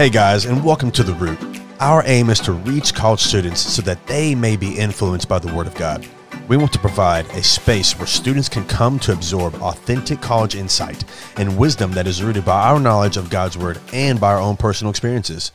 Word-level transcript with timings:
Hey 0.00 0.08
guys, 0.08 0.46
and 0.46 0.64
welcome 0.64 0.90
to 0.92 1.02
The 1.02 1.12
Root. 1.12 1.38
Our 1.78 2.02
aim 2.06 2.30
is 2.30 2.40
to 2.40 2.52
reach 2.52 2.94
college 2.94 3.20
students 3.20 3.60
so 3.60 3.82
that 3.82 4.06
they 4.06 4.34
may 4.34 4.56
be 4.56 4.78
influenced 4.78 5.28
by 5.28 5.38
the 5.38 5.54
Word 5.54 5.66
of 5.66 5.74
God. 5.74 6.08
We 6.48 6.56
want 6.56 6.72
to 6.72 6.78
provide 6.78 7.26
a 7.32 7.42
space 7.42 7.98
where 7.98 8.06
students 8.06 8.48
can 8.48 8.64
come 8.64 8.98
to 9.00 9.12
absorb 9.12 9.56
authentic 9.56 10.22
college 10.22 10.54
insight 10.54 11.04
and 11.36 11.58
wisdom 11.58 11.92
that 11.92 12.06
is 12.06 12.22
rooted 12.22 12.46
by 12.46 12.70
our 12.70 12.80
knowledge 12.80 13.18
of 13.18 13.28
God's 13.28 13.58
Word 13.58 13.78
and 13.92 14.18
by 14.18 14.32
our 14.32 14.40
own 14.40 14.56
personal 14.56 14.88
experiences. 14.90 15.52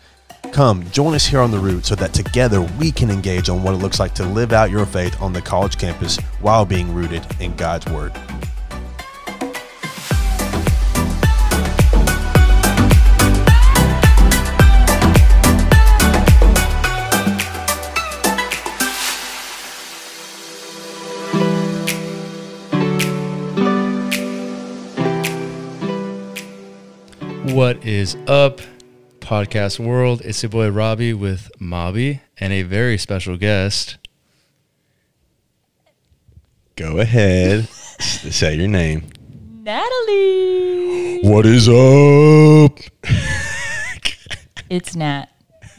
Come, 0.52 0.88
join 0.92 1.16
us 1.16 1.26
here 1.26 1.40
on 1.40 1.50
The 1.50 1.58
Root 1.58 1.88
so 1.88 1.96
that 1.96 2.14
together 2.14 2.62
we 2.62 2.92
can 2.92 3.10
engage 3.10 3.50
on 3.50 3.64
what 3.64 3.74
it 3.74 3.78
looks 3.78 4.00
like 4.00 4.14
to 4.14 4.26
live 4.28 4.54
out 4.54 4.70
your 4.70 4.86
faith 4.86 5.20
on 5.24 5.34
the 5.34 5.42
college 5.42 5.80
campus 5.80 6.18
while 6.40 6.66
being 6.68 6.94
rooted 6.94 7.26
in 7.42 7.56
God's 7.56 7.88
Word. 7.88 8.14
What 27.56 27.86
is 27.86 28.18
up, 28.28 28.60
podcast 29.22 29.80
world? 29.80 30.22
It's 30.26 30.44
your 30.44 30.50
boy 30.50 30.70
Robbie 30.72 31.14
with 31.14 31.50
Mobby 31.58 32.20
and 32.38 32.52
a 32.52 32.64
very 32.64 32.98
special 32.98 33.38
guest. 33.38 33.98
Go 36.76 36.98
ahead, 37.00 37.70
say 38.00 38.56
your 38.56 38.68
name. 38.68 39.04
Natalie. 39.64 41.22
What 41.22 41.46
is 41.46 41.70
up? 41.70 42.78
It's 44.70 44.94
Nat 44.98 45.28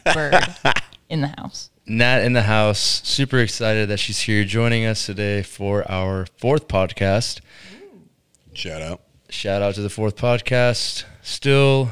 Bird 0.03 0.33
in 1.09 1.21
the 1.21 1.31
house. 1.37 1.69
Nat 1.85 2.23
in 2.23 2.33
the 2.33 2.41
house. 2.41 3.03
Super 3.03 3.37
excited 3.37 3.87
that 3.89 3.99
she's 3.99 4.21
here 4.21 4.43
joining 4.45 4.83
us 4.83 5.05
today 5.05 5.43
for 5.43 5.85
our 5.91 6.25
fourth 6.37 6.67
podcast. 6.67 7.41
Shout 8.53 8.81
out. 8.81 9.01
Shout 9.29 9.61
out 9.61 9.75
to 9.75 9.81
the 9.81 9.89
fourth 9.89 10.15
podcast. 10.15 11.03
Still, 11.21 11.91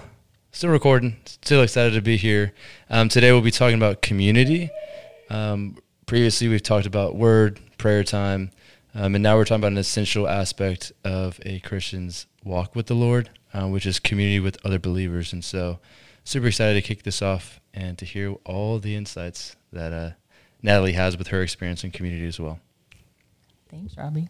still 0.51 0.69
recording. 0.69 1.17
Still 1.25 1.63
excited 1.63 1.93
to 1.93 2.01
be 2.01 2.15
here. 2.15 2.53
Um, 2.89 3.09
today 3.09 3.33
we'll 3.33 3.41
be 3.41 3.51
talking 3.51 3.75
about 3.75 4.01
community. 4.01 4.69
Um, 5.29 5.77
previously 6.05 6.47
we've 6.47 6.63
talked 6.63 6.85
about 6.85 7.15
word, 7.15 7.59
prayer 7.77 8.05
time, 8.05 8.51
um, 8.93 9.15
and 9.15 9.21
now 9.21 9.35
we're 9.35 9.43
talking 9.43 9.61
about 9.61 9.73
an 9.73 9.77
essential 9.77 10.29
aspect 10.29 10.93
of 11.03 11.41
a 11.45 11.59
Christian's 11.59 12.25
walk 12.45 12.73
with 12.73 12.87
the 12.87 12.93
Lord, 12.93 13.29
uh, 13.53 13.67
which 13.67 13.85
is 13.85 13.99
community 13.99 14.39
with 14.39 14.57
other 14.65 14.79
believers. 14.79 15.33
And 15.33 15.43
so, 15.43 15.79
super 16.23 16.47
excited 16.47 16.81
to 16.81 16.87
kick 16.87 17.03
this 17.03 17.21
off 17.21 17.59
and 17.73 17.97
to 17.97 18.05
hear 18.05 18.35
all 18.45 18.79
the 18.79 18.95
insights 18.95 19.57
that 19.73 19.91
uh, 19.91 20.11
Natalie 20.63 20.93
has 20.93 21.17
with 21.17 21.27
her 21.27 21.41
experience 21.41 21.83
in 21.83 21.91
community 21.91 22.27
as 22.27 22.39
well. 22.39 22.59
Thanks, 23.69 23.97
Robbie. 23.97 24.29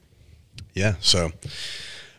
Yeah. 0.74 0.96
So 1.00 1.32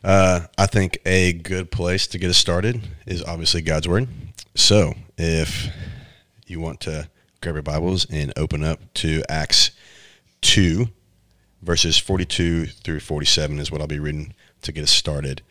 uh, 0.07 0.47
I 0.57 0.67
think 0.67 0.99
a 1.05 1.33
good 1.33 1.73
place 1.73 2.07
to 2.07 2.19
get 2.19 2.31
us 2.31 2.39
started 2.39 2.81
is 3.07 3.25
obviously 3.25 3.61
God's 3.61 3.89
Word. 3.89 4.07
So 4.55 4.95
if 5.19 5.69
you 6.47 6.61
want 6.61 6.79
to 6.83 7.09
grab 7.41 7.57
your 7.57 7.63
Bibles 7.63 8.07
and 8.09 8.33
open 8.37 8.63
up 8.63 8.79
to 8.95 9.25
Acts 9.29 9.73
2, 10.43 10.87
verses 11.61 11.99
42 11.99 12.67
through 12.67 13.01
47 13.01 13.59
is 13.59 13.73
what 13.73 13.81
I'll 13.81 13.89
be 13.89 13.99
reading 13.99 14.33
to 14.63 14.71
get 14.71 14.85
us 14.85 14.93
started. 14.93 15.43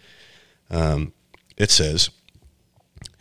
Um, 0.69 1.11
it 1.57 1.69
says, 1.69 2.09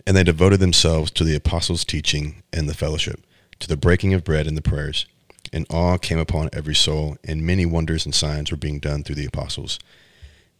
And 0.06 0.16
they 0.16 0.22
devoted 0.22 0.60
themselves 0.60 1.10
to 1.10 1.24
the 1.24 1.34
apostles' 1.34 1.84
teaching 1.84 2.44
and 2.52 2.68
the 2.68 2.74
fellowship, 2.74 3.20
to 3.58 3.66
the 3.66 3.76
breaking 3.76 4.14
of 4.14 4.22
bread 4.22 4.46
and 4.46 4.56
the 4.56 4.62
prayers. 4.62 5.06
And 5.52 5.66
awe 5.68 5.98
came 5.98 6.18
upon 6.18 6.50
every 6.52 6.76
soul, 6.76 7.16
and 7.24 7.42
many 7.42 7.66
wonders 7.66 8.04
and 8.06 8.14
signs 8.14 8.52
were 8.52 8.56
being 8.56 8.78
done 8.78 9.02
through 9.02 9.16
the 9.16 9.26
apostles. 9.26 9.80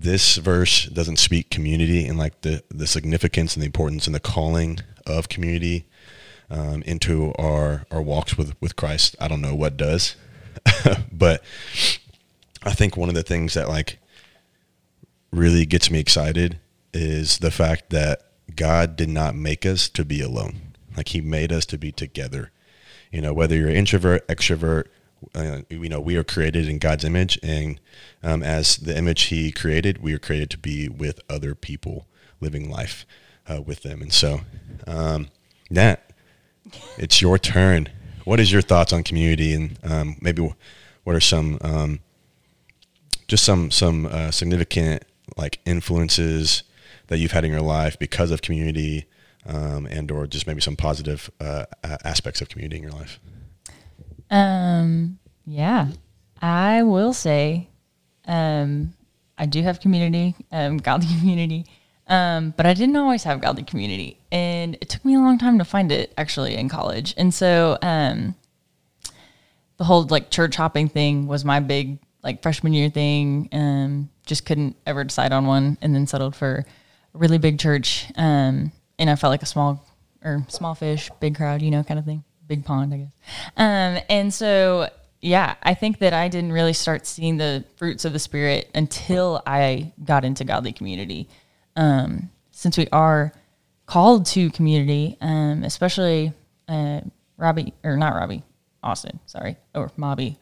this 0.00 0.36
verse 0.36 0.84
doesn't 0.86 1.18
speak 1.18 1.50
community 1.50 2.06
and 2.06 2.18
like 2.18 2.40
the, 2.42 2.62
the 2.70 2.86
significance 2.86 3.54
and 3.54 3.62
the 3.62 3.66
importance 3.66 4.06
and 4.06 4.14
the 4.14 4.20
calling 4.20 4.78
of 5.06 5.28
community 5.28 5.86
um, 6.50 6.82
into 6.82 7.32
our, 7.38 7.84
our 7.90 8.00
walks 8.00 8.38
with, 8.38 8.54
with 8.60 8.76
Christ, 8.76 9.16
I 9.20 9.28
don't 9.28 9.40
know 9.40 9.54
what 9.54 9.76
does. 9.76 10.14
but 11.12 11.42
I 12.62 12.72
think 12.72 12.96
one 12.96 13.08
of 13.08 13.14
the 13.14 13.22
things 13.22 13.54
that 13.54 13.68
like 13.68 13.98
really 15.32 15.66
gets 15.66 15.90
me 15.90 15.98
excited 15.98 16.60
is 16.94 17.38
the 17.38 17.50
fact 17.50 17.90
that 17.90 18.22
God 18.54 18.96
did 18.96 19.08
not 19.08 19.34
make 19.34 19.66
us 19.66 19.88
to 19.90 20.04
be 20.04 20.20
alone. 20.20 20.74
Like 20.96 21.08
he 21.08 21.20
made 21.20 21.52
us 21.52 21.66
to 21.66 21.78
be 21.78 21.92
together. 21.92 22.50
You 23.10 23.20
know, 23.20 23.32
whether 23.32 23.56
you're 23.56 23.68
introvert, 23.68 24.26
extrovert, 24.28 24.86
uh, 25.34 25.62
you 25.68 25.88
know, 25.88 26.00
we 26.00 26.16
are 26.16 26.24
created 26.24 26.68
in 26.68 26.78
God's 26.78 27.04
image, 27.04 27.38
and 27.42 27.80
um, 28.22 28.42
as 28.42 28.76
the 28.76 28.96
image 28.96 29.22
He 29.24 29.50
created, 29.52 30.02
we 30.02 30.12
are 30.14 30.18
created 30.18 30.50
to 30.50 30.58
be 30.58 30.88
with 30.88 31.20
other 31.28 31.54
people, 31.54 32.06
living 32.40 32.70
life 32.70 33.04
uh, 33.48 33.60
with 33.60 33.82
them. 33.82 34.02
And 34.02 34.12
so, 34.12 34.40
um, 34.86 35.28
Nat, 35.70 36.12
it's 36.96 37.20
your 37.20 37.38
turn. 37.38 37.88
What 38.24 38.40
is 38.40 38.52
your 38.52 38.62
thoughts 38.62 38.92
on 38.92 39.02
community, 39.02 39.52
and 39.52 39.78
um, 39.82 40.16
maybe 40.20 40.54
what 41.04 41.16
are 41.16 41.20
some 41.20 41.58
um, 41.62 42.00
just 43.26 43.44
some 43.44 43.70
some 43.70 44.06
uh, 44.06 44.30
significant 44.30 45.02
like 45.36 45.58
influences 45.64 46.62
that 47.08 47.18
you've 47.18 47.32
had 47.32 47.44
in 47.44 47.50
your 47.50 47.62
life 47.62 47.98
because 47.98 48.30
of 48.30 48.42
community, 48.42 49.06
um, 49.46 49.86
and 49.86 50.10
or 50.10 50.26
just 50.26 50.46
maybe 50.46 50.60
some 50.60 50.76
positive 50.76 51.30
uh, 51.40 51.64
aspects 52.04 52.40
of 52.40 52.48
community 52.48 52.76
in 52.76 52.82
your 52.82 52.92
life? 52.92 53.18
Um, 54.30 55.18
yeah, 55.46 55.88
I 56.40 56.82
will 56.82 57.12
say, 57.12 57.68
um, 58.26 58.94
I 59.36 59.46
do 59.46 59.62
have 59.62 59.80
community, 59.80 60.34
um, 60.52 60.76
godly 60.88 61.08
community, 61.18 61.66
um, 62.06 62.54
but 62.56 62.66
I 62.66 62.74
didn't 62.74 62.96
always 62.96 63.24
have 63.24 63.40
godly 63.40 63.62
community, 63.62 64.18
and 64.30 64.76
it 64.80 64.88
took 64.88 65.04
me 65.04 65.14
a 65.14 65.18
long 65.18 65.38
time 65.38 65.58
to 65.58 65.64
find 65.64 65.92
it 65.92 66.12
actually 66.16 66.56
in 66.56 66.68
college. 66.68 67.14
And 67.16 67.32
so, 67.32 67.78
um, 67.82 68.34
the 69.76 69.84
whole 69.84 70.04
like 70.04 70.30
church 70.30 70.56
hopping 70.56 70.88
thing 70.88 71.26
was 71.26 71.44
my 71.44 71.60
big 71.60 71.98
like 72.22 72.42
freshman 72.42 72.72
year 72.72 72.90
thing. 72.90 73.48
Um, 73.52 74.10
just 74.26 74.44
couldn't 74.44 74.76
ever 74.86 75.04
decide 75.04 75.32
on 75.32 75.46
one, 75.46 75.78
and 75.80 75.94
then 75.94 76.06
settled 76.06 76.34
for 76.36 76.66
a 77.14 77.18
really 77.18 77.38
big 77.38 77.58
church. 77.58 78.06
Um, 78.16 78.72
and 78.98 79.08
I 79.08 79.14
felt 79.16 79.30
like 79.30 79.42
a 79.42 79.46
small 79.46 79.86
or 80.22 80.44
small 80.48 80.74
fish, 80.74 81.10
big 81.20 81.36
crowd, 81.36 81.62
you 81.62 81.70
know, 81.70 81.84
kind 81.84 81.98
of 81.98 82.04
thing 82.04 82.24
big 82.48 82.64
pond, 82.64 82.92
I 82.92 82.96
guess. 82.96 83.12
Um, 83.56 84.02
and 84.08 84.34
so, 84.34 84.88
yeah, 85.20 85.54
I 85.62 85.74
think 85.74 85.98
that 85.98 86.12
I 86.12 86.28
didn't 86.28 86.52
really 86.52 86.72
start 86.72 87.06
seeing 87.06 87.36
the 87.36 87.64
fruits 87.76 88.04
of 88.04 88.12
the 88.12 88.18
spirit 88.18 88.70
until 88.74 89.42
I 89.46 89.92
got 90.04 90.24
into 90.24 90.44
godly 90.44 90.72
community. 90.72 91.28
Um, 91.76 92.30
since 92.50 92.76
we 92.76 92.88
are 92.90 93.32
called 93.86 94.26
to 94.26 94.50
community, 94.50 95.16
um, 95.20 95.62
especially 95.62 96.32
uh, 96.68 97.00
Robbie 97.36 97.74
or 97.84 97.96
not 97.96 98.14
Robbie, 98.14 98.42
Austin, 98.82 99.20
sorry, 99.26 99.56
or 99.74 99.90
Mobby 99.96 100.36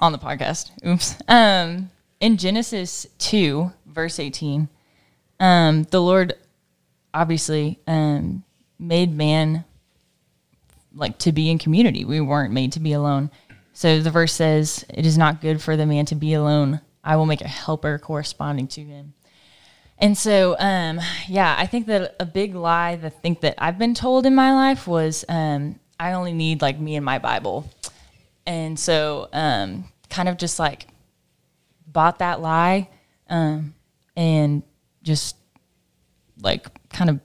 on 0.00 0.12
the 0.12 0.18
podcast. 0.18 0.70
Oops. 0.84 1.14
Um, 1.28 1.90
in 2.20 2.36
Genesis 2.36 3.06
two, 3.18 3.72
verse 3.86 4.18
eighteen, 4.18 4.68
um, 5.38 5.84
the 5.84 6.00
Lord 6.00 6.34
obviously 7.14 7.78
um, 7.86 8.42
made 8.78 9.14
man 9.14 9.64
like 10.96 11.18
to 11.18 11.32
be 11.32 11.50
in 11.50 11.58
community. 11.58 12.04
We 12.04 12.20
weren't 12.20 12.52
made 12.52 12.72
to 12.72 12.80
be 12.80 12.92
alone. 12.92 13.30
So 13.72 14.00
the 14.00 14.10
verse 14.10 14.32
says, 14.32 14.84
"It 14.88 15.06
is 15.06 15.18
not 15.18 15.40
good 15.40 15.60
for 15.60 15.76
the 15.76 15.86
man 15.86 16.06
to 16.06 16.14
be 16.14 16.32
alone. 16.32 16.80
I 17.04 17.16
will 17.16 17.26
make 17.26 17.42
a 17.42 17.48
helper 17.48 17.98
corresponding 17.98 18.66
to 18.68 18.80
him." 18.82 19.14
And 19.98 20.16
so, 20.16 20.56
um, 20.58 21.00
yeah, 21.26 21.54
I 21.58 21.66
think 21.66 21.86
that 21.86 22.16
a 22.20 22.26
big 22.26 22.54
lie, 22.54 22.96
the 22.96 23.10
thing 23.10 23.38
that 23.40 23.54
I've 23.58 23.78
been 23.78 23.94
told 23.94 24.26
in 24.26 24.34
my 24.34 24.52
life 24.52 24.86
was, 24.86 25.24
um, 25.28 25.78
I 25.98 26.12
only 26.12 26.32
need 26.32 26.60
like 26.60 26.78
me 26.78 26.96
and 26.96 27.04
my 27.04 27.18
Bible. 27.18 27.70
And 28.46 28.78
so, 28.78 29.28
um, 29.32 29.84
kind 30.10 30.28
of 30.28 30.36
just 30.36 30.58
like 30.58 30.86
bought 31.86 32.18
that 32.18 32.40
lie, 32.40 32.88
um, 33.28 33.74
and 34.16 34.62
just 35.02 35.36
like 36.40 36.66
kind 36.90 37.10
of 37.10 37.20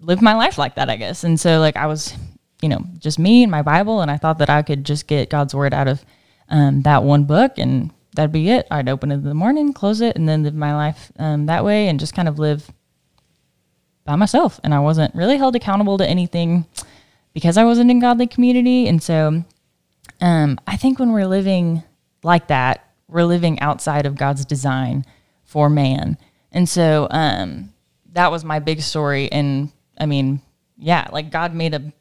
lived 0.00 0.22
my 0.22 0.34
life 0.34 0.58
like 0.58 0.74
that, 0.74 0.90
I 0.90 0.96
guess. 0.96 1.24
And 1.24 1.40
so, 1.40 1.60
like, 1.60 1.76
I 1.76 1.86
was 1.86 2.14
you 2.62 2.68
know, 2.68 2.84
just 2.98 3.18
me 3.18 3.42
and 3.42 3.50
my 3.50 3.62
Bible. 3.62 4.00
And 4.00 4.10
I 4.10 4.16
thought 4.16 4.38
that 4.38 4.50
I 4.50 4.62
could 4.62 4.84
just 4.84 5.06
get 5.06 5.30
God's 5.30 5.54
word 5.54 5.74
out 5.74 5.88
of 5.88 6.04
um, 6.48 6.82
that 6.82 7.04
one 7.04 7.24
book 7.24 7.58
and 7.58 7.90
that'd 8.14 8.32
be 8.32 8.50
it. 8.50 8.66
I'd 8.70 8.88
open 8.88 9.10
it 9.10 9.16
in 9.16 9.24
the 9.24 9.34
morning, 9.34 9.72
close 9.72 10.00
it, 10.00 10.16
and 10.16 10.28
then 10.28 10.42
live 10.42 10.54
my 10.54 10.74
life 10.74 11.12
um, 11.18 11.46
that 11.46 11.64
way 11.64 11.88
and 11.88 12.00
just 12.00 12.14
kind 12.14 12.28
of 12.28 12.38
live 12.38 12.70
by 14.04 14.16
myself. 14.16 14.60
And 14.64 14.74
I 14.74 14.80
wasn't 14.80 15.14
really 15.14 15.36
held 15.36 15.56
accountable 15.56 15.98
to 15.98 16.08
anything 16.08 16.66
because 17.32 17.56
I 17.56 17.64
wasn't 17.64 17.90
in 17.90 18.00
godly 18.00 18.26
community. 18.26 18.88
And 18.88 19.02
so 19.02 19.44
um, 20.20 20.58
I 20.66 20.76
think 20.76 20.98
when 20.98 21.12
we're 21.12 21.26
living 21.26 21.82
like 22.22 22.48
that, 22.48 22.86
we're 23.08 23.24
living 23.24 23.60
outside 23.60 24.06
of 24.06 24.16
God's 24.16 24.44
design 24.44 25.04
for 25.44 25.68
man. 25.68 26.18
And 26.52 26.68
so 26.68 27.08
um, 27.10 27.72
that 28.12 28.30
was 28.30 28.44
my 28.44 28.58
big 28.58 28.80
story. 28.82 29.30
And 29.30 29.70
I 29.98 30.06
mean, 30.06 30.42
yeah, 30.76 31.08
like 31.12 31.30
God 31.30 31.54
made 31.54 31.74
a 31.74 31.92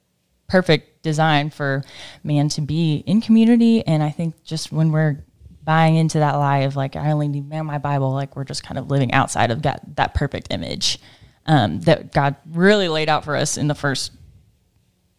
perfect 0.50 1.01
design 1.04 1.50
for 1.50 1.84
man 2.24 2.50
to 2.50 2.62
be 2.62 3.04
in 3.06 3.22
community. 3.22 3.86
And 3.88 4.04
I 4.04 4.10
think 4.10 4.44
just 4.44 4.72
when 4.72 4.92
we're 4.92 5.24
buying 5.63 5.96
into 5.96 6.19
that 6.19 6.34
lie 6.34 6.60
of 6.60 6.75
like, 6.75 6.96
I 6.96 7.12
only 7.12 7.28
need 7.28 7.48
man 7.48 7.66
my 7.66 7.78
Bible, 7.78 8.12
like 8.12 8.36
we're 8.36 8.44
just 8.44 8.63
kind 8.63 8.78
of 8.78 8.90
living 8.90 9.13
outside 9.13 9.51
of 9.51 9.62
that, 9.62 9.96
that 9.96 10.13
perfect 10.13 10.48
image 10.51 11.00
um, 11.46 11.80
that 11.81 12.12
God 12.12 12.36
really 12.50 12.90
laid 12.90 13.07
out 13.07 13.24
for 13.24 13.36
us 13.36 13.57
in 13.57 13.68
the 13.68 13.75
first, 13.75 14.12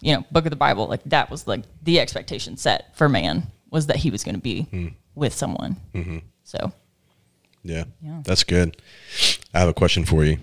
you 0.01 0.15
know, 0.15 0.25
book 0.31 0.45
of 0.45 0.51
the 0.51 0.57
Bible. 0.57 0.87
Like 0.87 1.05
that 1.05 1.31
was 1.31 1.47
like 1.47 1.63
the 1.83 2.01
expectation 2.01 2.57
set 2.57 2.97
for 2.97 3.09
man 3.09 3.47
was 3.71 3.87
that 3.87 3.97
he 3.97 4.11
was 4.11 4.25
going 4.25 4.35
to 4.35 4.41
be 4.41 4.67
mm. 4.73 4.95
with 5.15 5.33
someone. 5.33 5.77
Mm-hmm. 5.95 6.19
So, 6.43 6.73
yeah, 7.63 7.85
yeah, 8.03 8.21
that's 8.25 8.43
good. 8.43 8.77
I 9.55 9.61
have 9.61 9.69
a 9.69 9.75
question 9.75 10.05
for 10.05 10.25
you. 10.25 10.39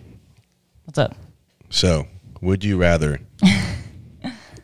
What's 0.85 0.97
up? 0.97 1.15
So, 1.69 2.07
would 2.39 2.63
you 2.63 2.77
rather 2.77 3.19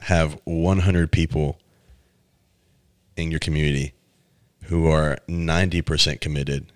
have 0.04 0.40
100 0.46 1.12
people 1.12 1.60
in 3.16 3.32
your 3.32 3.40
community 3.40 3.94
who 4.66 4.88
are 4.88 5.18
90% 5.28 6.20
committed 6.22 6.72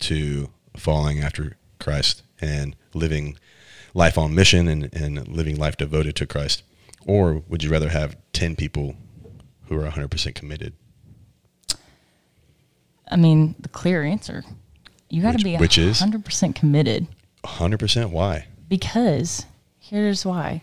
to 0.00 0.48
following 0.76 1.20
after 1.20 1.56
Christ 1.78 2.22
and 2.40 2.76
living 2.94 3.36
life 3.94 4.16
on 4.16 4.34
mission 4.34 4.68
and, 4.68 4.92
and 4.94 5.28
living 5.28 5.56
life 5.56 5.76
devoted 5.76 6.16
to 6.16 6.26
Christ? 6.26 6.62
Or 7.06 7.42
would 7.48 7.62
you 7.62 7.70
rather 7.70 7.88
have 7.88 8.16
10 8.32 8.56
people 8.56 8.96
who 9.66 9.80
are 9.80 9.88
100% 9.88 10.34
committed? 10.34 10.74
I 13.10 13.16
mean, 13.16 13.54
the 13.60 13.68
clear 13.68 14.02
answer 14.02 14.44
you 15.12 15.20
got 15.20 15.38
to 15.38 15.44
be 15.44 15.56
which 15.58 15.76
100% 15.76 15.82
is 15.82 16.00
100% 16.00 16.54
committed. 16.54 17.06
100% 17.44 18.10
why? 18.10 18.46
Because 18.68 19.44
here's 19.78 20.24
why. 20.24 20.62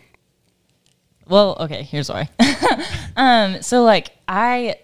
Well, 1.30 1.56
okay, 1.60 1.84
here's 1.84 2.10
why. 2.10 2.28
um, 3.16 3.62
so 3.62 3.82
like 3.82 4.10
I 4.28 4.76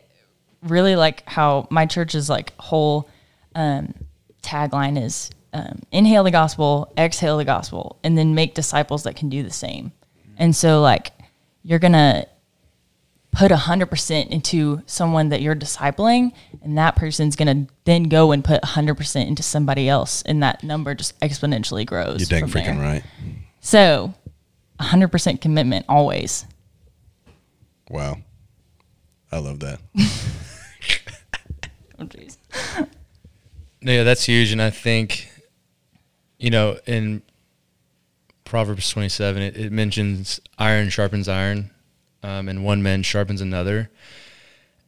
really 0.62 0.96
like 0.96 1.28
how 1.28 1.66
my 1.70 1.86
church's 1.86 2.30
like 2.30 2.54
whole 2.58 3.08
um, 3.54 3.92
tagline 4.42 5.02
is 5.02 5.30
um, 5.52 5.80
inhale 5.90 6.24
the 6.24 6.30
gospel, 6.30 6.92
exhale 6.96 7.36
the 7.36 7.44
gospel, 7.44 7.98
and 8.04 8.16
then 8.16 8.34
make 8.34 8.54
disciples 8.54 9.02
that 9.02 9.16
can 9.16 9.28
do 9.28 9.42
the 9.42 9.50
same. 9.50 9.92
And 10.38 10.54
so 10.54 10.80
like 10.80 11.12
you're 11.62 11.80
gonna 11.80 12.26
put 13.36 13.52
100% 13.52 14.28
into 14.28 14.82
someone 14.86 15.28
that 15.28 15.42
you're 15.42 15.54
discipling 15.54 16.32
and 16.62 16.78
that 16.78 16.96
person's 16.96 17.36
going 17.36 17.66
to 17.66 17.72
then 17.84 18.04
go 18.04 18.32
and 18.32 18.42
put 18.42 18.62
100% 18.62 19.26
into 19.26 19.42
somebody 19.42 19.90
else 19.90 20.22
and 20.22 20.42
that 20.42 20.64
number 20.64 20.94
just 20.94 21.18
exponentially 21.20 21.84
grows 21.84 22.18
you're 22.18 22.40
dang 22.40 22.48
freaking 22.48 22.78
there. 22.78 22.82
right 22.82 23.04
so 23.60 24.14
100% 24.80 25.40
commitment 25.40 25.84
always 25.88 26.44
wow 27.88 28.16
i 29.32 29.38
love 29.38 29.60
that 29.60 29.80
oh 31.98 32.04
jeez 32.04 32.36
yeah 33.80 34.02
that's 34.02 34.24
huge 34.24 34.52
and 34.52 34.60
i 34.60 34.70
think 34.70 35.30
you 36.38 36.50
know 36.50 36.78
in 36.86 37.22
proverbs 38.44 38.90
27 38.90 39.42
it, 39.42 39.56
it 39.56 39.72
mentions 39.72 40.40
iron 40.58 40.88
sharpens 40.88 41.28
iron 41.28 41.70
um, 42.26 42.48
and 42.48 42.64
one 42.64 42.82
man 42.82 43.02
sharpens 43.02 43.40
another. 43.40 43.88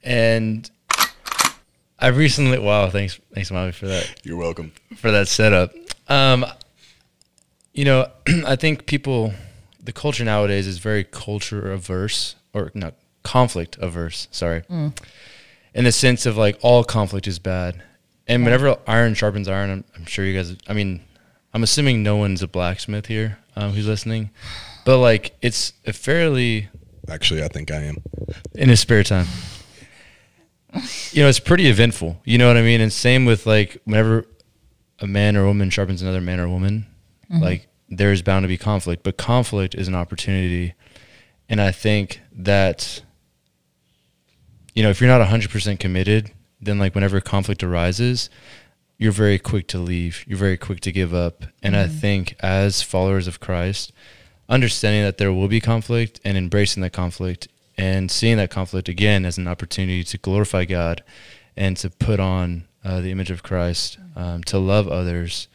And 0.03 0.69
I 1.99 2.09
recently, 2.09 2.59
wow, 2.59 2.91
thanks, 2.91 3.21
thanks, 3.33 3.51
Mommy, 3.51 3.73
for 3.73 3.87
that. 3.87 4.13
You're 4.25 4.37
welcome 4.37 4.73
for 4.97 5.11
that 5.11 5.29
setup. 5.29 5.73
Um, 6.09 6.45
you 7.73 7.85
know, 7.85 8.11
I 8.47 8.57
think 8.57 8.87
people, 8.87 9.33
the 9.83 9.93
culture 9.93 10.25
nowadays 10.25 10.67
is 10.67 10.79
very 10.79 11.05
culture 11.05 11.73
averse, 11.73 12.37
or 12.53 12.71
not 12.75 12.95
conflict 13.23 13.77
averse. 13.81 14.29
Sorry, 14.31 14.63
mm. 14.63 14.97
in 15.75 15.85
the 15.85 15.93
sense 15.93 16.27
of 16.27 16.37
like 16.37 16.59
all 16.63 16.85
conflict 16.85 17.27
is 17.27 17.39
bad, 17.39 17.83
and 18.27 18.45
whenever 18.45 18.77
iron 18.87 19.15
sharpens 19.15 19.49
iron, 19.49 19.71
I'm, 19.71 19.85
I'm, 19.97 20.07
sure 20.07 20.25
you 20.25 20.37
guys. 20.37 20.57
I 20.69 20.73
mean, 20.73 21.03
I'm 21.53 21.63
assuming 21.63 22.03
no 22.03 22.17
one's 22.17 22.43
a 22.43 22.49
blacksmith 22.49 23.07
here 23.07 23.39
um, 23.57 23.73
who's 23.73 23.87
listening, 23.87 24.31
but 24.85 24.99
like 24.99 25.37
it's 25.43 25.73
a 25.87 25.93
fairly 25.93 26.69
Actually, 27.11 27.43
I 27.43 27.49
think 27.49 27.71
I 27.71 27.83
am. 27.83 28.03
In 28.55 28.69
his 28.69 28.81
spare 28.81 29.03
time. 29.03 29.27
you 31.11 31.23
know, 31.23 31.29
it's 31.29 31.41
pretty 31.41 31.67
eventful. 31.67 32.21
You 32.25 32.39
know 32.39 32.49
what 32.49 32.57
I 32.57 32.63
mean? 32.63 32.81
And 32.81 32.93
same 32.93 33.25
with 33.25 33.47
like 33.47 33.81
whenever 33.85 34.27
a 34.99 35.07
man 35.07 35.37
or 35.37 35.47
woman 35.47 35.71
sharpens 35.71 36.03
another 36.03 36.21
man 36.21 36.41
or 36.41 36.49
woman, 36.49 36.87
mm-hmm. 37.31 37.43
like 37.43 37.68
there's 37.89 38.23
bound 38.23 38.45
to 38.45 38.49
be 38.49 38.59
conflict, 38.59 39.03
but 39.03 39.17
conflict 39.17 39.75
is 39.75 39.89
an 39.89 39.95
opportunity. 39.95 40.75
And 41.49 41.61
I 41.61 41.71
think 41.71 42.21
that, 42.33 43.03
you 44.75 44.83
know, 44.83 44.91
if 44.91 45.01
you're 45.01 45.09
not 45.09 45.27
100% 45.27 45.81
committed, 45.81 46.33
then 46.61 46.79
like 46.79 46.95
whenever 46.95 47.21
conflict 47.21 47.63
arises, 47.63 48.29
you're 48.99 49.13
very 49.13 49.39
quick 49.39 49.69
to 49.69 49.79
leave. 49.79 50.25
You're 50.27 50.39
very 50.39 50.57
quick 50.57 50.81
to 50.81 50.93
give 50.93 51.15
up. 51.15 51.45
And 51.63 51.75
mm-hmm. 51.75 51.85
I 51.85 51.89
think 51.89 52.35
as 52.41 52.83
followers 52.83 53.27
of 53.27 53.41
Christ, 53.41 53.93
understanding 54.49 55.03
that 55.03 55.19
there 55.19 55.33
will 55.33 55.49
be 55.49 55.61
conflict 55.61 56.21
and 56.25 56.37
embracing 56.37 56.83
that 56.83 56.93
conflict 56.93 57.49
and 57.77 58.11
seeing 58.11 58.37
that 58.39 58.51
conflict 58.51 58.89
again 58.89 59.25
as 59.25 59.39
an 59.39 59.47
opportunity 59.47 60.03
to 60.03 60.19
glorify 60.19 60.65
God 60.65 61.03
and 61.57 61.77
to 61.77 61.91
put 61.91 62.19
on 62.19 62.67
uh, 62.85 63.01
the 63.01 63.11
image 63.11 63.31
of 63.31 63.43
Christ, 63.43 63.99
um, 64.17 64.43
to 64.45 64.59
love 64.59 64.89
others 64.89 65.49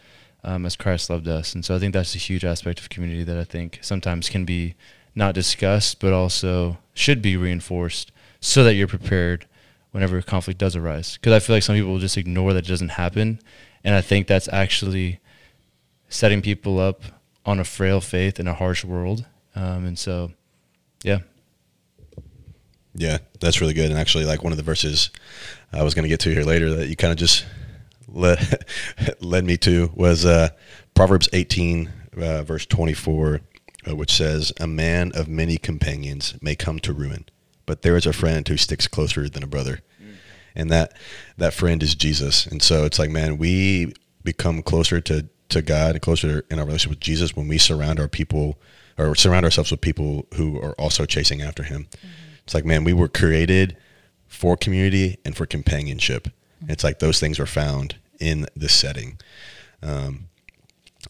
um, 0.44 0.66
as 0.66 0.76
Christ 0.76 1.10
loved 1.10 1.28
us. 1.28 1.54
And 1.54 1.64
so 1.64 1.76
I 1.76 1.80
think 1.80 1.94
that's 1.94 2.16
a 2.16 2.20
huge 2.20 2.44
aspect 2.44 2.80
of 2.80 2.90
community 2.90 3.24
that 3.24 3.38
I 3.38 3.44
think 3.44 3.80
sometimes 3.82 4.30
can 4.30 4.46
be 4.46 4.76
not 5.16 5.36
discussed, 5.36 6.00
but 6.00 6.14
also 6.14 6.78
should 6.94 7.22
be 7.22 7.38
reinforced 7.38 8.12
so 8.40 8.64
that 8.64 8.76
you're 8.76 8.88
prepared 8.88 9.46
whenever 9.92 10.22
conflict 10.22 10.60
does 10.60 10.76
arise. 10.76 11.18
Because 11.18 11.34
I 11.34 11.40
feel 11.40 11.56
like 11.56 11.64
some 11.64 11.76
people 11.76 11.92
will 11.92 12.00
just 12.00 12.18
ignore 12.18 12.54
that 12.54 12.66
it 12.66 12.68
doesn't 12.68 12.90
happen. 12.90 13.40
And 13.84 13.96
I 13.96 14.02
think 14.02 14.28
that's 14.28 14.48
actually 14.50 15.20
setting 16.10 16.42
people 16.42 16.80
up 16.80 17.02
on 17.46 17.60
a 17.60 17.64
frail 17.64 18.02
faith 18.02 18.40
in 18.40 18.48
a 18.48 18.54
harsh 18.54 18.84
world. 18.84 19.26
Um, 19.56 19.86
and 19.86 20.00
so, 20.00 20.32
yeah. 21.04 21.20
Yeah, 22.96 23.20
that's 23.40 23.62
really 23.62 23.74
good. 23.74 23.90
And 23.90 24.00
actually, 24.00 24.26
like 24.26 24.44
one 24.44 24.54
of 24.54 24.58
the 24.58 24.64
verses 24.64 25.10
I 25.72 25.84
was 25.84 25.94
going 25.94 26.04
to 26.04 26.10
get 26.10 26.20
to 26.22 26.30
here 26.32 26.44
later 26.44 26.76
that 26.76 26.88
you 26.88 26.96
kind 26.96 27.12
of 27.12 27.18
just 27.18 27.46
led, 28.14 28.66
led 29.20 29.46
me 29.46 29.58
to 29.58 29.92
was 29.94 30.26
uh, 30.26 30.50
Proverbs 30.94 31.30
18, 31.34 31.92
uh, 32.18 32.44
verse 32.44 32.66
24, 32.66 33.42
uh, 33.88 33.96
which 33.96 34.14
says, 34.14 34.54
A 34.60 34.68
man 34.68 35.12
of 35.16 35.28
many 35.28 35.58
companions 35.58 36.36
may 36.42 36.56
come 36.56 36.80
to 36.80 36.94
ruin, 36.94 37.26
but 37.66 37.82
there 37.82 37.98
is 37.98 38.06
a 38.06 38.14
friend 38.14 38.48
who 38.48 38.58
sticks 38.58 38.88
closer 38.88 39.28
than 39.28 39.44
a 39.44 39.48
brother. 39.48 39.80
Mm. 40.02 40.16
And 40.56 40.70
that, 40.72 40.94
that 41.38 41.54
friend 41.54 41.84
is 41.84 41.96
Jesus. 41.96 42.46
And 42.46 42.62
so 42.62 42.86
it's 42.86 43.00
like, 43.00 43.10
man, 43.10 43.38
we 43.38 43.94
become 44.24 44.62
closer 44.62 45.02
to 45.02 45.28
to 45.54 45.62
God 45.62 45.92
and 45.92 46.02
closer 46.02 46.46
in 46.50 46.60
our 46.60 46.66
relationship 46.66 46.98
with 46.98 47.00
Jesus 47.00 47.36
when 47.36 47.48
we 47.48 47.58
surround 47.58 48.00
our 48.00 48.08
people 48.08 48.60
or 48.98 49.16
surround 49.16 49.46
ourselves 49.46 49.72
with 49.72 49.82
people 49.82 50.28
who 50.36 50.60
are 50.62 50.74
also 50.74 51.06
chasing 51.06 51.42
after 51.42 51.64
Him. 51.64 51.88
Mm-hmm. 51.92 52.08
It's 52.44 52.54
like, 52.54 52.66
man, 52.66 52.84
we 52.84 52.94
were 52.94 53.08
created 53.08 53.78
for 54.28 54.58
community 54.58 55.18
and 55.24 55.36
for 55.36 55.46
companionship. 55.46 56.26
Mm-hmm. 56.26 56.72
It's 56.72 56.84
like 56.84 57.00
those 57.00 57.20
things 57.20 57.40
are 57.40 57.46
found 57.46 57.96
in 58.24 58.48
this 58.56 58.74
setting. 58.74 59.20
Um, 59.82 60.30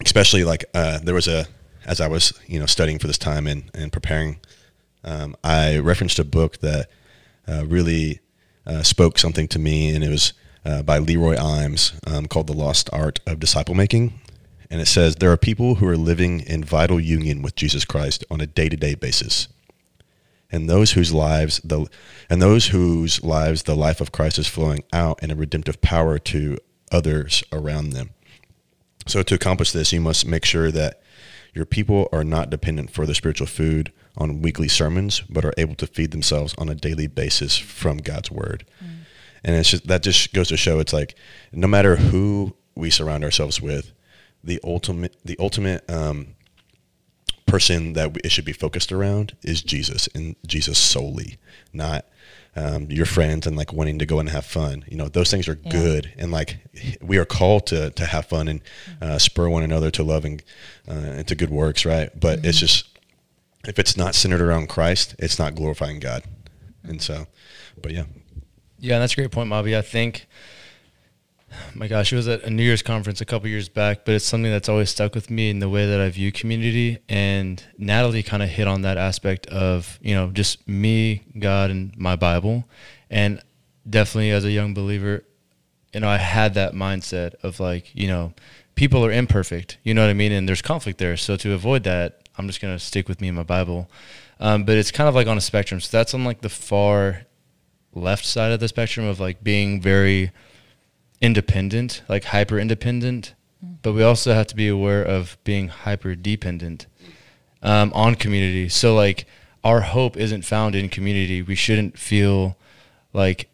especially 0.04 0.44
like 0.44 0.64
uh, 0.74 0.98
there 0.98 1.14
was 1.14 1.28
a 1.28 1.46
as 1.86 2.00
I 2.00 2.08
was 2.08 2.32
you 2.46 2.58
know 2.58 2.66
studying 2.66 2.98
for 2.98 3.06
this 3.06 3.18
time 3.18 3.46
and 3.46 3.70
and 3.74 3.92
preparing, 3.92 4.40
um, 5.04 5.36
I 5.44 5.78
referenced 5.78 6.18
a 6.18 6.24
book 6.24 6.58
that 6.58 6.88
uh, 7.46 7.64
really 7.66 8.20
uh, 8.66 8.82
spoke 8.82 9.18
something 9.18 9.48
to 9.48 9.58
me, 9.58 9.94
and 9.94 10.02
it 10.02 10.10
was 10.10 10.32
uh, 10.64 10.82
by 10.82 10.98
Leroy 10.98 11.36
Eims 11.36 11.98
um, 12.10 12.26
called 12.26 12.46
"The 12.48 12.54
Lost 12.54 12.90
Art 12.92 13.20
of 13.26 13.38
Disciple 13.40 13.74
Making." 13.74 14.20
And 14.70 14.80
it 14.80 14.86
says, 14.86 15.16
There 15.16 15.30
are 15.30 15.36
people 15.36 15.76
who 15.76 15.86
are 15.86 15.96
living 15.96 16.40
in 16.40 16.64
vital 16.64 16.98
union 16.98 17.42
with 17.42 17.54
Jesus 17.54 17.84
Christ 17.84 18.24
on 18.28 18.40
a 18.40 18.46
day 18.46 18.68
to 18.68 18.76
day 18.76 18.96
basis. 18.96 19.46
And 20.50 20.68
those 20.68 20.92
whose 20.92 21.12
lives 21.12 21.60
the 21.62 21.86
and 22.28 22.42
those 22.42 22.68
whose 22.68 23.22
lives 23.22 23.64
the 23.64 23.76
life 23.76 24.00
of 24.00 24.10
Christ 24.10 24.38
is 24.38 24.48
flowing 24.48 24.82
out 24.92 25.22
in 25.22 25.30
a 25.30 25.36
redemptive 25.36 25.80
power 25.80 26.18
to 26.18 26.58
others 26.94 27.44
around 27.52 27.90
them. 27.90 28.10
So 29.06 29.22
to 29.22 29.34
accomplish 29.34 29.72
this, 29.72 29.92
you 29.92 30.00
must 30.00 30.26
make 30.26 30.46
sure 30.46 30.70
that 30.70 31.02
Your 31.54 31.64
people 31.64 32.08
are 32.12 32.24
not 32.24 32.50
dependent 32.50 32.90
for 32.90 33.06
their 33.06 33.14
spiritual 33.14 33.46
food 33.46 33.92
on 34.16 34.42
weekly 34.42 34.68
sermons, 34.68 35.20
but 35.30 35.44
are 35.44 35.54
able 35.56 35.76
to 35.76 35.86
feed 35.86 36.10
themselves 36.10 36.54
on 36.58 36.68
a 36.68 36.74
daily 36.74 37.06
basis 37.06 37.56
from 37.56 37.98
God's 37.98 38.30
word. 38.30 38.66
And 39.44 39.54
it's 39.56 39.70
just 39.70 39.86
that 39.86 40.02
just 40.02 40.32
goes 40.32 40.48
to 40.48 40.56
show 40.56 40.80
it's 40.80 40.92
like 40.92 41.14
no 41.52 41.68
matter 41.68 41.96
who 41.96 42.56
we 42.74 42.90
surround 42.90 43.22
ourselves 43.24 43.60
with, 43.60 43.92
the 44.42 44.58
ultimate 44.64 45.16
the 45.24 45.36
ultimate 45.38 45.88
um, 45.88 46.34
person 47.46 47.92
that 47.92 48.16
it 48.24 48.32
should 48.32 48.44
be 48.44 48.52
focused 48.52 48.90
around 48.90 49.36
is 49.42 49.62
Jesus 49.62 50.08
and 50.14 50.34
Jesus 50.46 50.78
solely, 50.78 51.36
not 51.72 52.06
um, 52.56 52.90
your 52.90 53.06
friends 53.06 53.46
and 53.46 53.56
like 53.56 53.72
wanting 53.72 53.98
to 53.98 54.06
go 54.06 54.20
and 54.20 54.28
have 54.28 54.46
fun. 54.46 54.84
You 54.88 54.96
know, 54.96 55.08
those 55.08 55.30
things 55.30 55.48
are 55.48 55.58
Yeah. 55.64 55.70
good, 55.72 56.12
and 56.18 56.30
like 56.30 56.58
we 57.02 57.18
are 57.18 57.24
called 57.24 57.66
to 57.68 57.90
to 57.90 58.04
have 58.06 58.26
fun 58.26 58.48
and 58.48 58.60
uh, 59.02 59.18
spur 59.18 59.48
one 59.48 59.62
another 59.62 59.90
to 59.92 60.02
love 60.02 60.24
and 60.24 60.42
uh, 60.88 60.92
and 60.92 61.28
to 61.28 61.34
good 61.34 61.50
works, 61.50 61.84
right? 61.84 62.10
But 62.18 62.44
it's 62.44 62.58
just 62.58 62.86
if 63.66 63.78
it's 63.78 63.96
not 63.96 64.14
centered 64.14 64.40
around 64.40 64.68
Christ, 64.68 65.14
it's 65.18 65.38
not 65.38 65.54
glorifying 65.54 65.98
God, 66.00 66.22
and 66.82 67.00
so, 67.02 67.26
but 67.80 67.92
yeah, 67.92 68.04
Yeah, 68.78 68.98
that's 68.98 69.14
a 69.14 69.16
great 69.16 69.30
point, 69.32 69.48
Mobby. 69.50 69.76
I 69.76 69.82
think, 69.82 70.26
my 71.74 71.88
gosh, 71.88 72.12
it 72.12 72.16
was 72.16 72.28
at 72.28 72.42
a 72.42 72.50
New 72.50 72.62
Year's 72.62 72.82
conference 72.82 73.20
a 73.20 73.24
couple 73.24 73.48
years 73.48 73.68
back, 73.68 74.04
but 74.04 74.14
it's 74.14 74.24
something 74.24 74.50
that's 74.50 74.68
always 74.68 74.90
stuck 74.90 75.14
with 75.14 75.30
me 75.30 75.50
in 75.50 75.58
the 75.58 75.68
way 75.68 75.86
that 75.86 76.00
I 76.00 76.08
view 76.10 76.32
community. 76.32 76.98
And 77.08 77.62
Natalie 77.78 78.22
kind 78.22 78.42
of 78.42 78.48
hit 78.48 78.68
on 78.68 78.82
that 78.82 78.96
aspect 78.96 79.46
of, 79.48 79.98
you 80.02 80.14
know, 80.14 80.30
just 80.30 80.66
me, 80.68 81.22
God, 81.38 81.70
and 81.70 81.96
my 81.96 82.16
Bible. 82.16 82.64
And 83.10 83.42
definitely 83.88 84.30
as 84.30 84.44
a 84.44 84.50
young 84.50 84.74
believer, 84.74 85.24
you 85.92 86.00
know, 86.00 86.08
I 86.08 86.18
had 86.18 86.54
that 86.54 86.74
mindset 86.74 87.34
of 87.42 87.60
like, 87.60 87.94
you 87.94 88.08
know, 88.08 88.32
people 88.74 89.04
are 89.04 89.12
imperfect, 89.12 89.78
you 89.82 89.94
know 89.94 90.02
what 90.02 90.10
I 90.10 90.14
mean? 90.14 90.32
And 90.32 90.48
there's 90.48 90.62
conflict 90.62 90.98
there. 90.98 91.16
So 91.16 91.36
to 91.36 91.52
avoid 91.52 91.84
that, 91.84 92.28
I'm 92.36 92.46
just 92.46 92.60
going 92.60 92.74
to 92.74 92.84
stick 92.84 93.08
with 93.08 93.20
me 93.20 93.28
and 93.28 93.36
my 93.36 93.44
Bible. 93.44 93.88
Um, 94.40 94.64
but 94.64 94.76
it's 94.76 94.90
kind 94.90 95.08
of 95.08 95.14
like 95.14 95.28
on 95.28 95.38
a 95.38 95.40
spectrum. 95.40 95.80
So 95.80 95.96
that's 95.96 96.14
on 96.14 96.24
like 96.24 96.40
the 96.40 96.48
far 96.48 97.22
left 97.94 98.24
side 98.24 98.52
of 98.52 98.60
the 98.60 98.68
spectrum 98.68 99.06
of 99.06 99.20
like 99.20 99.44
being 99.44 99.80
very 99.80 100.32
independent, 101.24 102.02
like 102.08 102.24
hyper 102.24 102.58
independent, 102.58 103.34
but 103.82 103.94
we 103.94 104.02
also 104.02 104.34
have 104.34 104.46
to 104.48 104.56
be 104.56 104.68
aware 104.68 105.02
of 105.02 105.38
being 105.42 105.68
hyper 105.68 106.14
dependent 106.14 106.86
um, 107.62 107.90
on 107.94 108.14
community. 108.14 108.68
So 108.68 108.94
like 108.94 109.26
our 109.64 109.80
hope 109.80 110.18
isn't 110.18 110.42
found 110.42 110.74
in 110.74 110.90
community. 110.90 111.40
We 111.40 111.54
shouldn't 111.54 111.98
feel 111.98 112.56
like 113.14 113.48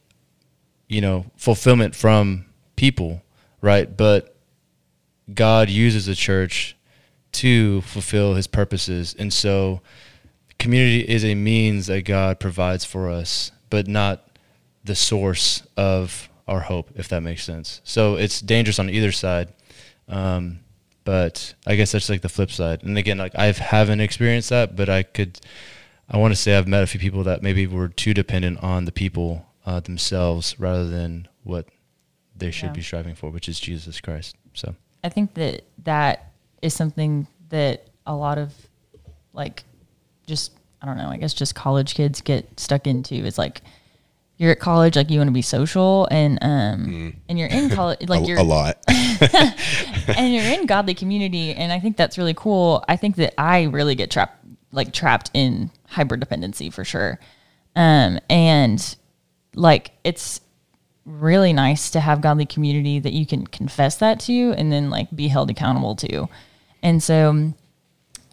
you 0.88 1.00
know 1.00 1.26
fulfillment 1.36 1.94
from 1.94 2.46
people, 2.74 3.22
right? 3.60 3.96
But 3.96 4.36
God 5.32 5.70
uses 5.70 6.06
the 6.06 6.16
church 6.16 6.76
to 7.32 7.82
fulfill 7.82 8.34
His 8.34 8.48
purposes, 8.48 9.14
and 9.16 9.32
so 9.32 9.80
community 10.58 11.00
is 11.08 11.24
a 11.24 11.36
means 11.36 11.86
that 11.86 12.04
God 12.04 12.40
provides 12.40 12.84
for 12.84 13.08
us, 13.08 13.52
but 13.70 13.86
not 13.86 14.26
the 14.82 14.96
source 14.96 15.62
of 15.76 16.29
our 16.50 16.60
hope, 16.60 16.90
if 16.96 17.08
that 17.08 17.22
makes 17.22 17.44
sense. 17.44 17.80
So 17.84 18.16
it's 18.16 18.40
dangerous 18.40 18.78
on 18.78 18.90
either 18.90 19.12
side. 19.12 19.52
Um, 20.08 20.60
but 21.04 21.54
I 21.66 21.76
guess 21.76 21.92
that's 21.92 22.08
like 22.10 22.20
the 22.22 22.28
flip 22.28 22.50
side. 22.50 22.82
And 22.82 22.98
again, 22.98 23.18
like 23.18 23.34
I 23.36 23.46
haven't 23.52 24.00
experienced 24.00 24.50
that, 24.50 24.76
but 24.76 24.88
I 24.88 25.02
could, 25.02 25.40
I 26.10 26.18
want 26.18 26.32
to 26.32 26.36
say 26.36 26.56
I've 26.56 26.68
met 26.68 26.82
a 26.82 26.86
few 26.86 27.00
people 27.00 27.22
that 27.24 27.42
maybe 27.42 27.66
were 27.66 27.88
too 27.88 28.12
dependent 28.12 28.62
on 28.62 28.84
the 28.84 28.92
people 28.92 29.46
uh, 29.64 29.80
themselves 29.80 30.58
rather 30.58 30.86
than 30.86 31.28
what 31.44 31.66
they 32.36 32.50
should 32.50 32.66
Yeah. 32.70 32.72
be 32.72 32.82
striving 32.82 33.14
for, 33.14 33.30
which 33.30 33.48
is 33.48 33.58
Jesus 33.60 34.00
Christ. 34.00 34.36
So 34.54 34.74
I 35.04 35.08
think 35.08 35.34
that 35.34 35.62
that 35.84 36.32
is 36.62 36.74
something 36.74 37.26
that 37.48 37.86
a 38.06 38.14
lot 38.14 38.38
of 38.38 38.52
like 39.32 39.64
just 40.26 40.52
I 40.82 40.86
don't 40.86 40.96
know, 40.96 41.08
I 41.08 41.16
guess 41.18 41.34
just 41.34 41.54
college 41.54 41.94
kids 41.94 42.20
get 42.20 42.58
stuck 42.58 42.86
into 42.86 43.14
is 43.14 43.36
like 43.38 43.60
you're 44.40 44.52
at 44.52 44.58
college 44.58 44.96
like 44.96 45.10
you 45.10 45.18
want 45.18 45.28
to 45.28 45.32
be 45.32 45.42
social 45.42 46.08
and 46.10 46.38
um 46.40 47.14
and 47.28 47.38
you're 47.38 47.48
in 47.48 47.68
college 47.68 47.98
like 48.08 48.22
a, 48.22 48.26
you're 48.26 48.38
a 48.38 48.42
lot. 48.42 48.78
and 48.88 50.34
you're 50.34 50.42
in 50.42 50.64
godly 50.64 50.94
community 50.94 51.52
and 51.52 51.70
I 51.70 51.78
think 51.78 51.98
that's 51.98 52.16
really 52.16 52.32
cool. 52.32 52.82
I 52.88 52.96
think 52.96 53.16
that 53.16 53.38
I 53.38 53.64
really 53.64 53.94
get 53.94 54.10
trapped 54.10 54.42
like 54.72 54.94
trapped 54.94 55.30
in 55.34 55.70
hyper 55.88 56.16
dependency 56.16 56.70
for 56.70 56.84
sure. 56.86 57.20
Um 57.76 58.18
and 58.30 58.96
like 59.54 59.90
it's 60.04 60.40
really 61.04 61.52
nice 61.52 61.90
to 61.90 62.00
have 62.00 62.22
godly 62.22 62.46
community 62.46 62.98
that 62.98 63.12
you 63.12 63.26
can 63.26 63.46
confess 63.46 63.96
that 63.96 64.20
to 64.20 64.54
and 64.56 64.72
then 64.72 64.88
like 64.88 65.14
be 65.14 65.28
held 65.28 65.50
accountable 65.50 65.94
to. 65.96 66.30
And 66.82 67.02
so 67.02 67.52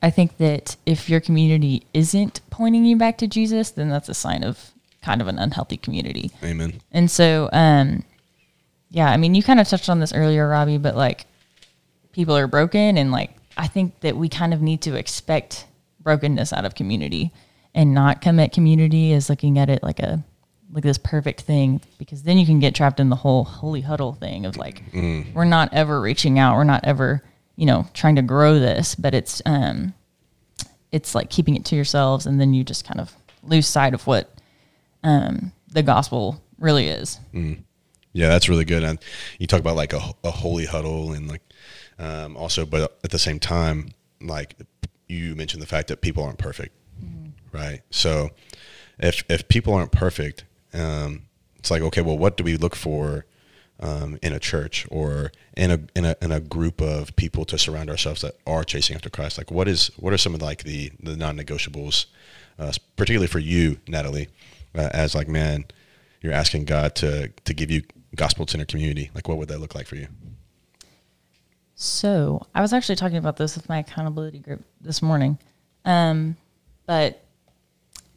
I 0.01 0.09
think 0.09 0.37
that 0.37 0.77
if 0.85 1.09
your 1.09 1.19
community 1.19 1.85
isn't 1.93 2.39
pointing 2.49 2.85
you 2.85 2.95
back 2.95 3.17
to 3.17 3.27
Jesus, 3.27 3.71
then 3.71 3.89
that's 3.89 4.07
a 4.07 4.13
sign 4.13 4.45
of 4.45 4.71
kind 5.07 5.21
of 5.21 5.29
an 5.29 5.39
unhealthy 5.39 5.77
community. 5.77 6.29
Amen. 6.43 6.81
And 6.91 7.09
so, 7.09 7.49
um, 7.53 8.03
yeah, 8.89 9.09
I 9.09 9.15
mean, 9.15 9.35
you 9.35 9.41
kind 9.41 9.61
of 9.61 9.67
touched 9.67 9.87
on 9.87 10.01
this 10.01 10.11
earlier, 10.11 10.49
Robbie, 10.49 10.77
but 10.77 10.97
like 10.97 11.25
people 12.11 12.35
are 12.35 12.45
broken. 12.45 12.97
And 12.97 13.09
like, 13.09 13.31
I 13.55 13.67
think 13.67 14.01
that 14.01 14.17
we 14.17 14.27
kind 14.27 14.53
of 14.53 14.61
need 14.61 14.81
to 14.81 14.95
expect 14.95 15.65
brokenness 16.01 16.51
out 16.51 16.65
of 16.65 16.75
community 16.75 17.31
and 17.73 17.93
not 17.93 18.21
come 18.21 18.37
at 18.37 18.51
community 18.51 19.13
as 19.13 19.29
looking 19.29 19.57
at 19.57 19.69
it 19.69 19.81
like 19.81 19.99
a, 19.99 20.25
like 20.73 20.83
this 20.83 20.97
perfect 20.97 21.41
thing, 21.41 21.79
because 21.97 22.23
then 22.23 22.37
you 22.37 22.45
can 22.45 22.59
get 22.59 22.75
trapped 22.75 22.99
in 22.99 23.07
the 23.07 23.15
whole 23.15 23.45
holy 23.45 23.79
huddle 23.79 24.11
thing 24.11 24.45
of 24.45 24.57
like, 24.57 24.83
we're 25.33 25.45
not 25.45 25.73
ever 25.73 26.01
reaching 26.01 26.37
out. 26.37 26.57
We're 26.57 26.65
not 26.65 26.83
ever, 26.83 27.23
you 27.55 27.65
know, 27.65 27.87
trying 27.93 28.17
to 28.17 28.21
grow 28.21 28.59
this, 28.59 28.93
but 28.93 29.13
it's, 29.13 29.41
um, 29.45 29.93
it's 30.91 31.15
like 31.15 31.29
keeping 31.29 31.55
it 31.55 31.63
to 31.65 31.77
yourselves. 31.77 32.25
And 32.25 32.41
then 32.41 32.53
you 32.53 32.65
just 32.65 32.83
kind 32.85 32.99
of 32.99 33.15
lose 33.41 33.67
sight 33.67 33.93
of 33.93 34.05
what, 34.05 34.33
um, 35.03 35.51
the 35.71 35.83
gospel 35.83 36.41
really 36.59 36.87
is. 36.87 37.19
Yeah, 38.13 38.29
that's 38.29 38.49
really 38.49 38.65
good. 38.65 38.83
And 38.83 38.99
you 39.37 39.47
talk 39.47 39.59
about 39.59 39.75
like 39.75 39.93
a, 39.93 40.01
a 40.23 40.31
holy 40.31 40.65
huddle 40.65 41.13
and 41.13 41.27
like 41.27 41.41
um, 41.99 42.35
also, 42.37 42.65
but 42.65 42.97
at 43.03 43.11
the 43.11 43.19
same 43.19 43.39
time, 43.39 43.89
like 44.21 44.55
you 45.07 45.35
mentioned 45.35 45.61
the 45.61 45.67
fact 45.67 45.87
that 45.87 46.01
people 46.01 46.23
aren't 46.23 46.39
perfect, 46.39 46.75
right? 47.51 47.81
So 47.91 48.31
if 48.99 49.23
if 49.29 49.47
people 49.47 49.73
aren't 49.73 49.91
perfect, 49.91 50.45
um, 50.73 51.23
it's 51.57 51.71
like 51.71 51.81
okay, 51.81 52.01
well, 52.01 52.17
what 52.17 52.37
do 52.37 52.43
we 52.43 52.57
look 52.57 52.75
for 52.75 53.25
um, 53.79 54.17
in 54.21 54.33
a 54.33 54.39
church 54.39 54.87
or 54.89 55.31
in 55.55 55.71
a 55.71 55.79
in 55.95 56.05
a 56.05 56.15
in 56.21 56.31
a 56.31 56.39
group 56.39 56.81
of 56.81 57.15
people 57.15 57.45
to 57.45 57.57
surround 57.57 57.89
ourselves 57.89 58.21
that 58.21 58.35
are 58.45 58.63
chasing 58.63 58.95
after 58.95 59.09
Christ? 59.09 59.37
Like, 59.37 59.51
what 59.51 59.67
is 59.67 59.91
what 59.97 60.13
are 60.13 60.17
some 60.17 60.35
of 60.35 60.41
like 60.41 60.63
the 60.63 60.91
the 60.99 61.15
non 61.15 61.37
negotiables, 61.37 62.05
uh, 62.59 62.71
particularly 62.95 63.27
for 63.27 63.39
you, 63.39 63.79
Natalie, 63.87 64.29
as 64.77 65.15
like 65.15 65.27
man, 65.27 65.65
you're 66.21 66.33
asking 66.33 66.65
God 66.65 66.95
to 66.95 67.29
to 67.45 67.53
give 67.53 67.71
you 67.71 67.83
gospel 68.15 68.47
centered 68.47 68.67
community. 68.67 69.11
Like, 69.13 69.27
what 69.27 69.37
would 69.37 69.49
that 69.49 69.59
look 69.59 69.75
like 69.75 69.87
for 69.87 69.95
you? 69.95 70.07
So 71.75 72.45
I 72.55 72.61
was 72.61 72.73
actually 72.73 72.95
talking 72.95 73.17
about 73.17 73.37
this 73.37 73.55
with 73.55 73.69
my 73.69 73.79
accountability 73.79 74.39
group 74.39 74.63
this 74.81 75.01
morning, 75.01 75.37
um, 75.85 76.35
but 76.87 77.23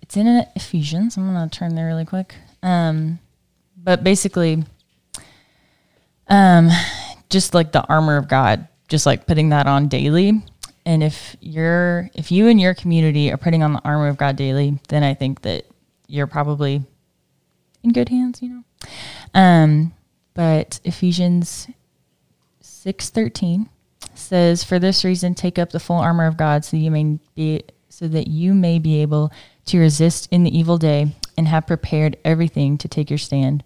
it's 0.01 0.17
in 0.17 0.45
Ephesians. 0.57 1.17
I'm 1.17 1.33
going 1.33 1.49
to 1.49 1.59
turn 1.59 1.75
there 1.75 1.87
really 1.87 2.05
quick. 2.05 2.35
Um, 2.63 3.21
but 3.77 4.03
basically, 4.03 4.65
um, 6.27 6.69
just 7.29 7.55
like 7.55 7.71
the 7.71 7.87
armor 7.87 8.17
of 8.17 8.29
God, 8.29 8.67
just 8.89 9.07
like 9.07 9.27
putting 9.27 9.51
that 9.51 9.67
on 9.67 9.89
daily. 9.89 10.43
And 10.85 11.03
if 11.03 11.37
you're, 11.41 12.11
if 12.15 12.33
you 12.33 12.49
and 12.49 12.61
your 12.61 12.75
community 12.75 13.31
are 13.31 13.37
putting 13.37 13.63
on 13.63 13.73
the 13.73 13.83
armor 13.85 14.09
of 14.09 14.17
God 14.17 14.35
daily, 14.35 14.79
then 14.89 15.05
I 15.05 15.15
think 15.15 15.43
that 15.43 15.67
you're 16.11 16.27
probably 16.27 16.83
in 17.83 17.93
good 17.93 18.09
hands, 18.09 18.43
you 18.43 18.49
know. 18.49 18.65
Um, 19.35 19.93
but 20.35 20.81
Ephesians 20.85 21.69
6:13 22.63 23.69
says 24.15 24.65
for 24.65 24.79
this 24.79 25.05
reason 25.05 25.35
take 25.35 25.59
up 25.59 25.71
the 25.71 25.81
full 25.81 25.97
armor 25.97 26.27
of 26.27 26.37
God 26.37 26.65
so 26.65 26.77
you 26.77 26.91
may 26.91 27.19
be 27.35 27.63
so 27.89 28.09
that 28.09 28.29
you 28.29 28.55
may 28.55 28.79
be 28.79 29.03
able 29.03 29.31
to 29.67 29.79
resist 29.79 30.29
in 30.31 30.45
the 30.45 30.57
evil 30.57 30.79
day 30.79 31.15
and 31.37 31.49
have 31.49 31.67
prepared 31.67 32.17
everything 32.25 32.79
to 32.79 32.89
take 32.89 33.11
your 33.11 33.19
stand. 33.19 33.65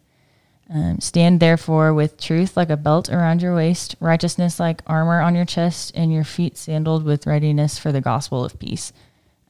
Um, 0.71 0.99
stand 1.01 1.41
therefore 1.41 1.93
with 1.93 2.19
truth 2.19 2.57
like 2.57 2.71
a 2.71 2.77
belt 2.77 3.11
around 3.11 3.43
your 3.43 3.55
waist, 3.55 3.97
righteousness 4.01 4.59
like 4.59 4.83
armor 4.87 5.21
on 5.21 5.35
your 5.35 5.45
chest, 5.45 5.93
and 5.95 6.13
your 6.13 6.25
feet 6.25 6.57
sandaled 6.57 7.05
with 7.05 7.27
readiness 7.27 7.79
for 7.79 7.93
the 7.93 8.01
gospel 8.01 8.45
of 8.45 8.59
peace. 8.59 8.93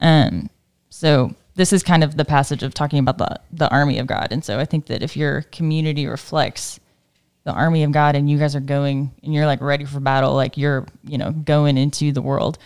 Um, 0.01 0.49
so 0.89 1.35
this 1.55 1.73
is 1.73 1.83
kind 1.83 2.03
of 2.03 2.17
the 2.17 2.25
passage 2.25 2.63
of 2.63 2.73
talking 2.73 2.99
about 2.99 3.17
the 3.17 3.39
the 3.51 3.69
army 3.69 3.99
of 3.99 4.07
God, 4.07 4.29
and 4.31 4.43
so 4.43 4.59
I 4.59 4.65
think 4.65 4.87
that 4.87 5.01
if 5.01 5.17
your 5.17 5.43
community 5.43 6.05
reflects 6.05 6.79
the 7.45 7.53
army 7.53 7.83
of 7.83 7.91
God 7.91 8.15
and 8.15 8.29
you 8.29 8.37
guys 8.37 8.55
are 8.55 8.59
going 8.59 9.11
and 9.23 9.33
you're 9.33 9.45
like 9.45 9.61
ready 9.61 9.85
for 9.85 9.99
battle, 9.99 10.33
like 10.33 10.57
you're, 10.57 10.85
you 11.03 11.17
know, 11.17 11.31
going 11.31 11.77
into 11.77 12.11
the 12.11 12.21
world, 12.21 12.57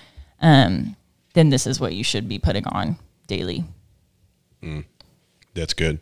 um, 0.41 0.95
then 1.33 1.49
this 1.49 1.67
is 1.67 1.79
what 1.79 1.93
you 1.93 2.03
should 2.03 2.27
be 2.27 2.39
putting 2.39 2.65
on 2.65 2.97
daily. 3.27 3.65
That's 5.53 5.73
good. 5.73 5.99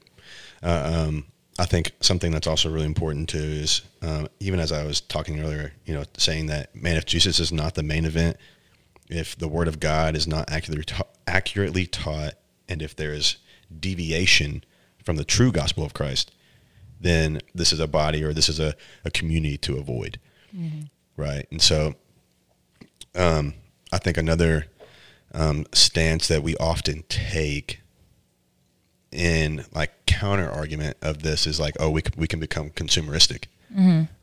Uh, 0.61 1.07
um, 1.07 1.25
I 1.59 1.65
think 1.65 1.91
something 2.01 2.31
that's 2.31 2.45
also 2.45 2.71
really 2.71 2.85
important 2.85 3.29
too 3.29 3.39
is 3.39 3.81
uh, 4.03 4.27
even 4.39 4.59
as 4.59 4.71
I 4.71 4.85
was 4.85 5.01
talking 5.01 5.39
earlier, 5.41 5.73
you 5.85 5.93
know, 5.95 6.03
saying 6.17 6.45
that 6.47 6.75
man, 6.75 6.97
if 6.97 7.05
Jesus 7.05 7.39
is 7.39 7.51
not 7.51 7.73
the 7.73 7.83
main 7.83 8.05
event, 8.05 8.37
if 9.09 9.35
the 9.35 9.47
word 9.47 9.67
of 9.67 9.79
God 9.79 10.15
is 10.15 10.27
not 10.27 10.51
accurately 10.51 10.83
ta- 10.85 11.07
accurately 11.25 11.87
taught, 11.87 12.35
and 12.69 12.81
if 12.81 12.95
there 12.95 13.13
is 13.13 13.37
deviation 13.79 14.63
from 15.03 15.15
the 15.17 15.23
true 15.25 15.51
gospel 15.51 15.83
of 15.85 15.93
Christ, 15.93 16.31
then 16.99 17.39
this 17.53 17.71
is 17.71 17.79
a 17.79 17.87
body 17.87 18.23
or 18.23 18.33
this 18.33 18.49
is 18.49 18.59
a, 18.59 18.73
a 19.05 19.11
community 19.11 19.57
to 19.59 19.77
avoid. 19.77 20.19
Right. 21.15 21.45
And 21.51 21.61
so 21.61 21.95
um, 23.15 23.53
I 23.91 23.97
think 23.99 24.17
another 24.17 24.65
um, 25.33 25.65
stance 25.73 26.27
that 26.27 26.43
we 26.43 26.55
often 26.57 27.03
take 27.09 27.81
in 29.11 29.65
like 29.73 29.91
counter 30.05 30.49
argument 30.49 30.97
of 31.01 31.21
this 31.23 31.47
is 31.47 31.59
like, 31.59 31.75
oh, 31.79 31.89
we, 31.89 32.01
c- 32.01 32.11
we 32.17 32.27
can 32.27 32.39
become 32.39 32.69
consumeristic. 32.71 33.45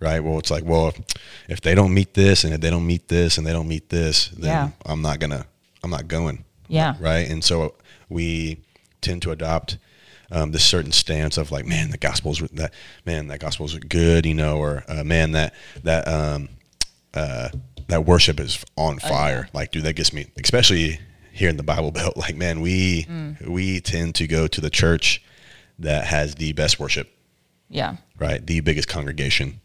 Right. 0.01 0.21
Well, 0.21 0.39
it's 0.39 0.51
like, 0.51 0.65
well, 0.65 0.89
if, 0.89 1.01
if 1.49 1.61
they 1.61 1.75
don't 1.75 1.95
meet 1.95 2.15
this 2.15 2.45
and 2.45 2.53
if 2.55 2.61
they 2.61 2.71
don't 2.71 2.87
meet 2.87 3.09
this 3.09 3.39
and 3.39 3.47
they 3.47 3.53
don't 3.53 3.69
meet 3.69 3.89
this, 3.91 4.29
then 4.29 4.51
Yeah. 4.51 4.71
I'm 4.87 5.03
not 5.03 5.21
going 5.21 5.31
to, 5.31 5.47
I'm 5.83 5.91
not 5.91 6.09
going 6.09 6.45
Yeah. 6.69 6.97
right? 6.99 7.29
And 7.31 7.45
so 7.45 7.75
we 8.09 8.59
tend 9.01 9.23
to 9.23 9.31
adopt 9.31 9.79
um, 10.31 10.53
this 10.53 10.65
certain 10.65 10.93
stance 10.93 11.37
of 11.37 11.51
like, 11.53 11.67
man, 11.67 11.91
the 11.91 11.99
gospel's 11.99 12.41
that 12.53 12.73
man, 13.05 13.29
that 13.29 13.41
gospel's 13.41 13.79
good, 13.79 14.27
you 14.27 14.35
know, 14.35 14.59
or 14.59 14.83
uh, 14.89 15.05
man, 15.05 15.33
that 15.33 15.55
that 15.83 16.09
um, 16.09 16.49
uh, 17.13 17.49
that 17.89 18.05
worship 18.07 18.41
is 18.41 18.65
on 18.77 18.99
fire. 18.99 19.49
Like, 19.53 19.71
dude, 19.71 19.85
that 19.85 19.93
gets 19.95 20.13
me, 20.13 20.27
especially 20.43 20.99
here 21.33 21.49
in 21.51 21.57
the 21.57 21.63
Bible 21.63 21.91
Belt. 21.93 22.17
Like, 22.17 22.37
man, 22.37 22.61
we 22.61 23.07
we 23.47 23.81
tend 23.81 24.15
to 24.17 24.27
go 24.27 24.47
to 24.47 24.61
the 24.61 24.71
church 24.71 25.23
that 25.79 26.07
has 26.07 26.37
the 26.37 26.53
best 26.53 26.79
worship, 26.79 27.11
Yeah. 27.69 27.97
right? 28.19 28.45
The 28.45 28.61
biggest 28.61 28.87
congregation, 28.89 29.61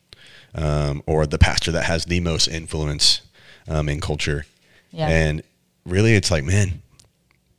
um, 0.56 1.04
or 1.06 1.26
the 1.28 1.38
pastor 1.38 1.72
that 1.72 1.86
has 1.86 2.06
the 2.06 2.20
most 2.20 2.48
influence 2.48 3.22
um, 3.68 3.88
in 3.88 4.02
culture. 4.02 4.46
Yeah. 4.92 5.08
And 5.08 5.44
really, 5.86 6.16
it's 6.16 6.32
like, 6.32 6.44
man, 6.44 6.82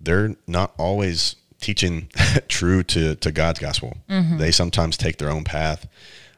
they're 0.00 0.34
not 0.46 0.72
always 0.78 1.36
teaching 1.60 2.08
true 2.48 2.82
to, 2.84 3.14
to 3.16 3.30
God's 3.32 3.60
gospel. 3.60 3.96
They 4.08 4.50
sometimes 4.50 4.96
take 4.96 5.18
their 5.18 5.30
own 5.30 5.44
path 5.44 5.86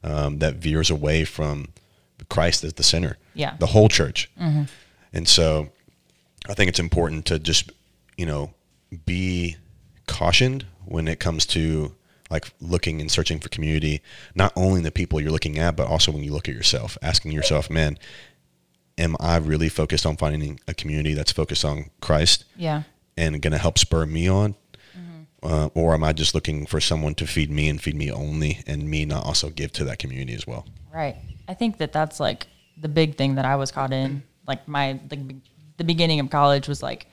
um, 0.03 0.39
that 0.41 0.57
veers 0.57 0.91
away 0.91 1.25
from 1.25 1.69
Christ 2.29 2.65
as 2.65 2.75
the 2.75 2.83
center. 2.83 3.19
Yeah. 3.35 3.57
The 3.59 3.67
whole 3.67 3.89
church. 3.89 4.31
And 5.13 5.29
so 5.29 5.69
I 6.49 6.55
think 6.55 6.69
it's 6.69 6.81
important 6.81 7.27
to 7.27 7.39
just, 7.39 7.71
you 8.17 8.27
know, 8.27 8.53
be 9.07 9.57
cautioned 10.07 10.67
when 10.85 11.07
it 11.09 11.21
comes 11.21 11.47
to 11.47 11.95
like 12.31 12.51
looking 12.61 13.01
and 13.01 13.11
searching 13.11 13.39
for 13.39 13.49
community, 13.51 14.01
not 14.35 14.53
only 14.57 14.81
the 14.81 14.91
people 14.91 15.21
you're 15.21 15.31
looking 15.31 15.59
at, 15.59 15.77
but 15.77 15.87
also 15.87 16.11
when 16.11 16.23
you 16.25 16.33
look 16.33 16.49
at 16.49 16.55
yourself, 16.55 16.97
asking 17.03 17.31
yourself, 17.33 17.69
man, 17.71 17.99
am 18.99 19.17
I 19.21 19.37
really 19.37 19.69
focused 19.69 20.07
on 20.07 20.17
finding 20.17 20.59
a 20.67 20.75
community 20.75 21.15
that's 21.15 21.33
focused 21.33 21.65
on 21.65 21.91
Christ 22.01 22.45
Yeah. 22.57 22.83
And 23.17 23.41
going 23.41 23.53
to 23.53 23.59
help 23.59 23.79
spur 23.79 24.07
me 24.07 24.29
on? 24.29 24.55
Uh, 25.43 25.69
or 25.75 25.93
am 25.93 26.05
I 26.05 26.13
just 26.13 26.35
looking 26.35 26.67
for 26.67 26.81
someone 26.81 27.17
to 27.17 27.27
feed 27.27 27.51
me 27.51 27.69
and 27.69 27.83
feed 27.83 27.97
me 27.97 28.13
only 28.13 28.63
and 28.67 28.89
me 28.89 29.05
not 29.05 29.25
also 29.25 29.51
give 29.51 29.73
to 29.73 29.85
that 29.85 29.99
community 29.99 30.35
as 30.35 30.47
well? 30.47 30.67
Right. 30.95 31.17
I 31.49 31.55
think 31.55 31.79
that 31.79 31.93
that's 31.93 32.21
like 32.21 32.47
the 32.81 32.89
big 32.89 33.17
thing 33.17 33.35
that 33.35 33.45
I 33.45 33.57
was 33.57 33.73
caught 33.73 33.93
in. 33.93 34.23
Like 34.47 34.69
my 34.69 35.01
the, 35.09 35.37
the 35.79 35.85
beginning 35.85 36.21
of 36.21 36.31
college 36.31 36.69
was 36.69 36.81
like 36.81 37.09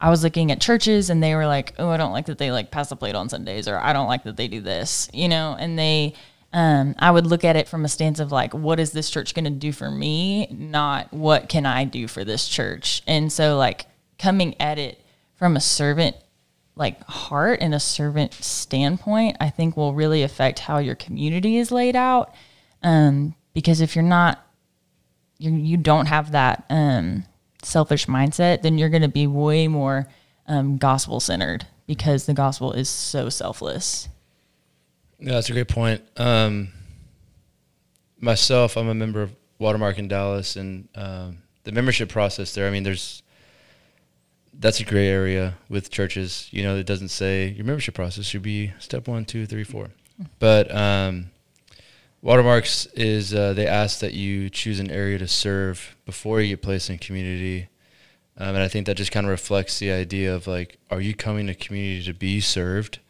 I 0.00 0.10
was 0.10 0.22
looking 0.22 0.52
at 0.52 0.60
churches 0.60 1.08
and 1.08 1.22
they 1.22 1.34
were 1.34 1.46
like, 1.46 1.74
"Oh, 1.78 1.88
I 1.88 1.96
don't 1.96 2.12
like 2.12 2.26
that 2.26 2.36
they 2.36 2.50
like 2.50 2.70
pass 2.70 2.88
the 2.90 2.96
plate 2.96 3.14
on 3.14 3.28
Sundays," 3.28 3.68
or 3.68 3.78
"I 3.78 3.92
don't 3.92 4.08
like 4.08 4.24
that 4.24 4.36
they 4.36 4.48
do 4.48 4.60
this," 4.60 5.08
you 5.12 5.28
know. 5.28 5.56
And 5.58 5.78
they, 5.78 6.14
um, 6.52 6.94
I 6.98 7.10
would 7.10 7.26
look 7.26 7.44
at 7.44 7.56
it 7.56 7.68
from 7.68 7.84
a 7.84 7.88
stance 7.88 8.18
of 8.18 8.32
like, 8.32 8.52
"What 8.52 8.80
is 8.80 8.90
this 8.90 9.08
church 9.08 9.32
going 9.32 9.44
to 9.44 9.50
do 9.50 9.72
for 9.72 9.90
me?" 9.90 10.48
Not 10.50 11.12
what 11.12 11.48
can 11.48 11.66
I 11.66 11.84
do 11.84 12.08
for 12.08 12.24
this 12.24 12.48
church. 12.48 13.02
And 13.06 13.32
so, 13.32 13.56
like 13.56 13.86
coming 14.18 14.60
at 14.60 14.78
it 14.78 15.02
from 15.42 15.56
a 15.56 15.60
servant 15.60 16.14
like 16.76 17.02
heart 17.02 17.58
and 17.60 17.74
a 17.74 17.80
servant 17.80 18.32
standpoint, 18.32 19.36
I 19.40 19.50
think 19.50 19.76
will 19.76 19.92
really 19.92 20.22
affect 20.22 20.60
how 20.60 20.78
your 20.78 20.94
community 20.94 21.56
is 21.56 21.72
laid 21.72 21.96
out. 21.96 22.32
Um, 22.84 23.34
because 23.52 23.80
if 23.80 23.96
you're 23.96 24.04
not, 24.04 24.46
you 25.38 25.50
you 25.50 25.76
don't 25.76 26.06
have 26.06 26.30
that 26.30 26.64
um, 26.70 27.24
selfish 27.60 28.06
mindset, 28.06 28.62
then 28.62 28.78
you're 28.78 28.88
going 28.88 29.02
to 29.02 29.08
be 29.08 29.26
way 29.26 29.66
more 29.66 30.06
um, 30.46 30.78
gospel 30.78 31.18
centered 31.18 31.66
because 31.88 32.26
the 32.26 32.34
gospel 32.34 32.70
is 32.70 32.88
so 32.88 33.28
selfless. 33.28 34.08
Yeah, 35.18 35.32
that's 35.32 35.50
a 35.50 35.54
great 35.54 35.66
point. 35.66 36.02
Um, 36.18 36.68
myself, 38.20 38.76
I'm 38.76 38.86
a 38.86 38.94
member 38.94 39.22
of 39.22 39.34
Watermark 39.58 39.98
in 39.98 40.06
Dallas, 40.06 40.54
and 40.54 40.88
um, 40.94 41.38
the 41.64 41.72
membership 41.72 42.10
process 42.10 42.54
there. 42.54 42.68
I 42.68 42.70
mean, 42.70 42.84
there's 42.84 43.21
that's 44.52 44.80
a 44.80 44.84
gray 44.84 45.08
area 45.08 45.54
with 45.68 45.90
churches. 45.90 46.48
You 46.50 46.62
know, 46.62 46.76
it 46.76 46.86
doesn't 46.86 47.08
say 47.08 47.48
your 47.48 47.64
membership 47.64 47.94
process 47.94 48.24
should 48.26 48.42
be 48.42 48.72
step 48.78 49.08
one, 49.08 49.24
two, 49.24 49.46
three, 49.46 49.64
four. 49.64 49.88
But 50.38 50.74
um, 50.74 51.30
Watermarks 52.20 52.86
is 52.94 53.34
uh, 53.34 53.52
they 53.52 53.66
ask 53.66 54.00
that 54.00 54.14
you 54.14 54.48
choose 54.50 54.78
an 54.78 54.90
area 54.90 55.18
to 55.18 55.26
serve 55.26 55.96
before 56.06 56.40
you 56.40 56.48
get 56.48 56.62
placed 56.62 56.90
in 56.90 56.98
community. 56.98 57.68
Um, 58.36 58.50
and 58.54 58.58
I 58.58 58.68
think 58.68 58.86
that 58.86 58.96
just 58.96 59.12
kind 59.12 59.26
of 59.26 59.30
reflects 59.30 59.78
the 59.78 59.90
idea 59.90 60.34
of 60.34 60.46
like, 60.46 60.78
are 60.90 61.00
you 61.00 61.14
coming 61.14 61.48
to 61.48 61.54
community 61.54 62.04
to 62.04 62.14
be 62.14 62.40
served? 62.40 63.00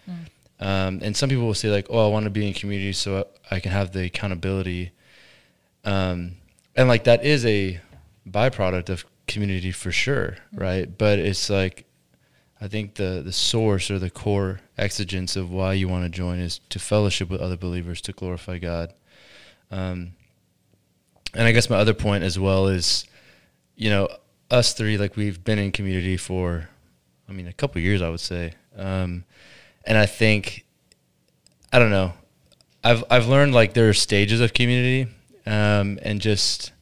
Um, 0.61 1.00
and 1.02 1.16
some 1.16 1.28
people 1.28 1.44
will 1.44 1.55
say 1.55 1.70
like, 1.70 1.88
oh, 1.90 2.07
I 2.07 2.09
want 2.09 2.24
to 2.24 2.31
be 2.31 2.46
in 2.46 2.55
community 2.55 2.92
so 2.92 3.26
I 3.50 3.61
can 3.61 3.72
have 3.72 3.92
the 3.92 4.05
accountability. 4.05 4.92
Um, 5.85 6.37
and 6.76 6.88
like 6.88 7.05
that 7.05 7.24
is 7.24 7.44
a 7.44 7.81
byproduct 8.28 8.88
of 8.88 9.05
community 9.26 9.72
for 9.72 9.92
sure, 9.92 10.37
right? 10.52 10.98
But 10.98 11.18
it's 11.18 11.48
like, 11.48 11.85
I 12.61 12.68
think 12.68 12.94
the 12.94 13.22
the 13.24 13.32
source 13.32 13.90
or 13.90 13.98
the 13.98 14.11
core 14.11 14.61
exigence 14.78 15.37
of 15.37 15.50
why 15.50 15.72
you 15.72 15.88
want 15.88 16.04
to 16.04 16.08
join 16.08 16.38
is 16.38 16.61
to 16.68 16.78
fellowship 16.78 17.28
with 17.28 17.40
other 17.40 17.56
believers 17.56 18.00
to 18.02 18.12
glorify 18.12 18.58
God. 18.58 18.92
Um, 19.70 20.12
and 21.35 21.46
I 21.48 21.52
guess 21.52 21.70
my 21.70 21.76
other 21.76 21.94
point 21.94 22.24
as 22.24 22.38
well 22.38 22.68
is, 22.68 23.04
you 23.74 23.90
know, 23.90 24.08
us 24.50 24.74
three 24.74 24.98
like 24.98 25.16
we've 25.16 25.42
been 25.42 25.58
in 25.58 25.72
community 25.72 26.16
for, 26.16 26.68
I 27.28 27.32
mean, 27.32 27.46
a 27.48 27.52
couple 27.52 27.80
years 27.80 28.02
I 28.02 28.11
would 28.11 28.20
say, 28.20 28.54
um, 28.76 29.24
and 29.85 29.98
I 29.98 30.06
think, 30.06 30.64
I 31.72 31.78
don't 31.78 31.90
know, 31.90 32.12
I've 32.85 33.02
I've 33.11 33.26
learned 33.26 33.54
like 33.54 33.72
there 33.72 33.88
are 33.88 33.94
stages 33.94 34.40
of 34.40 34.52
community, 34.52 35.11
um, 35.46 35.98
and 36.02 36.20
just. 36.20 36.72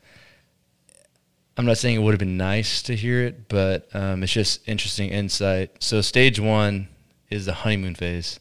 I'm 1.60 1.66
not 1.66 1.76
saying 1.76 1.96
it 1.96 1.98
would 1.98 2.12
have 2.12 2.18
been 2.18 2.38
nice 2.38 2.80
to 2.84 2.96
hear 2.96 3.22
it, 3.22 3.46
but 3.50 3.86
um, 3.94 4.22
it's 4.22 4.32
just 4.32 4.66
interesting 4.66 5.10
insight. 5.10 5.70
So 5.78 6.00
stage 6.00 6.40
one 6.40 6.88
is 7.28 7.44
the 7.44 7.52
honeymoon 7.52 7.94
phase. 7.94 8.40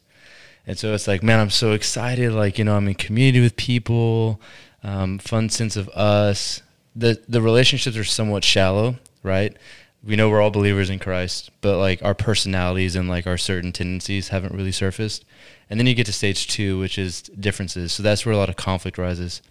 And 0.65 0.79
so 0.79 0.93
it's 0.93 1.05
like, 1.05 1.21
man, 1.21 1.38
I'm 1.38 1.49
so 1.49 1.73
excited. 1.73 2.32
Like, 2.32 2.58
you 2.58 2.63
know, 2.63 2.77
I'm 2.77 2.88
in 2.88 2.95
community 2.95 3.41
with 3.41 3.58
people, 3.58 4.39
um, 4.84 5.19
fun 5.19 5.49
sense 5.49 5.75
of 5.75 5.89
us. 5.89 6.62
The 6.95 7.21
the 7.27 7.41
relationships 7.41 7.97
are 7.97 8.05
somewhat 8.05 8.45
shallow, 8.45 8.95
right? 9.21 9.53
We 10.01 10.15
know 10.15 10.29
we're 10.29 10.39
all 10.39 10.49
believers 10.49 10.89
in 10.89 10.99
Christ, 10.99 11.51
but 11.60 11.77
like 11.77 12.01
our 12.01 12.15
personalities 12.15 12.95
and 12.95 13.10
like 13.10 13.27
our 13.27 13.38
certain 13.38 13.73
tendencies 13.73 14.29
haven't 14.29 14.55
really 14.55 14.71
surfaced. 14.71 15.25
And 15.69 15.77
then 15.77 15.88
you 15.88 15.93
get 15.93 16.05
to 16.05 16.13
stage 16.13 16.47
two, 16.47 16.79
which 16.79 16.97
is 16.97 17.23
differences. 17.23 17.91
So 17.91 18.01
that's 18.01 18.25
where 18.25 18.34
a 18.34 18.38
lot 18.38 18.47
of 18.47 18.55
conflict 18.55 18.97
rises. 18.97 19.41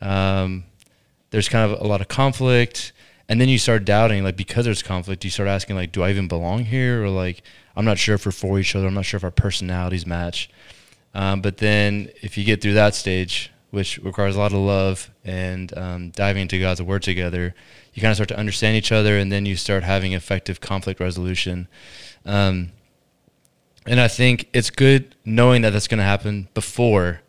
Um, 0.00 0.64
there's 1.28 1.50
kind 1.50 1.70
of 1.70 1.78
a 1.78 1.86
lot 1.86 2.00
of 2.00 2.08
conflict 2.08 2.92
and 3.32 3.40
then 3.40 3.48
you 3.48 3.58
start 3.58 3.86
doubting 3.86 4.22
like 4.22 4.36
because 4.36 4.66
there's 4.66 4.82
conflict 4.82 5.24
you 5.24 5.30
start 5.30 5.48
asking 5.48 5.74
like 5.74 5.90
do 5.90 6.02
i 6.02 6.10
even 6.10 6.28
belong 6.28 6.66
here 6.66 7.02
or 7.02 7.08
like 7.08 7.42
i'm 7.74 7.84
not 7.86 7.96
sure 7.96 8.14
if 8.14 8.26
we're 8.26 8.32
for 8.32 8.58
each 8.58 8.76
other 8.76 8.86
i'm 8.86 8.92
not 8.92 9.06
sure 9.06 9.16
if 9.16 9.24
our 9.24 9.30
personalities 9.30 10.06
match 10.06 10.50
um, 11.14 11.40
but 11.40 11.56
then 11.56 12.10
if 12.20 12.36
you 12.36 12.44
get 12.44 12.60
through 12.60 12.74
that 12.74 12.94
stage 12.94 13.50
which 13.70 13.96
requires 14.02 14.36
a 14.36 14.38
lot 14.38 14.52
of 14.52 14.58
love 14.58 15.10
and 15.24 15.76
um, 15.78 16.10
diving 16.10 16.42
into 16.42 16.60
god's 16.60 16.82
word 16.82 17.02
together 17.02 17.54
you 17.94 18.02
kind 18.02 18.10
of 18.10 18.16
start 18.16 18.28
to 18.28 18.38
understand 18.38 18.76
each 18.76 18.92
other 18.92 19.16
and 19.16 19.32
then 19.32 19.46
you 19.46 19.56
start 19.56 19.82
having 19.82 20.12
effective 20.12 20.60
conflict 20.60 21.00
resolution 21.00 21.66
um, 22.26 22.70
and 23.86 23.98
i 23.98 24.08
think 24.08 24.46
it's 24.52 24.68
good 24.68 25.16
knowing 25.24 25.62
that 25.62 25.70
that's 25.70 25.88
going 25.88 25.96
to 25.96 26.04
happen 26.04 26.48
before 26.52 27.22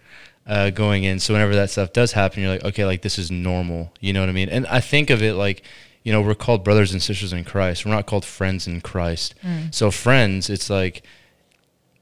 uh, 0.45 0.69
going 0.71 1.05
in. 1.05 1.21
So 1.21 1.33
whenever 1.33 1.55
that 1.55 1.69
stuff 1.69 1.93
does 1.93 2.11
happen, 2.11 2.41
you're 2.43 2.51
like, 2.51 2.65
okay, 2.65 2.83
like 2.83 3.01
this 3.01 3.17
is 3.17 3.31
normal. 3.31 3.93
You 4.01 4.11
know 4.11 4.19
what 4.19 4.27
I 4.27 4.33
mean? 4.33 4.49
And 4.49 4.67
I 4.67 4.81
think 4.81 5.09
of 5.09 5.23
it 5.23 5.35
like, 5.35 5.63
you 6.03 6.11
know, 6.11 6.21
we're 6.21 6.35
called 6.35 6.63
brothers 6.63 6.91
and 6.91 7.01
sisters 7.01 7.33
in 7.33 7.43
Christ. 7.45 7.85
We're 7.85 7.91
not 7.91 8.05
called 8.05 8.25
friends 8.25 8.67
in 8.67 8.81
Christ. 8.81 9.35
So 9.71 9.89
friends, 9.91 10.49
it's 10.49 10.69
like 10.69 11.03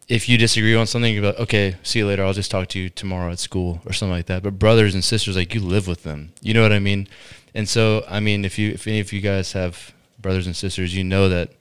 if 0.07 0.27
you 0.27 0.37
disagree 0.37 0.75
on 0.75 0.87
something, 0.87 1.13
you're 1.13 1.23
like, 1.23 1.39
okay, 1.39 1.75
see 1.83 1.99
you 1.99 2.07
later. 2.07 2.25
I'll 2.25 2.33
just 2.33 2.51
talk 2.51 2.67
to 2.69 2.79
you 2.79 2.89
tomorrow 2.89 3.31
at 3.31 3.39
school 3.39 3.81
or 3.85 3.93
something 3.93 4.11
like 4.11 4.25
that. 4.25 4.43
But 4.43 4.59
brothers 4.59 4.93
and 4.93 5.03
sisters, 5.03 5.37
like 5.37 5.53
you 5.53 5.61
live 5.61 5.87
with 5.87 6.03
them. 6.03 6.33
You 6.41 6.53
know 6.53 6.63
what 6.63 6.73
I 6.73 6.79
mean? 6.79 7.07
And 7.53 7.69
so, 7.69 8.03
I 8.09 8.19
mean, 8.19 8.43
if 8.43 8.57
you 8.59 8.71
if 8.71 8.87
any 8.87 8.99
of 8.99 9.13
you 9.13 9.21
guys 9.21 9.53
have 9.53 9.93
brothers 10.19 10.47
and 10.47 10.55
sisters, 10.55 10.95
you 10.95 11.03
know 11.03 11.29
that, 11.29 11.51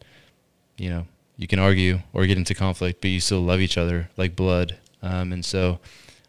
you 0.77 0.91
know, 0.91 1.07
you 1.37 1.47
can 1.47 1.59
argue 1.59 2.01
or 2.13 2.27
get 2.27 2.39
into 2.39 2.55
conflict, 2.55 3.01
but 3.01 3.11
you 3.11 3.21
still 3.21 3.41
love 3.41 3.61
each 3.61 3.79
other 3.79 4.11
like 4.17 4.35
blood. 4.35 4.79
Um, 5.03 5.33
and 5.33 5.45
so, 5.45 5.79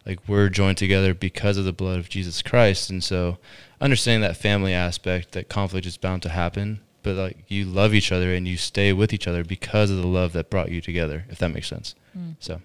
like 0.05 0.19
we're 0.27 0.49
joined 0.49 0.77
together 0.77 1.13
because 1.13 1.57
of 1.57 1.65
the 1.65 1.73
blood 1.73 1.99
of 1.99 2.09
Jesus 2.09 2.41
Christ. 2.41 2.89
And 2.89 3.03
so 3.03 3.37
understanding 3.79 4.21
that 4.21 4.37
family 4.37 4.73
aspect, 4.73 5.33
that 5.33 5.49
conflict 5.49 5.85
is 5.85 5.97
bound 5.97 6.21
to 6.23 6.29
happen, 6.29 6.81
but 7.03 7.15
like 7.15 7.37
you 7.47 7.65
love 7.65 7.93
each 7.93 8.11
other 8.11 8.33
and 8.33 8.47
you 8.47 8.57
stay 8.57 8.93
with 8.93 9.13
each 9.13 9.27
other 9.27 9.43
because 9.43 9.89
of 9.89 9.97
the 9.97 10.07
love 10.07 10.33
that 10.33 10.49
brought 10.49 10.71
you 10.71 10.81
together. 10.81 11.25
If 11.29 11.39
that 11.39 11.49
makes 11.49 11.67
sense. 11.67 11.95
Mm. 12.17 12.35
So 12.39 12.61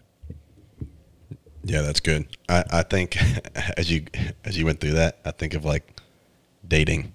Yeah, 1.65 1.83
that's 1.83 2.01
good. 2.01 2.27
I, 2.49 2.65
I 2.71 2.83
think 2.83 3.17
as 3.77 3.91
you 3.91 4.07
as 4.45 4.59
you 4.59 4.65
went 4.65 4.81
through 4.81 4.93
that, 4.93 5.19
I 5.25 5.31
think 5.31 5.55
of 5.55 5.65
like 5.65 6.01
dating. 6.67 7.13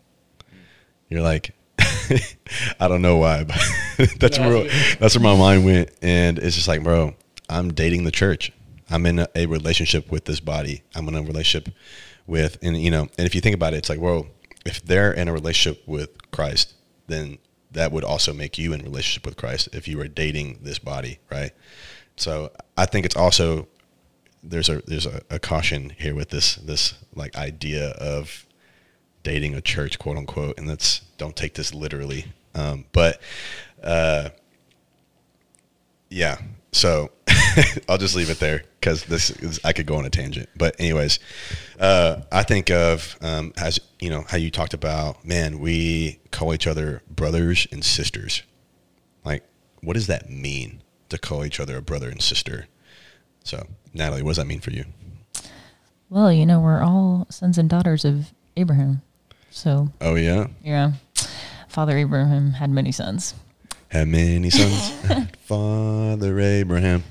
You're 1.10 1.22
like, 1.22 1.54
I 2.80 2.88
don't 2.88 3.02
know 3.02 3.18
why, 3.18 3.44
but 3.44 3.60
that's 4.20 4.40
where 4.40 4.64
that's 4.98 5.18
where 5.18 5.24
my 5.24 5.38
mind 5.38 5.66
went, 5.66 5.92
and 6.02 6.40
it's 6.40 6.56
just 6.56 6.68
like, 6.68 6.84
bro, 6.84 7.16
I'm 7.50 7.74
dating 7.74 8.06
the 8.06 8.12
church. 8.12 8.54
I'm 8.92 9.06
in 9.06 9.20
a, 9.20 9.28
a 9.36 9.46
relationship 9.46 10.12
with 10.12 10.26
this 10.26 10.40
body. 10.40 10.84
I'm 10.94 11.08
in 11.08 11.16
a 11.16 11.22
relationship 11.22 11.74
with, 12.28 12.58
and 12.62 12.78
you 12.78 12.92
know, 12.92 13.08
and 13.18 13.26
if 13.26 13.34
you 13.34 13.42
think 13.42 13.56
about 13.56 13.74
it, 13.74 13.78
it's 13.78 13.90
like, 13.90 14.00
well, 14.00 14.28
if 14.66 14.84
they're 14.84 15.12
in 15.12 15.28
a 15.28 15.34
relationship 15.34 15.82
with 15.88 16.32
Christ, 16.32 16.74
then 17.08 17.38
that 17.72 17.92
would 17.92 18.04
also 18.04 18.34
make 18.34 18.58
you 18.58 18.74
in 18.74 18.82
relationship 18.82 19.26
with 19.26 19.38
Christ 19.38 19.70
if 19.74 19.88
you 19.88 19.98
were 19.98 20.08
dating 20.08 20.60
this 20.62 20.78
body, 20.78 21.20
right? 21.32 21.52
So 22.18 22.52
I 22.78 22.86
think 22.86 23.06
it's 23.06 23.16
also 23.16 23.68
there's 24.44 24.70
a 24.70 24.82
there's 24.88 25.06
a, 25.06 25.22
a 25.30 25.40
caution 25.40 25.94
here 25.98 26.16
with 26.16 26.30
this 26.30 26.56
this 26.56 26.96
like 27.16 27.36
idea 27.36 27.90
of 27.92 28.46
dating 29.24 29.54
a 29.54 29.62
church 29.62 30.00
quote 30.00 30.18
unquote 30.18 30.58
and 30.58 30.68
that's 30.68 31.02
don't 31.18 31.36
take 31.36 31.54
this 31.54 31.74
literally 31.74 32.26
um, 32.56 32.86
but 32.92 33.22
uh, 33.84 34.30
yeah 36.10 36.40
so 36.72 37.12
i'll 37.90 37.98
just 37.98 38.16
leave 38.16 38.30
it 38.30 38.40
there 38.40 38.64
because 38.80 39.04
this 39.06 39.30
is 39.30 39.60
i 39.64 39.74
could 39.74 39.86
go 39.86 39.96
on 39.96 40.06
a 40.06 40.10
tangent. 40.10 40.50
But 40.56 40.76
anyways 40.80 41.20
uh, 41.80 42.22
i 42.32 42.44
think 42.44 42.70
of 42.70 43.18
um, 43.22 43.54
as 43.58 43.80
you 44.00 44.10
know 44.10 44.24
how 44.28 44.38
you 44.38 44.52
talked 44.52 44.74
about 44.74 45.26
man 45.26 45.60
we 45.60 46.20
call 46.32 46.54
each 46.54 46.68
other 46.68 47.02
brothers 47.10 47.68
and 47.72 47.84
sisters. 47.84 48.44
Like 49.24 49.44
what 49.82 49.94
does 49.94 50.08
that 50.08 50.30
mean 50.30 50.82
to 51.10 51.18
call 51.18 51.46
each 51.46 51.60
other 51.60 51.78
a 51.78 51.82
brother 51.82 52.10
and 52.10 52.22
sister? 52.22 52.68
So 53.44 53.68
natalie 53.94 54.22
what 54.24 54.32
does 54.32 54.38
that 54.38 54.48
mean 54.48 54.62
for 54.62 54.72
you? 54.72 54.86
Well, 56.12 56.30
you 56.30 56.46
know, 56.46 56.60
we're 56.60 56.82
all 56.82 57.26
sons 57.30 57.58
and 57.58 57.70
daughters 57.70 58.04
of 58.04 58.34
Abraham. 58.58 59.02
So, 59.50 59.88
oh 60.02 60.16
yeah? 60.16 60.48
yeah, 60.62 60.92
Father 61.70 61.98
Abraham 61.98 62.52
had 62.52 62.70
many 62.70 62.92
sons. 62.92 63.34
Had 63.88 64.10
many 64.10 64.50
sons, 64.50 64.92
Father 65.46 66.38
Abraham, 66.38 67.06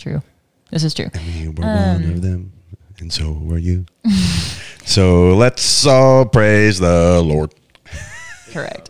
True. 0.00 0.22
This 0.70 0.82
is 0.82 0.94
true. 0.94 1.10
and 1.12 1.34
we 1.34 1.48
were 1.48 1.62
one 1.62 2.04
of 2.04 2.22
them, 2.22 2.52
and 3.00 3.12
so 3.12 3.32
were 3.32 3.58
you. 3.58 3.84
so 4.86 5.34
let's 5.36 5.86
all 5.86 6.24
praise 6.24 6.78
the 6.78 7.20
Lord. 7.22 7.54
Correct. 8.50 8.88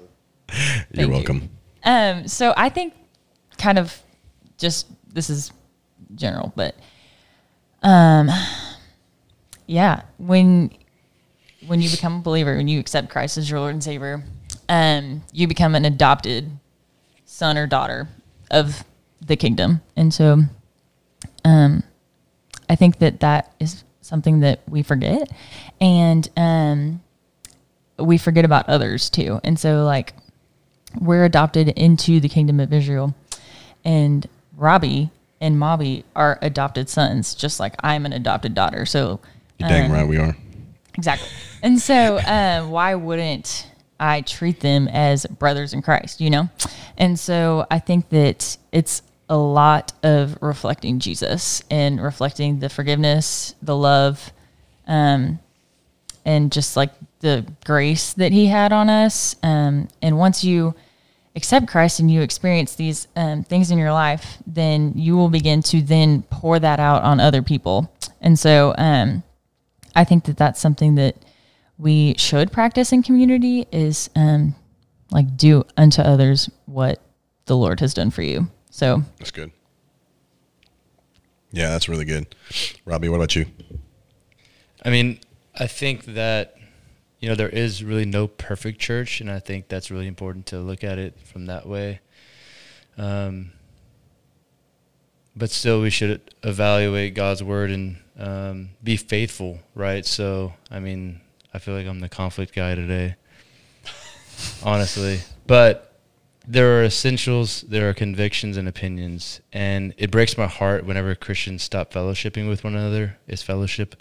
You're 0.92 1.06
you. 1.06 1.12
welcome. 1.12 1.50
Um, 1.82 2.28
so 2.28 2.54
I 2.56 2.68
think 2.68 2.94
kind 3.58 3.76
of 3.76 4.00
just 4.56 4.86
this 5.12 5.30
is 5.30 5.52
general, 6.14 6.52
but 6.54 6.76
um 7.82 8.30
yeah, 9.66 10.02
when 10.18 10.70
when 11.66 11.82
you 11.82 11.90
become 11.90 12.18
a 12.18 12.22
believer, 12.22 12.56
when 12.56 12.68
you 12.68 12.78
accept 12.78 13.10
Christ 13.10 13.36
as 13.36 13.50
your 13.50 13.58
Lord 13.58 13.74
and 13.74 13.82
Savior, 13.82 14.22
um, 14.68 15.24
you 15.32 15.48
become 15.48 15.74
an 15.74 15.84
adopted 15.84 16.52
son 17.24 17.58
or 17.58 17.66
daughter 17.66 18.08
of 18.48 18.84
the 19.20 19.34
kingdom. 19.34 19.80
And 19.96 20.14
so 20.14 20.42
um 21.44 21.82
I 22.68 22.76
think 22.76 22.98
that 22.98 23.20
that 23.20 23.54
is 23.60 23.84
something 24.00 24.40
that 24.40 24.60
we 24.68 24.82
forget 24.82 25.30
and 25.80 26.28
um 26.36 27.00
we 27.98 28.18
forget 28.18 28.44
about 28.44 28.68
others 28.68 29.10
too. 29.10 29.40
And 29.44 29.58
so 29.58 29.84
like 29.84 30.14
we're 30.98 31.24
adopted 31.24 31.68
into 31.68 32.20
the 32.20 32.28
kingdom 32.28 32.60
of 32.60 32.72
Israel. 32.72 33.14
And 33.84 34.26
Robbie 34.56 35.10
and 35.40 35.56
Mobby 35.56 36.04
are 36.14 36.38
adopted 36.42 36.88
sons, 36.88 37.34
just 37.34 37.60
like 37.60 37.74
I'm 37.80 38.06
an 38.06 38.12
adopted 38.12 38.54
daughter. 38.54 38.84
So 38.86 39.20
You're 39.58 39.68
dang 39.68 39.90
um, 39.90 39.96
right 39.96 40.08
we 40.08 40.18
are. 40.18 40.36
Exactly. 40.94 41.28
And 41.62 41.80
so, 41.80 42.18
um, 42.26 42.70
why 42.70 42.94
wouldn't 42.94 43.68
I 43.98 44.22
treat 44.22 44.60
them 44.60 44.88
as 44.88 45.26
brothers 45.26 45.72
in 45.72 45.82
Christ, 45.82 46.20
you 46.20 46.30
know? 46.30 46.50
And 46.98 47.18
so, 47.18 47.66
I 47.70 47.78
think 47.78 48.08
that 48.10 48.58
it's 48.72 49.02
a 49.30 49.36
lot 49.36 49.92
of 50.02 50.36
reflecting 50.42 50.98
Jesus 50.98 51.62
and 51.70 52.02
reflecting 52.02 52.58
the 52.58 52.68
forgiveness, 52.68 53.54
the 53.62 53.76
love, 53.76 54.32
um, 54.88 55.38
and 56.24 56.52
just 56.52 56.76
like 56.76 56.90
the 57.20 57.46
grace 57.64 58.12
that 58.14 58.32
he 58.32 58.46
had 58.46 58.72
on 58.72 58.90
us. 58.90 59.36
Um, 59.42 59.88
and 60.02 60.18
once 60.18 60.42
you 60.42 60.74
accept 61.36 61.68
Christ 61.68 62.00
and 62.00 62.10
you 62.10 62.22
experience 62.22 62.74
these 62.74 63.06
um, 63.14 63.44
things 63.44 63.70
in 63.70 63.78
your 63.78 63.92
life, 63.92 64.38
then 64.46 64.94
you 64.96 65.16
will 65.16 65.28
begin 65.30 65.62
to 65.62 65.80
then 65.80 66.22
pour 66.22 66.58
that 66.58 66.80
out 66.80 67.04
on 67.04 67.20
other 67.20 67.40
people. 67.40 67.94
And 68.20 68.36
so, 68.36 68.74
um, 68.76 69.22
I 69.94 70.04
think 70.04 70.24
that 70.24 70.36
that's 70.36 70.60
something 70.60 70.96
that 70.96 71.16
we 71.78 72.14
should 72.18 72.52
practice 72.52 72.92
in 72.92 73.02
community 73.02 73.66
is 73.72 74.10
um, 74.14 74.54
like 75.10 75.36
do 75.36 75.64
unto 75.76 76.02
others 76.02 76.50
what 76.66 77.00
the 77.46 77.56
Lord 77.56 77.80
has 77.80 77.94
done 77.94 78.10
for 78.10 78.22
you. 78.22 78.48
So 78.70 79.02
That's 79.18 79.30
good. 79.30 79.50
Yeah, 81.52 81.70
that's 81.70 81.88
really 81.88 82.04
good. 82.04 82.34
Robbie, 82.84 83.08
what 83.08 83.16
about 83.16 83.34
you? 83.34 83.46
I 84.84 84.90
mean, 84.90 85.18
I 85.58 85.66
think 85.66 86.04
that 86.04 86.56
you 87.18 87.28
know 87.28 87.34
there 87.34 87.48
is 87.48 87.82
really 87.82 88.04
no 88.04 88.28
perfect 88.28 88.78
church, 88.78 89.20
and 89.20 89.30
I 89.30 89.40
think 89.40 89.68
that's 89.68 89.90
really 89.90 90.06
important 90.06 90.46
to 90.46 90.60
look 90.60 90.84
at 90.84 90.98
it 90.98 91.18
from 91.24 91.46
that 91.46 91.66
way. 91.66 92.00
Um, 92.96 93.52
but 95.36 95.50
still, 95.50 95.80
we 95.80 95.90
should 95.90 96.20
evaluate 96.42 97.14
God's 97.14 97.42
word 97.42 97.70
and 97.70 97.96
um, 98.18 98.70
be 98.82 98.96
faithful, 98.96 99.58
right? 99.74 100.04
So, 100.06 100.54
I 100.70 100.80
mean, 100.80 101.20
I 101.52 101.58
feel 101.58 101.74
like 101.74 101.86
I'm 101.86 102.00
the 102.00 102.08
conflict 102.08 102.54
guy 102.54 102.74
today, 102.74 103.16
honestly. 104.62 105.20
But 105.46 105.89
there 106.46 106.78
are 106.78 106.84
essentials, 106.84 107.62
there 107.62 107.88
are 107.88 107.94
convictions 107.94 108.56
and 108.56 108.66
opinions, 108.66 109.40
and 109.52 109.94
it 109.98 110.10
breaks 110.10 110.38
my 110.38 110.46
heart 110.46 110.84
whenever 110.84 111.14
Christians 111.14 111.62
stop 111.62 111.92
fellowshipping 111.92 112.48
with 112.48 112.64
one 112.64 112.74
another. 112.74 113.18
Is 113.28 113.42
fellowship 113.42 113.94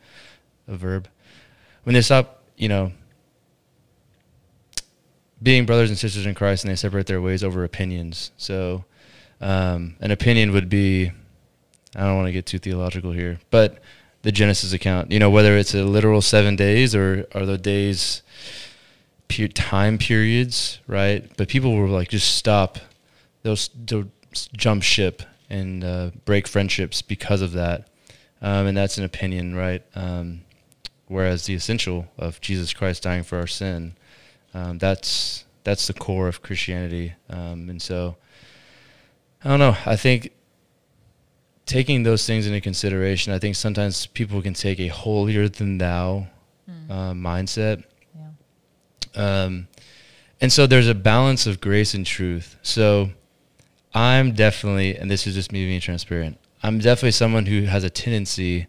a 0.67 0.75
verb? 0.75 1.07
When 1.83 1.93
they 1.93 2.01
stop, 2.01 2.43
you 2.57 2.69
know, 2.69 2.91
being 5.41 5.65
brothers 5.65 5.89
and 5.89 5.97
sisters 5.97 6.25
in 6.25 6.35
Christ 6.35 6.63
and 6.63 6.71
they 6.71 6.75
separate 6.75 7.07
their 7.07 7.21
ways 7.21 7.43
over 7.43 7.63
opinions. 7.63 8.31
So, 8.37 8.83
um, 9.41 9.95
an 10.01 10.11
opinion 10.11 10.51
would 10.51 10.69
be, 10.69 11.11
I 11.95 12.01
don't 12.01 12.17
want 12.17 12.27
to 12.27 12.33
get 12.33 12.45
too 12.45 12.59
theological 12.59 13.11
here, 13.11 13.39
but 13.49 13.79
the 14.21 14.31
Genesis 14.31 14.73
account, 14.73 15.11
you 15.11 15.19
know, 15.19 15.29
whether 15.29 15.57
it's 15.57 15.73
a 15.73 15.83
literal 15.83 16.21
seven 16.21 16.55
days 16.55 16.93
or 16.93 17.25
are 17.33 17.45
the 17.45 17.57
days 17.57 18.21
time 19.29 19.97
periods, 19.97 20.79
right? 20.87 21.29
But 21.37 21.47
people 21.47 21.75
will 21.75 21.87
like 21.87 22.09
just 22.09 22.35
stop, 22.35 22.79
they'll, 23.43 23.57
they'll 23.85 24.09
jump 24.57 24.83
ship 24.83 25.23
and 25.49 25.83
uh, 25.83 26.11
break 26.25 26.47
friendships 26.47 27.01
because 27.01 27.41
of 27.41 27.53
that. 27.53 27.87
Um, 28.41 28.67
and 28.67 28.77
that's 28.77 28.97
an 28.97 29.03
opinion, 29.03 29.55
right? 29.55 29.83
Um, 29.95 30.41
whereas 31.07 31.45
the 31.45 31.55
essential 31.55 32.07
of 32.17 32.39
Jesus 32.41 32.73
Christ 32.73 33.03
dying 33.03 33.23
for 33.23 33.37
our 33.37 33.47
sin, 33.47 33.95
um, 34.53 34.77
that's 34.77 35.45
that's 35.63 35.87
the 35.87 35.93
core 35.93 36.27
of 36.27 36.41
Christianity. 36.41 37.13
Um, 37.29 37.69
and 37.69 37.81
so, 37.81 38.15
I 39.43 39.49
don't 39.49 39.59
know. 39.59 39.77
I 39.85 39.95
think 39.95 40.31
taking 41.65 42.03
those 42.03 42.25
things 42.25 42.47
into 42.47 42.61
consideration, 42.61 43.33
I 43.33 43.39
think 43.39 43.55
sometimes 43.55 44.07
people 44.07 44.41
can 44.41 44.53
take 44.53 44.79
a 44.79 44.87
holier 44.87 45.47
than 45.49 45.77
thou 45.77 46.27
uh, 46.89 47.13
mindset. 47.13 47.83
Um, 49.15 49.67
and 50.41 50.51
so 50.51 50.67
there's 50.67 50.87
a 50.87 50.95
balance 50.95 51.45
of 51.45 51.59
grace 51.59 51.93
and 51.93 52.05
truth. 52.05 52.57
So 52.61 53.09
I'm 53.93 54.33
definitely, 54.33 54.95
and 54.95 55.09
this 55.09 55.27
is 55.27 55.35
just 55.35 55.51
me 55.51 55.65
being 55.65 55.81
transparent, 55.81 56.37
I'm 56.61 56.79
definitely 56.79 57.11
someone 57.11 57.45
who 57.45 57.63
has 57.63 57.83
a 57.83 57.89
tendency 57.89 58.67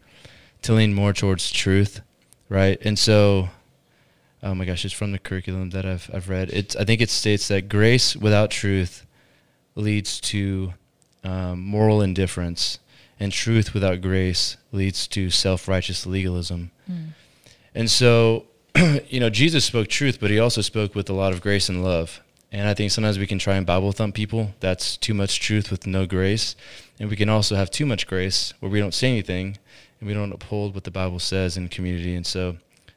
to 0.63 0.73
lean 0.73 0.95
more 0.95 1.13
towards 1.13 1.51
truth, 1.51 2.01
right? 2.49 2.79
And 2.83 2.99
so, 2.99 3.49
oh 4.43 4.55
my 4.55 4.65
gosh, 4.65 4.85
it's 4.85 4.95
from 4.95 5.13
the 5.13 5.19
curriculum 5.19 5.71
that 5.71 5.85
I've, 5.85 6.11
I've 6.13 6.29
read. 6.29 6.51
It's, 6.51 6.77
I 6.77 6.85
think 6.85 7.01
it 7.01 7.11
states 7.11 7.49
that 7.49 7.69
grace 7.69 8.17
without 8.17 8.51
truth 8.51 9.07
leads 9.75 10.21
to 10.21 10.75
um, 11.25 11.61
moral 11.61 12.01
indifference, 12.01 12.79
and 13.19 13.33
truth 13.33 13.75
without 13.75 14.01
grace 14.01 14.57
leads 14.73 15.07
to 15.09 15.31
self 15.31 15.69
righteous 15.69 16.07
legalism. 16.07 16.71
And 17.75 17.91
so, 17.91 18.47
you 19.09 19.21
know, 19.21 19.31
Jesus 19.31 19.65
spoke 19.65 19.89
truth, 19.89 20.19
but 20.21 20.31
he 20.31 20.39
also 20.39 20.61
spoke 20.61 20.95
with 20.95 21.11
a 21.11 21.15
lot 21.15 21.33
of 21.33 21.41
grace 21.41 21.69
and 21.69 21.83
love. 21.83 22.21
And 22.53 22.69
I 22.69 22.75
think 22.75 22.91
sometimes 22.91 23.19
we 23.19 23.27
can 23.27 23.39
try 23.39 23.55
and 23.55 23.67
Bible 23.67 23.93
thump 23.93 24.15
people. 24.15 24.55
That's 24.61 24.97
too 24.97 25.15
much 25.15 25.41
truth 25.41 25.71
with 25.71 25.87
no 25.87 26.05
grace. 26.07 26.57
And 26.99 27.09
we 27.09 27.17
can 27.17 27.29
also 27.29 27.55
have 27.57 27.71
too 27.71 27.87
much 27.87 28.07
grace 28.07 28.53
where 28.61 28.71
we 28.71 28.81
don't 28.81 28.95
say 28.95 29.09
anything 29.09 29.59
and 29.99 30.09
we 30.09 30.15
don't 30.15 30.33
uphold 30.33 30.75
what 30.75 30.85
the 30.85 30.91
Bible 30.91 31.19
says 31.19 31.57
in 31.57 31.69
community. 31.69 32.15
And 32.15 32.27
so, 32.27 32.57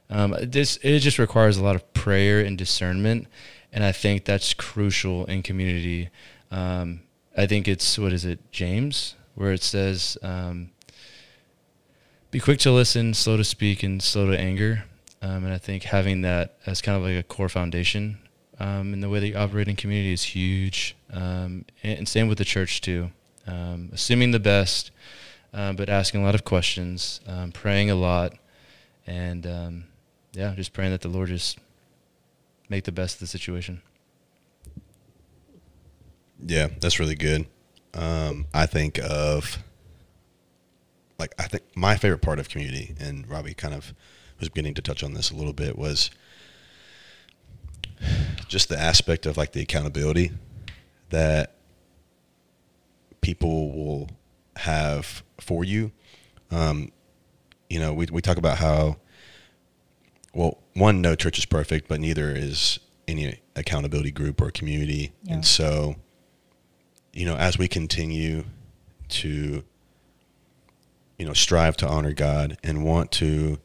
um, 0.10 0.36
this 0.42 0.78
it 0.78 1.00
just 1.00 1.20
requires 1.20 1.58
a 1.58 1.64
lot 1.64 1.76
of 1.76 1.94
prayer 1.94 2.40
and 2.40 2.58
discernment. 2.58 3.28
and 3.72 3.84
I 3.84 3.92
think 3.92 4.26
that's 4.26 4.54
crucial 4.54 5.26
in 5.26 5.42
community. 5.42 6.10
Um, 6.52 7.02
I 7.36 7.48
think 7.48 7.68
it's 7.68 7.98
what 7.98 8.14
is 8.14 8.24
it, 8.24 8.40
James, 8.52 9.16
where 9.34 9.52
it 9.52 9.64
says, 9.64 10.16
um, 10.22 10.70
"Be 12.30 12.40
quick 12.40 12.60
to 12.60 12.72
listen, 12.72 13.16
slow 13.16 13.38
to 13.38 13.44
speak, 13.44 13.82
and 13.82 14.02
slow 14.04 14.28
to 14.30 14.40
anger." 14.40 14.84
Um, 15.24 15.46
and 15.46 15.54
I 15.54 15.58
think 15.58 15.84
having 15.84 16.22
that 16.24 16.58
as 16.66 16.82
kind 16.82 16.98
of 16.98 17.04
like 17.04 17.16
a 17.16 17.24
core 17.24 17.48
foundation 17.48 18.18
um, 18.60 18.94
in 18.94 19.00
the 19.00 19.08
way 19.08 19.22
that 19.22 19.28
you 19.28 19.36
operate 19.36 19.70
in 19.70 19.78
community 19.78 20.12
is 20.12 20.24
huge. 20.24 20.98
Um, 21.14 21.66
and, 21.82 22.00
and 22.00 22.10
same 22.10 22.28
with 22.28 22.38
the 22.38 22.46
church 22.46 22.82
too. 22.82 23.10
Um, 23.48 23.90
assuming 23.94 24.32
the 24.32 24.40
best, 24.40 24.92
uh, 25.54 25.72
but 25.72 25.88
asking 25.90 26.22
a 26.22 26.26
lot 26.26 26.36
of 26.36 26.44
questions, 26.44 27.22
um, 27.26 27.54
praying 27.54 27.90
a 27.90 27.96
lot, 27.96 28.34
and 29.08 29.48
um, 29.48 29.86
yeah, 30.34 30.54
just 30.56 30.74
praying 30.74 30.92
that 30.92 31.02
the 31.02 31.08
Lord 31.08 31.30
just 31.30 31.58
make 32.68 32.84
the 32.84 32.92
best 32.92 33.16
of 33.16 33.20
the 33.22 33.28
situation. 33.28 33.82
Yeah, 36.46 36.68
that's 36.82 37.00
really 37.00 37.16
good. 37.16 37.48
I 38.54 38.66
think 38.66 39.00
of 39.00 39.58
like 41.20 41.34
I 41.40 41.44
think 41.44 41.64
my 41.76 41.96
favorite 41.96 42.22
part 42.22 42.40
of 42.40 42.50
community, 42.50 42.96
and 43.00 43.30
Robbie 43.30 43.54
kind 43.54 43.74
of 43.74 43.94
was 44.44 44.50
beginning 44.50 44.74
to 44.76 44.82
touch 44.82 45.04
on 45.04 45.14
this 45.14 45.32
a 45.32 45.36
little 45.36 45.54
bit, 45.54 45.78
was 45.78 46.12
just 48.48 48.70
the 48.70 48.78
aspect 48.78 49.26
of 49.26 49.38
like 49.38 49.54
the 49.54 49.62
accountability 49.62 50.32
that 51.10 51.56
people 53.22 53.72
will 53.72 54.10
have 54.58 55.24
for 55.40 55.64
you. 55.64 55.92
Um, 56.52 56.92
you 57.70 57.80
know, 57.80 57.94
we 57.94 58.08
we 58.12 58.22
talk 58.22 58.38
about 58.38 58.58
how 58.58 58.98
well, 60.34 60.58
one, 60.74 61.02
no 61.02 61.16
church 61.16 61.38
is 61.38 61.46
perfect, 61.46 61.88
but 61.88 62.00
neither 62.00 62.36
is 62.36 62.80
any 63.08 63.40
accountability 63.56 64.12
group 64.12 64.42
or 64.42 64.52
community, 64.52 65.14
Yeah. 65.24 65.36
and 65.36 65.46
so 65.46 65.96
you 67.14 67.26
know, 67.26 67.36
as 67.36 67.58
we 67.60 67.68
continue 67.68 68.44
to, 69.08 69.64
you 71.20 71.26
know, 71.26 71.34
strive 71.34 71.78
to 71.78 71.88
honor 71.88 72.12
God 72.12 72.58
and 72.64 72.84
want 72.84 73.12
to 73.14 73.60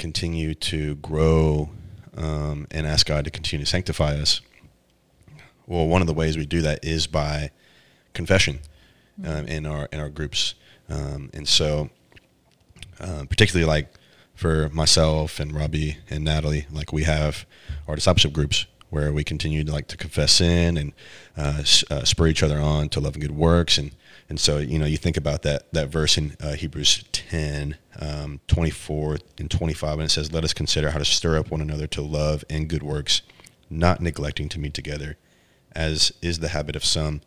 continue 0.00 0.54
to 0.54 0.94
grow 0.96 1.68
um, 2.16 2.66
and 2.70 2.86
ask 2.86 3.06
God 3.06 3.24
to 3.26 3.30
continue 3.30 3.64
to 3.64 3.70
sanctify 3.70 4.14
us, 4.14 4.40
well, 5.66 5.86
one 5.86 6.00
of 6.00 6.06
the 6.06 6.14
ways 6.14 6.38
we 6.38 6.46
do 6.46 6.62
that 6.62 6.82
is 6.82 7.06
by 7.06 7.50
confession 8.14 8.60
um, 9.24 9.46
in 9.46 9.66
our 9.66 9.88
in 9.92 10.00
our 10.00 10.08
groups, 10.08 10.54
um, 10.88 11.30
and 11.34 11.46
so 11.46 11.90
um, 12.98 13.26
particularly 13.26 13.66
like 13.66 13.92
for 14.34 14.70
myself 14.70 15.38
and 15.38 15.54
Robbie 15.54 15.98
and 16.08 16.24
Natalie, 16.24 16.66
like 16.72 16.94
we 16.94 17.04
have 17.04 17.44
our 17.86 17.94
discipleship 17.94 18.32
groups 18.32 18.66
where 18.88 19.12
we 19.12 19.22
continue 19.22 19.62
to 19.62 19.70
like 19.70 19.86
to 19.88 19.98
confess 19.98 20.32
sin 20.32 20.78
and 20.78 20.92
uh, 21.36 21.62
uh, 21.90 22.04
spur 22.04 22.26
each 22.26 22.42
other 22.42 22.58
on 22.58 22.88
to 22.88 23.00
love 23.00 23.14
and 23.14 23.22
good 23.22 23.36
works, 23.36 23.76
and 23.76 23.90
and 24.30 24.40
so 24.40 24.58
you 24.58 24.78
know 24.78 24.86
you 24.86 24.96
think 24.96 25.18
about 25.18 25.42
that 25.42 25.70
that 25.72 25.88
verse 25.88 26.16
in 26.16 26.36
uh, 26.40 26.52
Hebrews 26.52 27.04
10, 27.12 27.76
um, 28.00 28.40
24 28.46 29.18
and 29.38 29.50
25, 29.50 29.92
and 29.94 30.02
it 30.02 30.10
says, 30.10 30.32
"Let 30.32 30.44
us 30.44 30.54
consider 30.54 30.92
how 30.92 30.98
to 30.98 31.04
stir 31.04 31.36
up 31.36 31.50
one 31.50 31.60
another 31.60 31.86
to 31.88 32.00
love 32.00 32.44
and 32.48 32.68
good 32.68 32.82
works, 32.82 33.20
not 33.68 34.00
neglecting 34.00 34.48
to 34.50 34.60
meet 34.60 34.72
together, 34.72 35.18
as 35.72 36.12
is 36.22 36.38
the 36.38 36.48
habit 36.48 36.76
of 36.76 36.84
some, 36.84 37.20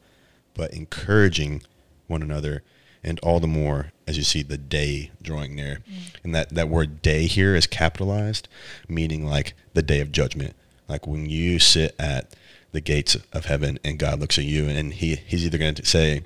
but 0.55 0.73
encouraging 0.73 1.61
one 2.07 2.23
another, 2.23 2.63
and 3.03 3.19
all 3.19 3.39
the 3.39 3.47
more 3.47 3.91
as 4.07 4.17
you 4.17 4.23
see 4.23 4.41
the 4.41 4.57
day 4.57 5.11
drawing 5.21 5.55
near. 5.55 5.79
And 6.23 6.33
that, 6.35 6.49
that 6.49 6.69
word 6.69 7.01
day 7.01 7.27
here 7.27 7.55
is 7.55 7.67
capitalized, 7.67 8.47
meaning 8.87 9.25
like 9.25 9.53
the 9.73 9.81
day 9.81 9.99
of 9.99 10.11
judgment. 10.11 10.55
Like 10.87 11.07
when 11.07 11.29
you 11.29 11.59
sit 11.59 11.95
at 11.97 12.35
the 12.71 12.81
gates 12.81 13.15
of 13.31 13.45
heaven 13.45 13.79
and 13.83 13.99
God 13.99 14.19
looks 14.19 14.37
at 14.37 14.45
you 14.45 14.67
and 14.67 14.93
he, 14.93 15.15
he's 15.15 15.45
either 15.45 15.57
going 15.57 15.75
to 15.75 15.85
say, 15.85 16.23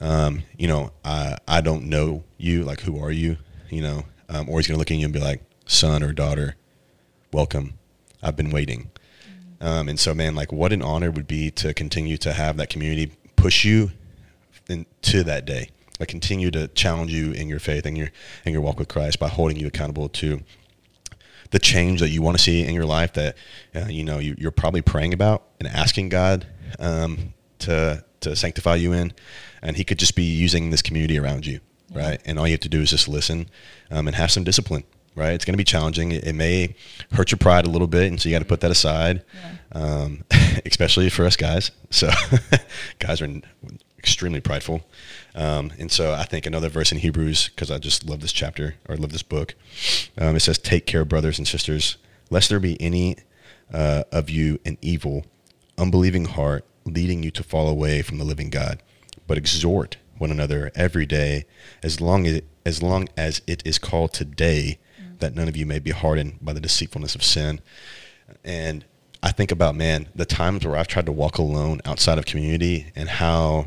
um, 0.00 0.42
you 0.56 0.68
know, 0.68 0.92
I, 1.04 1.38
I 1.46 1.60
don't 1.60 1.84
know 1.84 2.24
you, 2.36 2.64
like 2.64 2.80
who 2.80 3.02
are 3.02 3.12
you, 3.12 3.36
you 3.70 3.82
know, 3.82 4.04
um, 4.28 4.48
or 4.48 4.58
he's 4.58 4.66
going 4.66 4.76
to 4.76 4.78
look 4.78 4.90
at 4.90 4.96
you 4.96 5.04
and 5.04 5.12
be 5.12 5.20
like, 5.20 5.42
son 5.66 6.02
or 6.02 6.12
daughter, 6.12 6.56
welcome. 7.32 7.74
I've 8.22 8.36
been 8.36 8.50
waiting. 8.50 8.90
Um, 9.60 9.88
and 9.88 9.98
so, 9.98 10.14
man, 10.14 10.34
like, 10.34 10.52
what 10.52 10.72
an 10.72 10.82
honor 10.82 11.10
would 11.10 11.26
be 11.26 11.50
to 11.52 11.72
continue 11.72 12.16
to 12.18 12.32
have 12.32 12.56
that 12.56 12.68
community 12.68 13.12
push 13.36 13.64
you 13.64 13.92
into 14.68 15.22
that 15.24 15.44
day. 15.44 15.70
Like, 15.98 16.08
continue 16.08 16.50
to 16.50 16.68
challenge 16.68 17.12
you 17.12 17.32
in 17.32 17.48
your 17.48 17.60
faith 17.60 17.86
and 17.86 17.96
your 17.96 18.10
in 18.44 18.52
your 18.52 18.62
walk 18.62 18.78
with 18.78 18.88
Christ 18.88 19.18
by 19.18 19.28
holding 19.28 19.56
you 19.56 19.66
accountable 19.66 20.08
to 20.10 20.40
the 21.50 21.58
change 21.58 22.00
that 22.00 22.10
you 22.10 22.20
want 22.20 22.36
to 22.36 22.42
see 22.42 22.64
in 22.64 22.74
your 22.74 22.84
life 22.84 23.12
that 23.12 23.36
uh, 23.74 23.86
you 23.88 24.02
know 24.02 24.18
you, 24.18 24.34
you're 24.36 24.50
probably 24.50 24.82
praying 24.82 25.14
about 25.14 25.44
and 25.60 25.68
asking 25.68 26.08
God 26.08 26.46
um, 26.78 27.32
to 27.60 28.04
to 28.20 28.34
sanctify 28.34 28.74
you 28.74 28.92
in, 28.92 29.12
and 29.64 29.76
He 29.76 29.84
could 29.84 29.98
just 29.98 30.14
be 30.14 30.22
using 30.22 30.70
this 30.70 30.82
community 30.82 31.18
around 31.18 31.46
you, 31.46 31.60
right? 31.92 32.20
And 32.24 32.38
all 32.38 32.46
you 32.46 32.52
have 32.52 32.60
to 32.60 32.68
do 32.68 32.80
is 32.82 32.90
just 32.90 33.08
listen 33.08 33.48
um, 33.90 34.06
and 34.06 34.14
have 34.14 34.30
some 34.30 34.44
discipline, 34.44 34.84
right? 35.16 35.32
It's 35.32 35.44
going 35.44 35.54
to 35.54 35.58
be 35.58 35.64
challenging. 35.64 36.12
It, 36.12 36.24
it 36.24 36.34
may 36.34 36.76
hurt 37.12 37.32
your 37.32 37.38
pride 37.38 37.66
a 37.66 37.70
little 37.70 37.88
bit, 37.88 38.04
and 38.04 38.20
so 38.20 38.28
you 38.28 38.34
got 38.34 38.40
to 38.40 38.44
put 38.44 38.60
that 38.60 38.70
aside, 38.70 39.24
um, 39.72 40.22
especially 40.66 41.10
for 41.10 41.24
us 41.24 41.36
guys. 41.36 41.72
So 41.90 42.10
guys 43.00 43.20
are 43.20 43.28
extremely 43.98 44.40
prideful. 44.40 44.82
Um, 45.34 45.72
and 45.78 45.90
so 45.90 46.12
I 46.12 46.24
think 46.24 46.44
another 46.44 46.68
verse 46.68 46.92
in 46.92 46.98
Hebrews, 46.98 47.48
because 47.48 47.70
I 47.70 47.78
just 47.78 48.04
love 48.06 48.20
this 48.20 48.32
chapter 48.32 48.76
or 48.88 48.96
love 48.96 49.12
this 49.12 49.22
book, 49.22 49.54
um, 50.18 50.36
it 50.36 50.40
says, 50.40 50.58
Take 50.58 50.86
care, 50.86 51.04
brothers 51.04 51.38
and 51.38 51.48
sisters, 51.48 51.96
lest 52.28 52.50
there 52.50 52.60
be 52.60 52.80
any 52.80 53.16
uh, 53.72 54.04
of 54.12 54.28
you 54.28 54.60
an 54.66 54.76
evil, 54.82 55.24
unbelieving 55.78 56.26
heart 56.26 56.64
leading 56.84 57.22
you 57.22 57.30
to 57.30 57.42
fall 57.42 57.68
away 57.68 58.02
from 58.02 58.18
the 58.18 58.24
living 58.24 58.50
God, 58.50 58.82
but 59.26 59.38
exhort 59.38 59.96
one 60.18 60.30
another 60.30 60.70
every 60.74 61.06
day, 61.06 61.44
as 61.82 62.00
long 62.00 62.26
as, 62.26 62.42
as 62.64 62.82
long 62.82 63.08
as 63.16 63.42
it 63.46 63.62
is 63.66 63.78
called 63.78 64.12
today, 64.12 64.78
that 65.18 65.34
none 65.34 65.48
of 65.48 65.56
you 65.56 65.66
may 65.66 65.78
be 65.78 65.90
hardened 65.90 66.38
by 66.40 66.52
the 66.52 66.60
deceitfulness 66.60 67.14
of 67.14 67.22
sin. 67.22 67.60
And 68.44 68.84
I 69.22 69.32
think 69.32 69.50
about, 69.50 69.74
man, 69.74 70.08
the 70.14 70.26
times 70.26 70.66
where 70.66 70.76
I've 70.76 70.88
tried 70.88 71.06
to 71.06 71.12
walk 71.12 71.38
alone 71.38 71.80
outside 71.84 72.18
of 72.18 72.26
community 72.26 72.92
and 72.94 73.08
how 73.08 73.66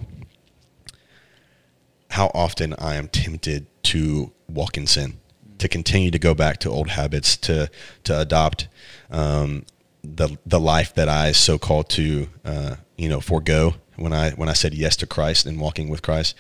how 2.12 2.32
often 2.34 2.74
I 2.80 2.96
am 2.96 3.10
tempted 3.10 3.68
to 3.84 4.32
walk 4.48 4.78
in 4.78 4.88
sin, 4.88 5.20
to 5.58 5.68
continue 5.68 6.10
to 6.10 6.20
go 6.20 6.34
back 6.34 6.58
to 6.60 6.70
old 6.70 6.90
habits, 6.90 7.36
to 7.38 7.70
to 8.06 8.20
adopt 8.20 8.68
um, 9.12 9.66
the 10.04 10.38
the 10.46 10.60
life 10.60 10.94
that 10.96 11.10
I 11.10 11.32
so 11.32 11.58
called 11.58 11.90
to 11.90 12.28
uh, 12.46 12.76
you 12.98 13.10
know 13.10 13.20
forego 13.20 13.76
when 13.98 14.14
I 14.14 14.32
when 14.32 14.50
I 14.50 14.54
said 14.54 14.74
yes 14.74 14.96
to 14.98 15.08
Christ 15.08 15.46
and 15.46 15.60
walking 15.60 15.90
with 15.90 16.02
Christ. 16.02 16.36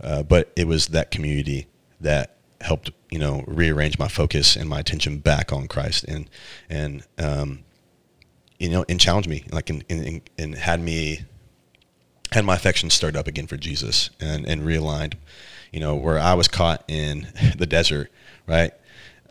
Uh, 0.00 0.22
but 0.22 0.50
it 0.56 0.66
was 0.66 0.88
that 0.88 1.10
community 1.10 1.66
that 2.00 2.36
helped 2.60 2.90
you 3.10 3.18
know 3.18 3.44
rearrange 3.46 3.98
my 3.98 4.08
focus 4.08 4.56
and 4.56 4.68
my 4.68 4.80
attention 4.80 5.18
back 5.18 5.52
on 5.52 5.68
Christ 5.68 6.04
and 6.04 6.28
and 6.68 7.02
um, 7.18 7.60
you 8.58 8.68
know 8.68 8.84
and 8.88 9.00
challenged 9.00 9.28
me 9.28 9.44
like 9.50 9.70
and, 9.70 9.84
and, 10.38 10.54
had 10.54 10.80
me 10.80 11.24
had 12.32 12.44
my 12.44 12.54
affection 12.54 12.90
stirred 12.90 13.16
up 13.16 13.26
again 13.26 13.46
for 13.46 13.56
Jesus 13.56 14.10
and, 14.20 14.46
and 14.46 14.62
realigned, 14.62 15.14
you 15.72 15.80
know, 15.80 15.94
where 15.94 16.18
I 16.18 16.34
was 16.34 16.48
caught 16.48 16.84
in 16.88 17.28
the 17.56 17.66
desert, 17.66 18.10
right? 18.46 18.72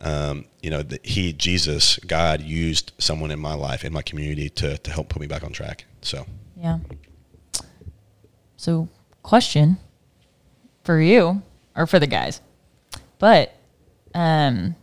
Um, 0.00 0.46
you 0.62 0.70
know, 0.70 0.82
that 0.82 1.04
he, 1.04 1.32
Jesus, 1.32 1.98
God 1.98 2.40
used 2.40 2.92
someone 2.98 3.30
in 3.30 3.38
my 3.38 3.54
life, 3.54 3.84
in 3.84 3.92
my 3.92 4.02
community 4.02 4.48
to, 4.50 4.78
to 4.78 4.90
help 4.90 5.08
put 5.08 5.20
me 5.20 5.26
back 5.26 5.44
on 5.44 5.52
track. 5.52 5.84
So, 6.02 6.26
Yeah. 6.56 6.78
So, 8.60 8.90
question 9.22 9.78
for 10.84 11.00
you 11.00 11.40
or 11.74 11.86
for 11.86 11.98
the 11.98 12.06
guys. 12.06 12.42
But 13.18 13.56
um, 14.14 14.76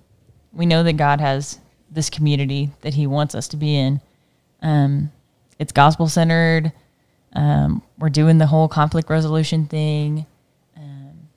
we 0.51 0.65
know 0.65 0.81
that 0.81 0.93
God 0.93 1.21
has 1.21 1.59
this 1.91 2.09
community 2.09 2.71
that 2.81 2.95
He 2.95 3.05
wants 3.05 3.35
us 3.35 3.47
to 3.49 3.55
be 3.55 3.75
in. 3.77 4.01
Um, 4.63 5.11
it's 5.59 5.71
gospel 5.71 6.09
centered. 6.09 6.71
Um, 7.33 7.83
we're 7.99 8.09
doing 8.09 8.39
the 8.39 8.47
whole 8.47 8.67
conflict 8.67 9.11
resolution 9.11 9.67
thing. 9.67 10.25
Um, 10.75 11.27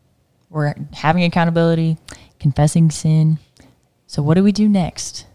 we're 0.49 0.73
having 0.95 1.25
accountability, 1.25 1.99
confessing 2.39 2.91
sin. 2.91 3.39
So, 4.07 4.23
what 4.23 4.37
do 4.37 4.43
we 4.43 4.53
do 4.53 4.67
next? 4.67 5.27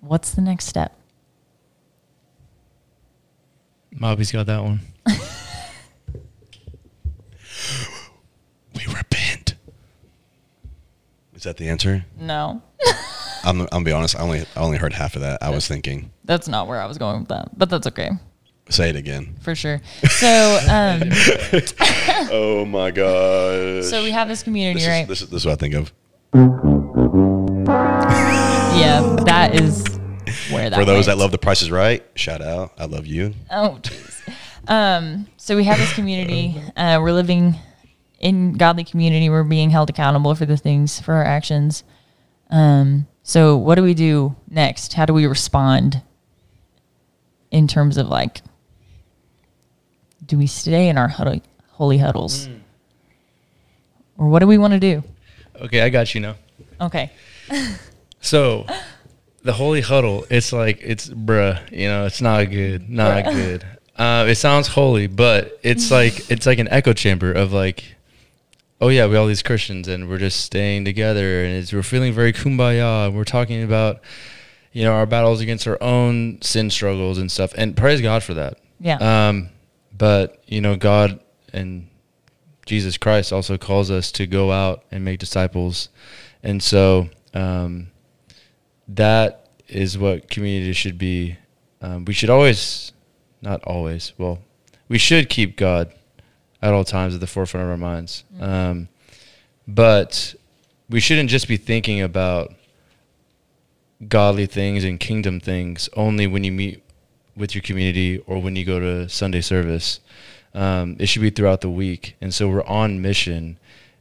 What's 0.00 0.30
the 0.30 0.40
next 0.40 0.64
step? 0.64 0.98
Mobby's 3.94 4.32
got 4.32 4.46
that 4.46 4.62
one. 4.62 4.80
we 8.74 8.86
repent. 8.86 9.54
Is 11.34 11.35
that 11.46 11.56
the 11.56 11.68
answer? 11.68 12.04
No, 12.18 12.62
I'm, 13.44 13.60
I'm 13.62 13.66
gonna 13.66 13.84
be 13.84 13.92
honest. 13.92 14.16
I 14.16 14.20
only, 14.20 14.40
I 14.54 14.60
only 14.60 14.78
heard 14.78 14.92
half 14.92 15.16
of 15.16 15.22
that. 15.22 15.42
I 15.42 15.50
was 15.50 15.66
thinking, 15.66 16.10
that's 16.24 16.48
not 16.48 16.68
where 16.68 16.80
I 16.80 16.86
was 16.86 16.98
going 16.98 17.20
with 17.20 17.28
that, 17.28 17.56
but 17.58 17.70
that's 17.70 17.86
okay. 17.88 18.10
say 18.68 18.90
it 18.90 18.96
again. 18.96 19.34
for 19.40 19.54
sure. 19.54 19.80
So, 20.10 20.58
um, 20.70 21.02
oh 22.30 22.64
my 22.66 22.90
god. 22.90 23.84
so 23.84 24.02
we 24.02 24.10
have 24.10 24.28
this 24.28 24.42
community, 24.42 24.80
this, 24.80 24.88
right? 24.88 25.02
is, 25.02 25.08
this, 25.08 25.22
is, 25.22 25.30
this 25.30 25.42
is 25.42 25.46
what 25.46 25.52
I 25.52 25.56
think 25.56 25.74
of. 25.74 25.92
yeah, 28.78 29.16
that 29.24 29.54
is 29.54 29.84
where 30.50 30.70
that 30.70 30.78
For 30.78 30.84
those 30.84 31.06
that 31.06 31.12
went. 31.12 31.20
love 31.20 31.30
The 31.32 31.38
Price 31.38 31.62
is 31.62 31.70
Right, 31.70 32.04
shout 32.14 32.42
out. 32.42 32.72
I 32.78 32.84
love 32.86 33.06
you. 33.06 33.34
Oh, 33.50 33.78
jeez. 33.82 34.12
Um, 34.68 35.28
so 35.36 35.54
we 35.56 35.64
have 35.64 35.78
this 35.78 35.92
community. 35.92 36.60
Uh, 36.76 36.98
we're 37.00 37.12
living 37.12 37.54
in 38.18 38.54
godly 38.54 38.84
community. 38.84 39.28
We're 39.28 39.44
being 39.44 39.70
held 39.70 39.90
accountable 39.90 40.34
for 40.34 40.46
the 40.46 40.56
things, 40.56 41.00
for 41.00 41.14
our 41.14 41.24
actions. 41.24 41.84
Um, 42.50 43.06
so 43.22 43.56
what 43.56 43.74
do 43.74 43.82
we 43.82 43.94
do 43.94 44.36
next? 44.48 44.94
How 44.94 45.06
do 45.06 45.12
we 45.12 45.26
respond 45.26 46.02
in 47.50 47.66
terms 47.66 47.96
of 47.96 48.08
like, 48.08 48.42
do 50.24 50.38
we 50.38 50.46
stay 50.46 50.88
in 50.88 50.98
our 50.98 51.08
huddle, 51.08 51.40
holy 51.72 51.98
huddles? 51.98 52.48
Or 54.18 54.28
what 54.28 54.40
do 54.40 54.46
we 54.46 54.58
want 54.58 54.72
to 54.72 54.80
do? 54.80 55.02
Okay, 55.60 55.82
I 55.82 55.88
got 55.88 56.14
you 56.14 56.20
now. 56.20 56.36
Okay. 56.80 57.10
So, 58.26 58.66
the 59.42 59.52
holy 59.52 59.80
huddle, 59.80 60.26
it's 60.28 60.52
like 60.52 60.80
it's 60.82 61.08
bruh, 61.08 61.70
you 61.70 61.86
know, 61.86 62.06
it's 62.06 62.20
not 62.20 62.50
good, 62.50 62.90
not 62.90 63.24
Bruh. 63.24 63.32
good. 63.32 63.66
Uh, 63.96 64.26
it 64.28 64.34
sounds 64.34 64.66
holy, 64.66 65.06
but 65.06 65.60
it's 65.62 65.90
like 65.92 66.28
it's 66.28 66.44
like 66.44 66.58
an 66.58 66.66
echo 66.68 66.92
chamber 66.92 67.30
of 67.32 67.52
like, 67.52 67.84
oh 68.80 68.88
yeah, 68.88 69.06
we 69.06 69.16
all 69.16 69.26
these 69.26 69.42
Christians 69.42 69.88
and 69.88 70.08
we're 70.08 70.18
just 70.18 70.40
staying 70.40 70.84
together 70.84 71.44
and 71.44 71.54
it's, 71.54 71.72
we're 71.72 71.82
feeling 71.82 72.12
very 72.12 72.32
kumbaya. 72.32 73.06
And 73.06 73.16
we're 73.16 73.24
talking 73.24 73.62
about, 73.62 74.00
you 74.72 74.84
know, 74.84 74.92
our 74.92 75.06
battles 75.06 75.40
against 75.40 75.66
our 75.66 75.82
own 75.82 76.40
sin 76.42 76.70
struggles 76.70 77.18
and 77.18 77.30
stuff, 77.30 77.52
and 77.56 77.76
praise 77.76 78.00
God 78.00 78.22
for 78.22 78.34
that. 78.34 78.58
Yeah. 78.80 79.28
Um, 79.28 79.50
but 79.96 80.42
you 80.46 80.60
know, 80.60 80.76
God 80.76 81.20
and 81.52 81.88
Jesus 82.66 82.98
Christ 82.98 83.32
also 83.32 83.56
calls 83.56 83.90
us 83.90 84.12
to 84.12 84.26
go 84.26 84.52
out 84.52 84.84
and 84.90 85.04
make 85.04 85.18
disciples, 85.18 85.88
and 86.42 86.62
so 86.62 87.08
um, 87.32 87.88
that 88.88 89.50
is 89.68 89.96
what 89.96 90.28
community 90.28 90.72
should 90.72 90.98
be. 90.98 91.38
Um, 91.80 92.04
we 92.04 92.12
should 92.12 92.30
always, 92.30 92.92
not 93.40 93.62
always, 93.64 94.12
well, 94.18 94.40
we 94.88 94.98
should 94.98 95.28
keep 95.28 95.56
God 95.56 95.92
at 96.62 96.72
all 96.72 96.84
times 96.84 97.14
at 97.14 97.20
the 97.20 97.26
forefront 97.26 97.64
of 97.64 97.70
our 97.70 97.76
minds. 97.76 98.24
Um, 98.40 98.88
but 99.66 100.34
we 100.88 101.00
shouldn't 101.00 101.30
just 101.30 101.48
be 101.48 101.56
thinking 101.56 102.00
about 102.00 102.54
godly 104.08 104.46
things 104.46 104.84
and 104.84 105.00
kingdom 105.00 105.40
things 105.40 105.88
only 105.94 106.26
when 106.26 106.44
you 106.44 106.52
meet 106.52 106.82
with 107.36 107.54
your 107.54 107.62
community 107.62 108.18
or 108.26 108.40
when 108.40 108.56
you 108.56 108.64
go 108.64 108.80
to 108.80 109.08
Sunday 109.08 109.40
service. 109.40 110.00
Um, 110.54 110.96
it 110.98 111.06
should 111.06 111.22
be 111.22 111.30
throughout 111.30 111.60
the 111.60 111.70
week. 111.70 112.16
And 112.20 112.32
so 112.32 112.48
we're 112.48 112.64
on 112.64 113.02
mission. 113.02 113.58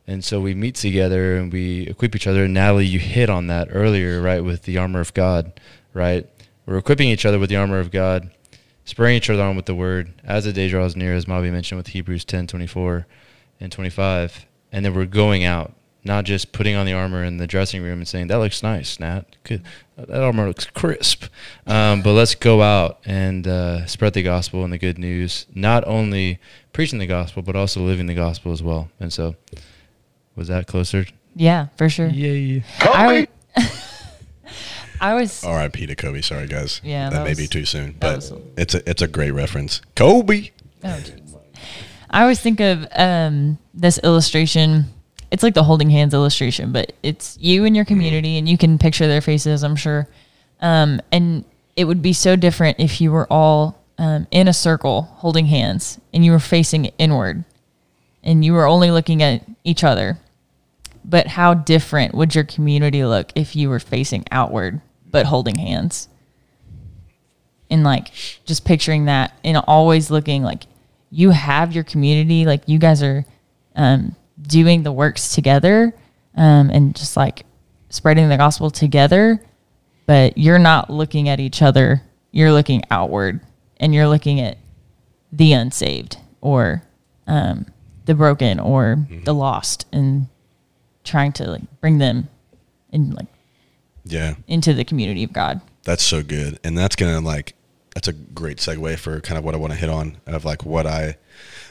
And 0.08 0.24
so 0.24 0.40
we 0.40 0.54
meet 0.54 0.76
together 0.76 1.38
and 1.38 1.52
we 1.52 1.88
equip 1.88 2.16
each 2.16 2.28
other. 2.28 2.46
And 2.46 2.54
Natalie, 2.54 2.86
you 2.86 3.00
hit 3.00 3.30
on 3.30 3.48
that 3.48 3.68
earlier, 3.72 4.22
right, 4.22 4.44
with 4.44 4.64
the 4.64 4.78
armor 4.78 5.02
of 5.02 5.14
God, 5.14 5.60
right? 5.94 6.28
We're 6.66 6.78
equipping 6.78 7.10
each 7.10 7.26
other 7.26 7.40
with 7.40 7.50
the 7.50 7.58
armor 7.58 7.80
of 7.80 7.92
God, 7.92 8.32
spurring 8.86 9.16
each 9.16 9.30
other 9.30 9.44
on 9.44 9.56
with 9.56 9.66
the 9.66 9.76
word 9.76 10.14
as 10.24 10.46
the 10.46 10.54
day 10.54 10.70
draws 10.70 10.96
near, 10.96 11.14
as 11.14 11.26
Mavi 11.26 11.52
mentioned 11.52 11.78
with 11.78 11.88
Hebrews 11.88 12.24
10 12.24 12.48
24 12.48 13.06
and 13.60 13.72
25. 13.72 14.46
And 14.72 14.86
then 14.86 14.94
we're 14.94 15.06
going 15.06 15.44
out, 15.44 15.74
not 16.04 16.26
just 16.26 16.52
putting 16.52 16.76
on 16.76 16.86
the 16.86 16.94
armor 16.94 17.24
in 17.24 17.38
the 17.38 17.48
dressing 17.48 17.82
room 17.82 18.00
and 18.00 18.08
saying, 18.08 18.28
that 18.28 18.38
looks 18.38 18.62
nice, 18.62 19.00
Nat. 19.00 19.36
Good. 19.44 19.64
That 19.98 20.22
armor 20.22 20.48
looks 20.48 20.66
crisp. 20.66 21.26
Um, 21.66 22.02
but 22.02 22.14
let's 22.14 22.36
go 22.36 22.62
out 22.62 23.00
and 23.06 23.48
uh, 23.48 23.86
spread 23.86 24.14
the 24.14 24.24
gospel 24.24 24.64
and 24.64 24.72
the 24.72 24.78
good 24.78 24.98
news, 24.98 25.46
not 25.54 25.86
only 25.88 26.40
preaching 26.74 27.00
the 27.00 27.08
gospel, 27.08 27.42
but 27.42 27.56
also 27.56 27.82
living 27.82 28.06
the 28.06 28.14
gospel 28.14 28.52
as 28.52 28.62
well. 28.62 28.90
And 29.00 29.12
so, 29.12 29.36
was 30.36 30.50
that 30.50 30.68
closer? 30.68 31.06
Yeah, 31.36 31.68
for 31.78 31.90
sure. 31.90 32.08
Yay. 32.08 32.64
I, 32.80 33.28
I 35.02 35.14
was 35.14 35.44
R.I.P. 35.44 35.86
to 35.88 35.96
Kobe. 35.96 36.22
Sorry, 36.22 36.48
guys. 36.48 36.82
Yeah, 36.84 37.10
that, 37.10 37.18
that 37.18 37.24
may 37.24 37.30
was- 37.32 37.40
be 37.40 37.48
too 37.48 37.66
soon, 37.66 37.96
but 38.00 38.18
was- 38.18 38.34
it's 38.58 38.76
a 38.76 38.90
it's 38.90 39.02
a 39.02 39.08
great 39.08 39.32
reference. 39.32 39.82
Kobe. 39.96 40.50
Oh. 40.84 41.00
I 42.10 42.22
always 42.22 42.40
think 42.40 42.60
of 42.60 42.88
um, 42.96 43.58
this 43.74 43.98
illustration. 44.00 44.86
It's 45.32 45.44
like 45.44 45.54
the 45.54 45.64
holding 45.64 45.90
hands 45.90 46.14
illustration, 46.14 46.72
but 46.72 46.94
it's 47.04 47.38
you 47.42 47.66
and 47.66 47.76
your 47.76 47.84
community, 47.84 48.38
and 48.38 48.48
you 48.48 48.58
can 48.58 48.78
picture 48.78 49.08
their 49.08 49.22
faces, 49.22 49.64
I'm 49.64 49.76
sure. 49.76 50.08
Um, 50.62 51.02
and 51.12 51.44
it 51.76 51.86
would 51.86 52.02
be 52.02 52.14
so 52.14 52.36
different 52.36 52.80
if 52.80 53.02
you 53.02 53.12
were 53.12 53.28
all 53.30 53.82
um, 53.98 54.28
in 54.32 54.48
a 54.48 54.54
circle 54.54 55.04
holding 55.18 55.48
hands 55.48 56.00
and 56.14 56.24
you 56.24 56.32
were 56.32 56.40
facing 56.40 56.86
inward 56.98 57.44
and 58.24 58.44
you 58.44 58.54
were 58.54 58.66
only 58.66 58.92
looking 58.92 59.22
at 59.22 59.44
each 59.64 59.84
other. 59.84 60.18
But 61.04 61.28
how 61.28 61.54
different 61.54 62.16
would 62.16 62.34
your 62.34 62.44
community 62.44 63.04
look 63.06 63.32
if 63.36 63.56
you 63.56 63.70
were 63.70 63.80
facing 63.80 64.26
outward 64.32 64.82
but 65.16 65.26
holding 65.28 65.58
hands? 65.58 66.10
and 67.70 67.84
like 67.84 68.12
just 68.46 68.66
picturing 68.66 69.06
that 69.06 69.38
and 69.44 69.58
always 69.68 70.12
looking 70.12 70.44
like 70.44 70.64
you 71.10 71.32
have 71.32 71.74
your 71.74 71.84
community 71.84 72.46
like 72.46 72.62
you 72.68 72.78
guys 72.78 73.02
are 73.02 73.26
um, 73.76 74.16
doing 74.42 74.84
the 74.84 74.92
works 74.92 75.34
together 75.34 75.94
um, 76.36 76.70
and 76.70 76.96
just 76.96 77.18
like 77.18 77.46
spreading 77.90 78.30
the 78.30 78.38
gospel 78.38 78.70
together 78.70 79.42
but 80.06 80.38
you're 80.38 80.60
not 80.60 80.90
looking 80.90 81.30
at 81.30 81.40
each 81.40 81.62
other 81.62 82.02
you're 82.32 82.52
looking 82.52 82.84
outward 82.92 83.40
and 83.78 83.94
you're 83.94 84.08
looking 84.08 84.40
at 84.40 84.58
the 85.32 85.54
unsaved 85.54 86.18
or 86.42 86.84
um, 87.28 87.66
the 88.06 88.14
broken 88.14 88.60
or 88.60 89.08
the 89.24 89.34
lost 89.34 89.86
and 89.92 90.28
trying 91.04 91.32
to 91.32 91.50
like 91.50 91.82
bring 91.82 91.98
them 91.98 92.30
in 92.92 93.12
like 93.12 93.28
Yeah, 94.06 94.36
into 94.48 94.74
the 94.74 94.86
community 94.86 95.24
of 95.24 95.34
god 95.34 95.62
that's 95.86 96.04
so 96.04 96.22
good, 96.22 96.60
and 96.64 96.78
that's 96.78 96.96
gonna 96.96 97.22
like 97.22 97.54
that's 97.94 98.10
a 98.10 98.14
great 98.14 98.58
segue 98.58 98.98
for 98.98 99.22
kind 99.22 99.38
of 99.38 99.46
what 99.46 99.56
I 99.56 99.58
want 99.58 99.72
to 99.72 99.80
hit 99.80 99.90
on 99.90 100.18
of 100.26 100.44
like 100.44 100.66
what 100.66 100.86
I 100.86 101.16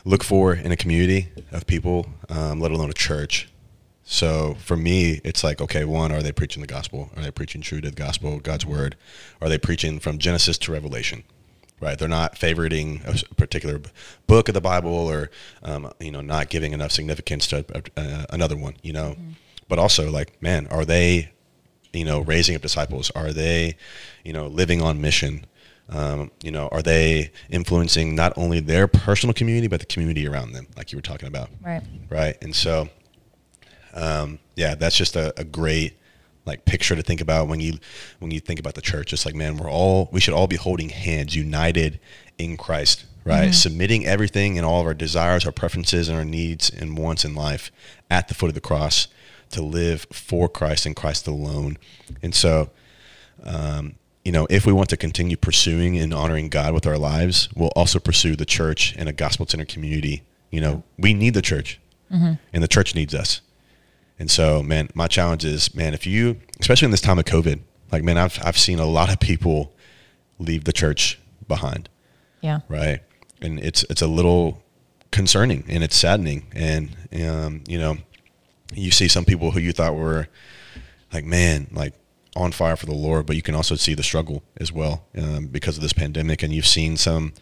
look 0.07 0.25
for 0.25 0.55
in 0.55 0.73
a 0.73 0.77
community 0.77 1.29
of 1.53 1.67
people, 1.67 2.07
um, 2.31 2.61
let 2.61 2.71
alone 2.71 2.89
a 2.89 2.95
church. 2.95 3.51
So 4.05 4.57
for 4.61 4.77
me, 4.77 5.21
it's 5.25 5.43
like, 5.45 5.61
okay, 5.61 5.85
one, 5.85 6.13
are 6.13 6.23
they 6.23 6.33
preaching 6.33 6.61
the 6.61 6.67
gospel? 6.67 7.11
Are 7.17 7.23
they 7.23 7.31
preaching 7.31 7.61
true 7.61 7.81
to 7.81 7.91
the 7.91 7.97
gospel, 7.97 8.39
God's 8.39 8.65
word? 8.65 8.97
Are 9.41 9.49
they 9.49 9.59
preaching 9.59 9.99
from 9.99 10.19
Genesis 10.19 10.57
to 10.59 10.73
Revelation? 10.73 11.25
Right? 11.81 11.99
They're 11.99 12.09
not 12.09 12.37
favoriting 12.37 13.05
a 13.07 13.35
particular 13.35 13.81
book 14.27 14.49
of 14.49 14.55
the 14.55 14.61
Bible 14.61 14.93
or, 14.93 15.31
um, 15.63 15.91
you 16.01 16.11
know, 16.11 16.21
not 16.21 16.49
giving 16.49 16.73
enough 16.73 16.93
significance 16.93 17.47
to 17.49 17.65
uh, 17.97 18.25
another 18.31 18.57
one, 18.57 18.77
you 18.83 18.93
know? 18.93 19.17
But 19.69 19.79
also, 19.79 20.11
like, 20.11 20.41
man, 20.43 20.67
are 20.69 20.85
they, 20.85 21.33
you 21.95 22.05
know, 22.05 22.21
raising 22.21 22.55
up 22.57 22.63
disciples? 22.63 23.11
Are 23.13 23.33
they, 23.33 23.77
you 24.25 24.33
know, 24.33 24.47
living 24.47 24.83
on 24.83 25.01
mission? 25.01 25.47
Um, 25.89 26.31
you 26.43 26.51
know, 26.51 26.69
are 26.69 26.83
they 26.83 27.31
influencing 27.51 28.15
not 28.15 28.33
only 28.37 28.61
their 28.61 28.89
personal 28.89 29.35
community, 29.35 29.69
but 29.69 29.81
the 29.81 29.87
community 29.87 30.27
around 30.27 30.53
them, 30.53 30.67
like 30.77 30.93
you 30.93 30.99
were 30.99 31.03
talking 31.03 31.29
about? 31.29 31.51
right 31.63 31.83
right? 32.11 32.37
And 32.43 32.55
so, 32.55 32.89
um, 33.93 34.39
yeah, 34.57 34.75
that's 34.75 34.97
just 34.97 35.15
a, 35.17 35.39
a 35.39 35.45
great 35.45 35.99
like 36.47 36.65
picture 36.65 36.95
to 36.95 37.03
think 37.03 37.21
about 37.21 37.49
when 37.49 37.61
you 37.61 37.79
when 38.19 38.31
you 38.31 38.41
think 38.41 38.61
about 38.61 38.75
the 38.75 38.83
church. 38.83 39.13
It's 39.13 39.25
like, 39.27 39.35
man, 39.35 39.57
we're 39.57 39.71
all 39.71 40.09
we 40.13 40.21
should 40.21 40.35
all 40.35 40.47
be 40.47 40.57
holding 40.57 40.89
hands, 40.89 41.35
united 41.37 42.01
in 42.39 42.57
Christ, 42.57 43.05
right? 43.25 43.55
Submitting 43.55 44.07
everything 44.07 44.59
and 44.59 44.67
all 44.67 44.81
of 44.81 44.87
our 44.87 44.95
desires, 44.95 45.47
our 45.47 45.53
preferences, 45.53 46.09
and 46.09 46.17
our 46.17 46.25
needs 46.25 46.71
and 46.71 46.99
wants 46.99 47.25
in 47.25 47.35
life 47.35 47.71
at 48.11 48.29
the 48.29 48.35
foot 48.35 48.49
of 48.49 48.55
the 48.55 48.61
cross 48.61 49.09
to 49.55 49.63
live 49.63 50.07
for 50.13 50.49
Christ 50.49 50.87
and 50.87 50.95
Christ 50.95 51.27
alone. 51.27 51.79
And 52.23 52.35
so, 52.35 52.71
um, 53.43 53.97
you 54.25 54.33
know, 54.33 54.47
if 54.51 54.67
we 54.67 54.73
want 54.73 54.89
to 54.91 54.97
continue 54.97 55.37
pursuing 55.37 55.99
and 55.99 56.15
honoring 56.15 56.49
God 56.49 56.73
with 56.75 56.87
our 56.87 56.97
lives, 56.99 57.49
we'll 57.55 57.73
also 57.77 57.99
pursue 57.99 58.37
the 58.37 58.47
church 58.47 58.95
and 58.97 59.09
a 59.09 59.13
gospel 59.13 59.47
centered 59.47 59.69
community. 59.69 60.23
You 60.51 60.61
know, 60.61 60.83
we 60.99 61.15
need 61.15 61.35
the 61.35 61.43
church, 61.43 61.81
and 62.53 62.63
the 62.63 62.69
church 62.69 62.95
needs 62.95 63.15
us. 63.15 63.41
And 64.19 64.31
so, 64.31 64.63
man, 64.63 64.89
my 64.95 65.09
challenge 65.09 65.45
is, 65.45 65.75
man, 65.75 65.95
if 65.95 66.07
you, 66.07 66.41
especially 66.61 66.87
in 66.87 66.93
this 66.93 67.01
time 67.01 67.19
of 67.19 67.25
COVID, 67.25 67.61
like, 67.91 68.05
man, 68.05 68.17
I've 68.19 68.39
I've 68.45 68.59
seen 68.59 68.79
a 68.79 68.87
lot 68.87 69.13
of 69.13 69.19
people 69.19 69.73
leave 70.39 70.65
the 70.65 70.73
church 70.73 71.19
behind, 71.49 71.89
yeah 72.41 72.61
right? 72.69 73.01
And 73.41 73.59
it's 73.59 73.83
it's 73.91 74.03
a 74.03 74.07
little 74.07 74.63
concerning 75.11 75.65
and 75.69 75.83
it's 75.85 75.97
saddening. 75.97 76.47
And 76.53 76.97
um, 77.27 77.65
you 77.69 77.79
know, 77.79 77.99
you 78.77 78.91
see 78.91 79.09
some 79.09 79.25
people 79.25 79.51
who 79.53 79.61
you 79.61 79.73
thought 79.73 79.95
were 79.95 80.29
like, 81.13 81.25
man, 81.25 81.69
like 81.73 81.95
on 82.37 82.53
fire 82.53 82.77
for 82.77 82.87
the 82.87 82.95
Lord, 82.95 83.27
but 83.27 83.37
you 83.37 83.43
can 83.43 83.55
also 83.55 83.77
see 83.77 83.95
the 83.95 84.03
struggle 84.03 84.43
as 84.59 84.73
well 84.73 85.05
um, 85.17 85.47
because 85.47 85.77
of 85.77 85.83
this 85.83 85.93
pandemic. 85.93 86.43
And 86.43 86.53
you've 86.53 86.67
seen 86.67 86.97
some, 86.97 87.33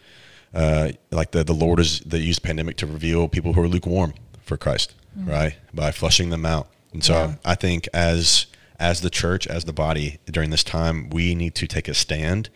uh, 0.53 0.91
like 1.11 1.31
the 1.31 1.43
the 1.43 1.53
Lord 1.53 1.79
is 1.79 1.99
they 2.01 2.19
used 2.19 2.43
pandemic 2.43 2.77
to 2.77 2.85
reveal 2.87 3.27
people 3.27 3.53
who 3.53 3.61
are 3.61 3.67
lukewarm 3.67 4.13
for 4.43 4.57
Christ, 4.57 4.93
right? 5.15 5.55
By 5.73 5.91
flushing 5.91 6.29
them 6.29 6.45
out. 6.45 6.67
And 6.91 7.03
so 7.03 7.13
Yeah. 7.13 7.35
I 7.43 7.55
think 7.55 7.87
as 7.93 8.45
as 8.79 9.01
the 9.01 9.09
church, 9.09 9.47
as 9.47 9.65
the 9.65 9.73
body 9.73 10.19
during 10.25 10.49
this 10.51 10.63
time, 10.63 11.09
we 11.09 11.33
need 11.35 11.55
to 11.55 11.67
take 11.67 11.87
a 11.87 11.93
stand 11.93 12.49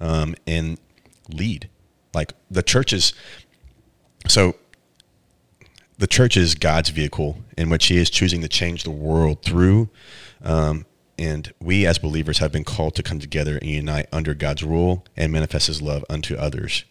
um, 0.00 0.34
and 0.46 0.78
lead. 1.28 1.68
Like 2.14 2.34
the 2.50 2.62
church 2.62 2.92
is 2.92 3.12
so 4.28 4.54
the 5.98 6.06
church 6.06 6.36
is 6.36 6.54
God's 6.54 6.90
vehicle 6.90 7.38
in 7.56 7.70
which 7.70 7.86
He 7.86 7.96
is 7.96 8.10
choosing 8.10 8.40
to 8.42 8.48
change 8.48 8.84
the 8.84 8.90
world 8.90 9.42
through 9.42 9.88
um, 10.42 10.86
and 11.18 11.52
we 11.60 11.86
as 11.86 11.98
believers 11.98 12.38
have 12.38 12.52
been 12.52 12.64
called 12.64 12.94
to 12.96 13.02
come 13.02 13.20
together 13.20 13.56
and 13.56 13.70
unite 13.70 14.06
under 14.12 14.34
God's 14.34 14.62
rule 14.62 15.04
and 15.16 15.32
manifest 15.32 15.66
His 15.66 15.80
love 15.80 16.04
unto 16.08 16.34
others. 16.34 16.84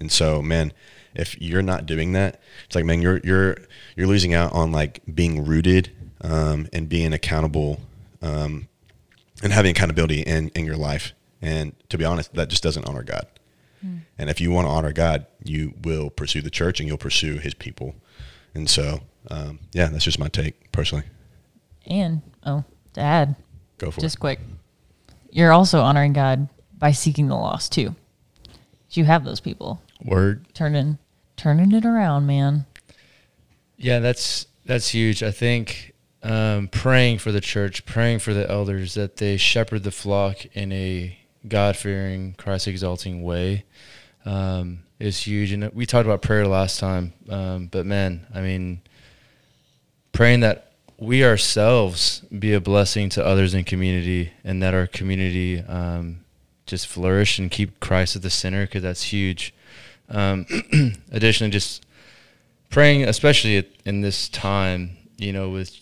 And 0.00 0.10
so, 0.10 0.42
man, 0.42 0.72
if 1.14 1.40
you're 1.40 1.62
not 1.62 1.86
doing 1.86 2.12
that, 2.12 2.40
it's 2.66 2.74
like, 2.74 2.84
man, 2.84 3.02
you're 3.02 3.20
you're 3.22 3.56
you're 3.96 4.06
losing 4.06 4.34
out 4.34 4.52
on 4.52 4.72
like 4.72 5.00
being 5.12 5.44
rooted 5.44 5.90
um, 6.22 6.68
and 6.72 6.88
being 6.88 7.12
accountable 7.12 7.80
um, 8.20 8.68
and 9.42 9.52
having 9.52 9.70
accountability 9.70 10.22
in 10.22 10.48
in 10.54 10.64
your 10.64 10.76
life. 10.76 11.12
And 11.40 11.74
to 11.88 11.98
be 11.98 12.04
honest, 12.04 12.34
that 12.34 12.48
just 12.48 12.62
doesn't 12.62 12.86
honor 12.88 13.02
God. 13.02 13.26
And 14.16 14.30
if 14.30 14.40
you 14.40 14.52
want 14.52 14.66
to 14.66 14.70
honor 14.70 14.92
God, 14.92 15.26
you 15.42 15.74
will 15.82 16.08
pursue 16.08 16.40
the 16.40 16.50
church 16.50 16.78
and 16.78 16.88
you'll 16.88 16.98
pursue 16.98 17.38
His 17.38 17.54
people. 17.54 17.96
And 18.54 18.68
so, 18.68 19.00
um, 19.30 19.60
yeah, 19.72 19.88
that's 19.88 20.04
just 20.04 20.18
my 20.18 20.28
take 20.28 20.72
personally. 20.72 21.04
And 21.86 22.22
oh, 22.44 22.64
to 22.94 23.00
add, 23.00 23.36
Go 23.78 23.90
for 23.90 24.00
just 24.00 24.16
it. 24.16 24.20
quick, 24.20 24.40
you're 25.30 25.52
also 25.52 25.80
honoring 25.80 26.12
God 26.12 26.48
by 26.78 26.92
seeking 26.92 27.28
the 27.28 27.36
lost 27.36 27.72
too. 27.72 27.94
You 28.90 29.04
have 29.04 29.24
those 29.24 29.40
people 29.40 29.80
Word. 30.04 30.44
turning 30.52 30.98
turning 31.36 31.72
it 31.72 31.86
around, 31.86 32.26
man. 32.26 32.66
Yeah, 33.78 34.00
that's 34.00 34.46
that's 34.66 34.88
huge. 34.88 35.22
I 35.22 35.30
think 35.30 35.94
um, 36.22 36.68
praying 36.68 37.18
for 37.18 37.32
the 37.32 37.40
church, 37.40 37.86
praying 37.86 38.18
for 38.18 38.34
the 38.34 38.48
elders 38.50 38.94
that 38.94 39.16
they 39.16 39.36
shepherd 39.38 39.82
the 39.82 39.90
flock 39.90 40.44
in 40.54 40.72
a 40.72 41.18
God 41.48 41.76
fearing, 41.76 42.34
Christ 42.36 42.68
exalting 42.68 43.22
way 43.22 43.64
um, 44.24 44.80
is 45.02 45.26
huge. 45.26 45.50
And 45.50 45.70
we 45.74 45.84
talked 45.84 46.06
about 46.06 46.22
prayer 46.22 46.46
last 46.46 46.78
time, 46.78 47.12
um, 47.28 47.66
but 47.66 47.84
man, 47.84 48.26
I 48.32 48.40
mean, 48.40 48.80
praying 50.12 50.40
that 50.40 50.72
we 50.96 51.24
ourselves 51.24 52.20
be 52.38 52.52
a 52.52 52.60
blessing 52.60 53.08
to 53.10 53.26
others 53.26 53.54
in 53.54 53.64
community, 53.64 54.32
and 54.44 54.62
that 54.62 54.72
our 54.72 54.86
community 54.86 55.58
um, 55.60 56.20
just 56.66 56.86
flourish 56.86 57.40
and 57.40 57.50
keep 57.50 57.80
Christ 57.80 58.14
at 58.14 58.22
the 58.22 58.30
center, 58.30 58.66
because 58.66 58.82
that's 58.82 59.02
huge. 59.02 59.52
Um, 60.08 60.46
additionally, 61.10 61.50
just 61.50 61.84
praying, 62.70 63.02
especially 63.02 63.68
in 63.84 64.02
this 64.02 64.28
time, 64.28 64.96
you 65.16 65.32
know, 65.32 65.50
with 65.50 65.76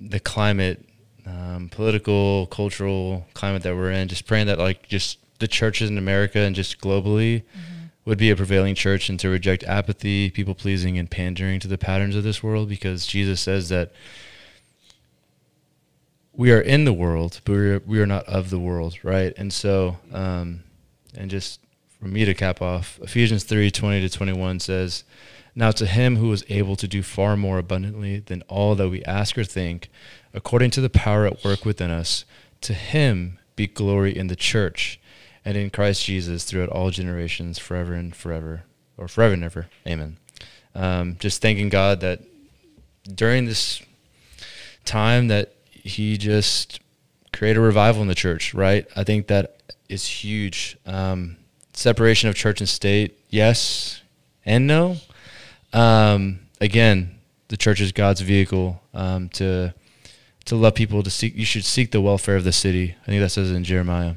the 0.00 0.18
climate, 0.18 0.88
um, 1.26 1.68
political, 1.70 2.46
cultural 2.46 3.26
climate 3.34 3.62
that 3.64 3.76
we're 3.76 3.90
in, 3.90 4.08
just 4.08 4.26
praying 4.26 4.46
that 4.46 4.58
like 4.58 4.88
just 4.88 5.18
the 5.38 5.48
churches 5.48 5.90
in 5.90 5.98
America 5.98 6.38
and 6.38 6.56
just 6.56 6.80
globally 6.80 7.42
would 8.04 8.18
be 8.18 8.30
a 8.30 8.36
prevailing 8.36 8.74
church 8.74 9.08
and 9.08 9.18
to 9.20 9.28
reject 9.28 9.62
apathy, 9.64 10.30
people 10.30 10.54
pleasing, 10.54 10.98
and 10.98 11.10
pandering 11.10 11.60
to 11.60 11.68
the 11.68 11.78
patterns 11.78 12.16
of 12.16 12.24
this 12.24 12.42
world, 12.42 12.68
because 12.68 13.06
Jesus 13.06 13.40
says 13.40 13.68
that 13.68 13.92
we 16.32 16.50
are 16.50 16.60
in 16.60 16.84
the 16.84 16.92
world, 16.92 17.40
but 17.44 17.52
we 17.52 17.70
are, 17.70 17.78
we 17.86 18.00
are 18.00 18.06
not 18.06 18.24
of 18.24 18.50
the 18.50 18.58
world, 18.58 18.98
right? 19.02 19.32
And 19.36 19.52
so, 19.52 19.98
um, 20.12 20.64
and 21.14 21.30
just 21.30 21.60
for 22.00 22.06
me 22.06 22.24
to 22.24 22.34
cap 22.34 22.60
off, 22.60 22.98
Ephesians 23.02 23.44
three 23.44 23.70
twenty 23.70 24.00
to 24.00 24.08
21 24.08 24.58
says, 24.60 25.04
Now 25.54 25.70
to 25.72 25.86
him 25.86 26.16
who 26.16 26.32
is 26.32 26.44
able 26.48 26.74
to 26.76 26.88
do 26.88 27.02
far 27.02 27.36
more 27.36 27.58
abundantly 27.58 28.18
than 28.18 28.42
all 28.42 28.74
that 28.74 28.88
we 28.88 29.04
ask 29.04 29.38
or 29.38 29.44
think, 29.44 29.90
according 30.34 30.70
to 30.72 30.80
the 30.80 30.90
power 30.90 31.26
at 31.26 31.44
work 31.44 31.64
within 31.64 31.90
us, 31.90 32.24
to 32.62 32.74
him 32.74 33.38
be 33.54 33.66
glory 33.66 34.16
in 34.16 34.28
the 34.28 34.36
church 34.36 34.98
and 35.44 35.56
in 35.56 35.70
Christ 35.70 36.04
Jesus 36.04 36.44
throughout 36.44 36.68
all 36.68 36.90
generations, 36.90 37.58
forever 37.58 37.94
and 37.94 38.14
forever, 38.14 38.64
or 38.96 39.08
forever 39.08 39.34
and 39.34 39.44
ever. 39.44 39.68
Amen. 39.86 40.18
Um, 40.74 41.16
just 41.18 41.42
thanking 41.42 41.68
God 41.68 42.00
that 42.00 42.20
during 43.14 43.46
this 43.46 43.82
time 44.84 45.28
that 45.28 45.54
he 45.70 46.16
just 46.16 46.80
created 47.32 47.58
a 47.58 47.62
revival 47.62 48.02
in 48.02 48.08
the 48.08 48.14
church, 48.14 48.54
right? 48.54 48.86
I 48.94 49.04
think 49.04 49.26
that 49.26 49.56
is 49.88 50.06
huge. 50.06 50.76
Um, 50.86 51.36
separation 51.74 52.28
of 52.28 52.34
church 52.34 52.60
and 52.60 52.68
state, 52.68 53.18
yes 53.28 54.02
and 54.44 54.66
no. 54.66 54.96
Um, 55.72 56.40
again, 56.60 57.18
the 57.48 57.56
church 57.56 57.80
is 57.80 57.92
God's 57.92 58.20
vehicle 58.20 58.80
um, 58.94 59.28
to 59.30 59.74
to 60.44 60.56
love 60.56 60.74
people. 60.74 61.02
To 61.02 61.10
seek, 61.10 61.36
you 61.36 61.44
should 61.44 61.64
seek 61.64 61.92
the 61.92 62.00
welfare 62.00 62.36
of 62.36 62.44
the 62.44 62.52
city. 62.52 62.96
I 63.02 63.06
think 63.06 63.20
that 63.20 63.30
says 63.30 63.50
in 63.50 63.64
Jeremiah. 63.64 64.14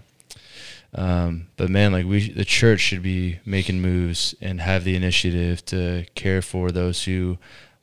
Um, 0.98 1.48
but 1.58 1.70
man, 1.70 1.92
like 1.92 2.06
we, 2.06 2.30
the 2.30 2.46
church 2.46 2.80
should 2.80 3.04
be 3.04 3.40
making 3.46 3.82
moves 3.82 4.34
and 4.42 4.62
have 4.62 4.86
the 4.86 4.96
initiative 4.96 5.64
to 5.66 6.06
care 6.16 6.42
for 6.42 6.72
those 6.72 7.04
who 7.04 7.38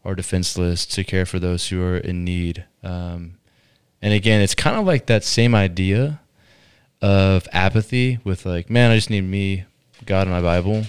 are 0.04 0.14
defenseless, 0.14 0.86
to 0.86 1.04
care 1.04 1.26
for 1.26 1.38
those 1.38 1.68
who 1.68 1.82
are 1.82 1.98
in 1.98 2.24
need. 2.24 2.64
Um, 2.82 3.34
and 4.00 4.14
again, 4.14 4.40
it's 4.40 4.54
kind 4.54 4.76
of 4.76 4.86
like 4.86 5.06
that 5.06 5.24
same 5.24 5.54
idea 5.54 6.20
of 7.02 7.46
apathy 7.52 8.18
with 8.24 8.46
like, 8.46 8.70
man, 8.70 8.90
I 8.90 8.96
just 8.96 9.10
need 9.10 9.22
me, 9.22 9.64
God, 10.06 10.22
and 10.22 10.30
my 10.30 10.40
Bible, 10.40 10.84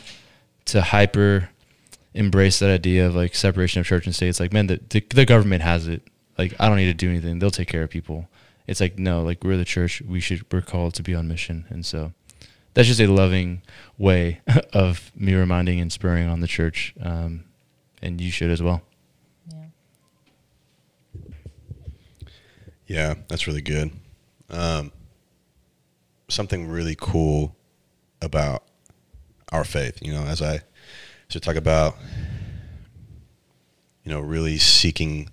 to 0.65 0.81
hyper 0.81 1.49
embrace 2.13 2.59
that 2.59 2.69
idea 2.69 3.05
of 3.05 3.15
like 3.15 3.35
separation 3.35 3.81
of 3.81 3.85
church 3.85 4.05
and 4.05 4.15
state. 4.15 4.29
It's 4.29 4.39
like, 4.39 4.53
man, 4.53 4.67
the, 4.67 4.79
the, 4.89 5.01
the 5.09 5.25
government 5.25 5.61
has 5.61 5.87
it. 5.87 6.03
Like, 6.37 6.55
I 6.59 6.67
don't 6.67 6.77
need 6.77 6.85
to 6.85 6.93
do 6.93 7.09
anything. 7.09 7.39
They'll 7.39 7.51
take 7.51 7.67
care 7.67 7.83
of 7.83 7.89
people. 7.89 8.27
It's 8.67 8.79
like, 8.79 8.97
no, 8.97 9.23
like 9.23 9.43
we're 9.43 9.57
the 9.57 9.65
church. 9.65 10.01
We 10.01 10.19
should, 10.19 10.45
we're 10.51 10.61
called 10.61 10.93
to 10.95 11.03
be 11.03 11.13
on 11.13 11.27
mission. 11.27 11.65
And 11.69 11.85
so 11.85 12.13
that's 12.73 12.87
just 12.87 12.99
a 12.99 13.07
loving 13.07 13.61
way 13.97 14.41
of 14.73 15.11
me 15.15 15.33
reminding 15.33 15.79
and 15.79 15.91
spurring 15.91 16.27
on 16.27 16.39
the 16.39 16.47
church. 16.47 16.93
Um, 17.01 17.45
and 18.01 18.19
you 18.19 18.31
should 18.31 18.51
as 18.51 18.61
well. 18.61 18.81
Yeah. 19.51 19.65
Yeah, 22.85 23.13
that's 23.27 23.47
really 23.47 23.61
good. 23.61 23.91
Um, 24.49 24.91
something 26.29 26.67
really 26.67 26.95
cool 26.99 27.55
about 28.21 28.63
our 29.51 29.63
faith, 29.63 29.99
you 30.01 30.13
know, 30.13 30.23
as 30.23 30.41
I 30.41 30.61
to 31.29 31.39
talk 31.39 31.55
about, 31.55 31.95
you 34.03 34.11
know, 34.11 34.19
really 34.19 34.57
seeking 34.57 35.29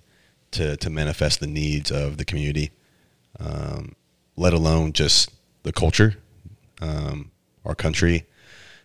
to 0.51 0.77
to 0.77 0.89
manifest 0.89 1.39
the 1.39 1.47
needs 1.47 1.91
of 1.91 2.17
the 2.17 2.25
community, 2.25 2.71
um, 3.43 3.95
let 4.35 4.53
alone 4.53 4.93
just 4.93 5.31
the 5.63 5.71
culture, 5.71 6.15
um, 6.81 7.31
our 7.65 7.75
country, 7.75 8.25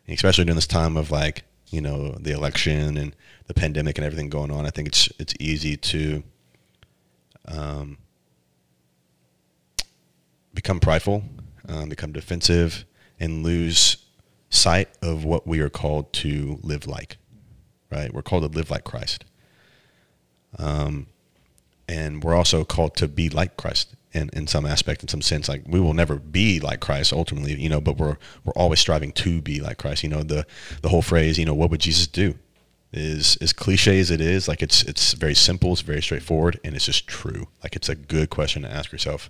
especially 0.08 0.44
during 0.44 0.56
this 0.56 0.66
time 0.66 0.96
of 0.96 1.10
like 1.10 1.44
you 1.68 1.80
know 1.80 2.12
the 2.12 2.32
election 2.32 2.96
and 2.96 3.14
the 3.46 3.54
pandemic 3.54 3.98
and 3.98 4.04
everything 4.04 4.28
going 4.28 4.50
on. 4.50 4.66
I 4.66 4.70
think 4.70 4.88
it's 4.88 5.08
it's 5.18 5.34
easy 5.38 5.76
to 5.76 6.22
um, 7.46 7.98
become 10.54 10.80
prideful, 10.80 11.22
um, 11.68 11.88
become 11.88 12.12
defensive, 12.12 12.84
and 13.20 13.42
lose 13.42 13.98
sight 14.48 14.88
of 15.02 15.24
what 15.24 15.46
we 15.46 15.60
are 15.60 15.70
called 15.70 16.12
to 16.14 16.58
live 16.62 16.86
like. 16.86 17.18
Right? 17.90 18.12
We're 18.12 18.22
called 18.22 18.50
to 18.50 18.56
live 18.56 18.70
like 18.70 18.84
Christ. 18.84 19.24
Um, 20.58 21.06
and 21.88 22.24
we're 22.24 22.34
also 22.34 22.64
called 22.64 22.96
to 22.96 23.06
be 23.06 23.28
like 23.28 23.56
Christ 23.56 23.94
in, 24.16 24.30
in 24.32 24.46
some 24.46 24.66
aspect, 24.66 25.02
in 25.02 25.08
some 25.08 25.22
sense. 25.22 25.48
Like 25.48 25.62
we 25.66 25.78
will 25.80 25.94
never 25.94 26.16
be 26.16 26.58
like 26.60 26.80
Christ 26.80 27.12
ultimately, 27.12 27.54
you 27.60 27.68
know, 27.68 27.80
but 27.80 27.96
we're 27.98 28.16
we're 28.44 28.52
always 28.54 28.80
striving 28.80 29.12
to 29.12 29.40
be 29.42 29.60
like 29.60 29.78
Christ. 29.78 30.02
You 30.02 30.08
know, 30.08 30.22
the 30.22 30.46
the 30.82 30.88
whole 30.88 31.02
phrase, 31.02 31.38
you 31.38 31.44
know, 31.44 31.54
what 31.54 31.70
would 31.70 31.80
Jesus 31.80 32.06
do? 32.06 32.34
Is 32.92 33.36
as 33.40 33.52
cliche 33.52 33.98
as 33.98 34.10
it 34.10 34.20
is, 34.20 34.48
like 34.48 34.62
it's 34.62 34.82
it's 34.84 35.12
very 35.12 35.34
simple, 35.34 35.72
it's 35.72 35.82
very 35.82 36.00
straightforward, 36.00 36.58
and 36.64 36.74
it's 36.74 36.86
just 36.86 37.06
true. 37.06 37.48
Like 37.62 37.76
it's 37.76 37.88
a 37.88 37.94
good 37.94 38.30
question 38.30 38.62
to 38.62 38.70
ask 38.72 38.90
yourself. 38.92 39.28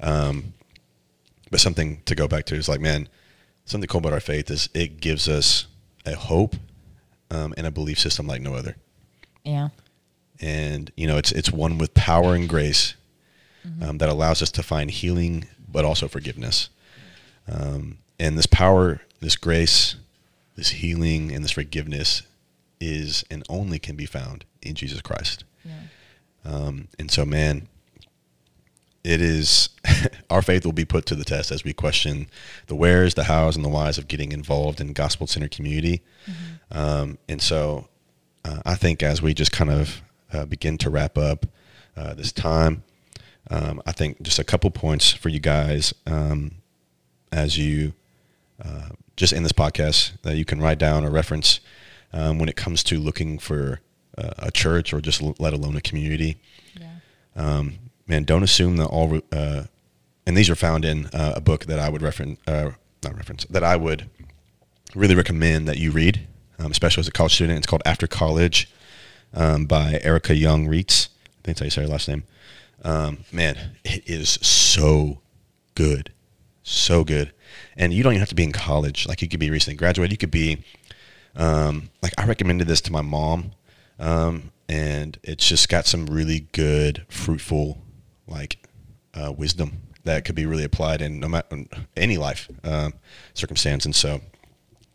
Um, 0.00 0.54
but 1.50 1.60
something 1.60 2.00
to 2.06 2.14
go 2.14 2.26
back 2.26 2.44
to 2.46 2.54
is 2.56 2.68
like, 2.68 2.80
man, 2.80 3.08
something 3.66 3.86
cool 3.86 3.98
about 4.00 4.12
our 4.14 4.20
faith 4.20 4.50
is 4.50 4.68
it 4.74 5.00
gives 5.00 5.28
us 5.28 5.66
a 6.06 6.16
hope 6.16 6.56
um, 7.30 7.54
and 7.56 7.66
a 7.66 7.70
belief 7.70 7.98
system 7.98 8.26
like 8.26 8.40
no 8.42 8.54
other 8.54 8.74
Yeah. 9.44 9.68
and 10.40 10.90
you 10.96 11.06
know 11.06 11.16
it's 11.18 11.30
it's 11.30 11.52
one 11.52 11.78
with 11.78 11.94
power 11.94 12.34
and 12.34 12.48
grace 12.48 12.94
um, 13.80 13.98
that 13.98 14.08
allows 14.08 14.42
us 14.42 14.50
to 14.52 14.62
find 14.62 14.90
healing 14.90 15.46
but 15.68 15.84
also 15.84 16.08
forgiveness. 16.08 16.68
Um, 17.48 17.98
and 18.18 18.38
this 18.38 18.46
power 18.46 19.00
this 19.20 19.36
grace 19.36 19.96
this 20.56 20.70
healing 20.70 21.32
and 21.32 21.44
this 21.44 21.52
forgiveness 21.52 22.22
is 22.80 23.24
and 23.30 23.42
only 23.48 23.78
can 23.78 23.96
be 23.96 24.06
found 24.06 24.44
in 24.60 24.74
jesus 24.74 25.00
christ. 25.00 25.44
Yeah. 25.64 25.72
um, 26.44 26.88
and 26.98 27.10
so 27.10 27.24
man 27.24 27.68
it 29.04 29.20
is 29.20 29.70
our 30.30 30.42
faith 30.42 30.64
will 30.64 30.72
be 30.72 30.84
put 30.84 31.06
to 31.06 31.14
the 31.14 31.24
test 31.24 31.50
as 31.50 31.64
we 31.64 31.72
question 31.72 32.26
the 32.66 32.74
wheres 32.74 33.14
the 33.14 33.24
hows 33.24 33.56
and 33.56 33.64
the 33.64 33.68
whys 33.68 33.98
of 33.98 34.08
getting 34.08 34.32
involved 34.32 34.80
in 34.80 34.92
gospel 34.92 35.26
centered 35.26 35.50
community. 35.50 36.02
Um, 36.70 37.18
and 37.28 37.42
so 37.42 37.88
uh, 38.44 38.62
I 38.64 38.74
think 38.76 39.02
as 39.02 39.20
we 39.20 39.34
just 39.34 39.52
kind 39.52 39.70
of 39.70 40.02
uh, 40.32 40.46
begin 40.46 40.78
to 40.78 40.90
wrap 40.90 41.18
up 41.18 41.46
uh, 41.96 42.14
this 42.14 42.32
time, 42.32 42.84
um, 43.50 43.82
I 43.86 43.92
think 43.92 44.22
just 44.22 44.38
a 44.38 44.44
couple 44.44 44.70
points 44.70 45.12
for 45.12 45.28
you 45.28 45.40
guys 45.40 45.92
um, 46.06 46.52
as 47.30 47.58
you 47.58 47.92
uh, 48.64 48.90
just 49.16 49.32
in 49.32 49.42
this 49.42 49.52
podcast 49.52 50.12
that 50.22 50.36
you 50.36 50.44
can 50.44 50.60
write 50.60 50.78
down 50.78 51.04
or 51.04 51.10
reference 51.10 51.60
um, 52.12 52.38
when 52.38 52.48
it 52.48 52.56
comes 52.56 52.82
to 52.84 52.98
looking 52.98 53.38
for 53.38 53.80
uh, 54.16 54.30
a 54.38 54.50
church 54.50 54.92
or 54.92 55.00
just 55.00 55.22
l- 55.22 55.34
let 55.38 55.52
alone 55.52 55.76
a 55.76 55.80
community. 55.80 56.38
Yeah. 56.78 56.90
Um, 57.34 57.78
man, 58.06 58.24
don't 58.24 58.42
assume 58.42 58.76
that 58.76 58.86
all. 58.86 59.20
Uh, 59.32 59.64
and 60.26 60.36
these 60.36 60.48
are 60.48 60.54
found 60.54 60.84
in 60.84 61.06
uh, 61.06 61.34
a 61.36 61.40
book 61.40 61.66
that 61.66 61.78
I 61.78 61.88
would 61.88 62.02
reference, 62.02 62.38
uh, 62.46 62.72
not 63.02 63.16
reference, 63.16 63.44
that 63.46 63.64
I 63.64 63.76
would 63.76 64.08
really 64.94 65.14
recommend 65.14 65.66
that 65.68 65.78
you 65.78 65.90
read, 65.90 66.26
um, 66.58 66.70
especially 66.70 67.00
as 67.00 67.08
a 67.08 67.12
college 67.12 67.34
student. 67.34 67.58
It's 67.58 67.66
called 67.66 67.82
After 67.84 68.06
College 68.06 68.70
um, 69.34 69.66
by 69.66 69.98
Erica 70.02 70.36
Young 70.36 70.68
Reitz. 70.68 71.08
I 71.08 71.42
think 71.42 71.58
that's 71.58 71.60
how 71.60 71.64
you 71.64 71.70
say 71.70 71.82
her 71.82 71.88
last 71.88 72.08
name. 72.08 72.24
Um, 72.82 73.24
man, 73.30 73.56
it 73.84 74.02
is 74.06 74.30
so 74.42 75.20
good, 75.74 76.12
so 76.62 77.04
good. 77.04 77.32
And 77.76 77.92
you 77.92 78.02
don't 78.02 78.12
even 78.12 78.20
have 78.20 78.28
to 78.30 78.34
be 78.34 78.44
in 78.44 78.52
college. 78.52 79.06
Like 79.06 79.22
you 79.22 79.28
could 79.28 79.40
be 79.40 79.50
recently 79.50 79.76
graduated. 79.76 80.12
You 80.12 80.18
could 80.18 80.30
be, 80.30 80.64
um, 81.36 81.90
like 82.02 82.12
I 82.18 82.26
recommended 82.26 82.66
this 82.66 82.80
to 82.82 82.92
my 82.92 83.02
mom, 83.02 83.52
um, 83.98 84.52
and 84.68 85.18
it's 85.22 85.48
just 85.48 85.68
got 85.68 85.86
some 85.86 86.06
really 86.06 86.48
good, 86.52 87.06
fruitful, 87.08 87.82
like 88.26 88.56
uh, 89.14 89.32
wisdom 89.32 89.82
that 90.04 90.24
could 90.24 90.34
be 90.34 90.46
really 90.46 90.64
applied 90.64 91.00
in 91.00 91.20
no 91.20 91.28
matter 91.28 91.64
any 91.96 92.18
life 92.18 92.48
um, 92.64 92.94
circumstance. 93.34 93.84
And 93.84 93.94
so, 93.94 94.20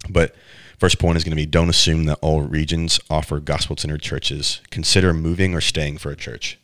but 0.09 0.35
first 0.79 0.99
point 0.99 1.17
is 1.17 1.23
going 1.23 1.31
to 1.31 1.35
be 1.35 1.45
don't 1.45 1.69
assume 1.69 2.05
that 2.05 2.19
all 2.21 2.41
regions 2.41 2.99
offer 3.09 3.39
gospel 3.39 3.77
centered 3.77 4.01
churches. 4.01 4.61
Consider 4.69 5.13
moving 5.13 5.53
or 5.53 5.61
staying 5.61 5.99
for 5.99 6.11
a 6.11 6.15
church. 6.15 6.59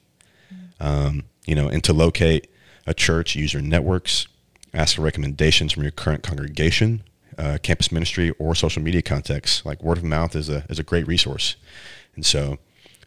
Um, 0.84 1.24
you 1.46 1.56
know, 1.56 1.70
and 1.70 1.84
to 1.86 1.94
locate 1.94 2.48
a 2.86 2.94
church, 2.94 3.36
use 3.36 3.54
your 3.54 3.62
networks, 3.62 4.28
ask 4.74 4.98
for 4.98 5.02
recommendations 5.02 5.72
from 5.72 5.84
your 5.84 5.94
current 5.94 6.24
congregation, 6.24 7.04
uh, 7.38 7.58
campus 7.64 7.92
ministry, 7.92 8.32
or 8.32 8.54
social 8.54 8.84
media 8.84 9.02
contacts. 9.02 9.66
Like 9.66 9.82
word 9.82 9.98
of 9.98 10.04
mouth 10.04 10.36
is 10.36 10.50
a 10.50 10.66
is 10.70 10.80
a 10.80 10.84
great 10.84 11.08
resource. 11.08 11.56
And 12.16 12.26
so, 12.26 12.60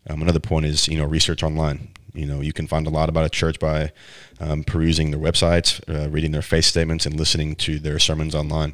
um, 0.08 0.22
another 0.22 0.40
point 0.40 0.64
is 0.64 0.88
you 0.88 0.96
know 0.96 1.04
research 1.04 1.42
online. 1.42 1.90
You 2.14 2.24
know, 2.24 2.40
you 2.40 2.54
can 2.54 2.66
find 2.66 2.86
a 2.86 2.90
lot 2.90 3.10
about 3.10 3.26
a 3.26 3.28
church 3.28 3.60
by 3.60 3.92
um, 4.40 4.64
perusing 4.64 5.10
their 5.10 5.20
websites, 5.20 5.82
uh, 5.86 6.08
reading 6.08 6.32
their 6.32 6.40
faith 6.40 6.64
statements, 6.64 7.04
and 7.04 7.14
listening 7.14 7.56
to 7.56 7.78
their 7.78 7.98
sermons 7.98 8.34
online. 8.34 8.72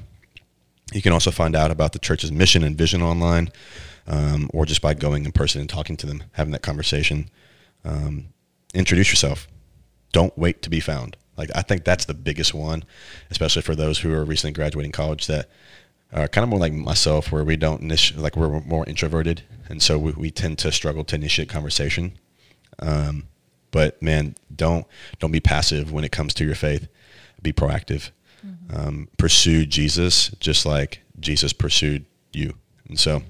You 0.92 1.02
can 1.02 1.12
also 1.12 1.32
find 1.32 1.56
out 1.56 1.72
about 1.72 1.92
the 1.92 1.98
church's 1.98 2.30
mission 2.30 2.62
and 2.62 2.78
vision 2.78 3.02
online, 3.02 3.50
um, 4.06 4.48
or 4.54 4.64
just 4.64 4.80
by 4.80 4.94
going 4.94 5.24
in 5.24 5.32
person 5.32 5.60
and 5.60 5.68
talking 5.68 5.96
to 5.96 6.06
them, 6.06 6.22
having 6.32 6.52
that 6.52 6.62
conversation. 6.62 7.30
Um, 7.84 8.31
introduce 8.74 9.10
yourself. 9.10 9.48
Don't 10.12 10.36
wait 10.36 10.62
to 10.62 10.70
be 10.70 10.80
found. 10.80 11.16
Like 11.36 11.50
I 11.54 11.62
think 11.62 11.84
that's 11.84 12.04
the 12.04 12.14
biggest 12.14 12.54
one, 12.54 12.84
especially 13.30 13.62
for 13.62 13.74
those 13.74 13.98
who 13.98 14.12
are 14.12 14.24
recently 14.24 14.52
graduating 14.52 14.92
college 14.92 15.26
that 15.26 15.48
are 16.12 16.28
kind 16.28 16.42
of 16.42 16.50
more 16.50 16.60
like 16.60 16.72
myself, 16.72 17.32
where 17.32 17.44
we 17.44 17.56
don't 17.56 17.82
like 18.16 18.36
we're 18.36 18.60
more 18.60 18.86
introverted, 18.86 19.42
and 19.68 19.82
so 19.82 19.98
we, 19.98 20.12
we 20.12 20.30
tend 20.30 20.58
to 20.58 20.70
struggle 20.70 21.04
to 21.04 21.16
initiate 21.16 21.48
conversation. 21.48 22.12
Um, 22.78 23.28
but 23.70 24.00
man, 24.02 24.34
don't 24.54 24.86
don't 25.18 25.32
be 25.32 25.40
passive 25.40 25.90
when 25.90 26.04
it 26.04 26.12
comes 26.12 26.34
to 26.34 26.44
your 26.44 26.54
faith. 26.54 26.88
Be 27.40 27.52
proactive. 27.52 28.10
Mm-hmm. 28.46 28.76
Um, 28.76 29.08
pursue 29.16 29.64
Jesus 29.64 30.28
just 30.40 30.66
like 30.66 31.02
Jesus 31.18 31.52
pursued 31.52 32.04
you. 32.32 32.54
And 32.88 33.00
so, 33.00 33.22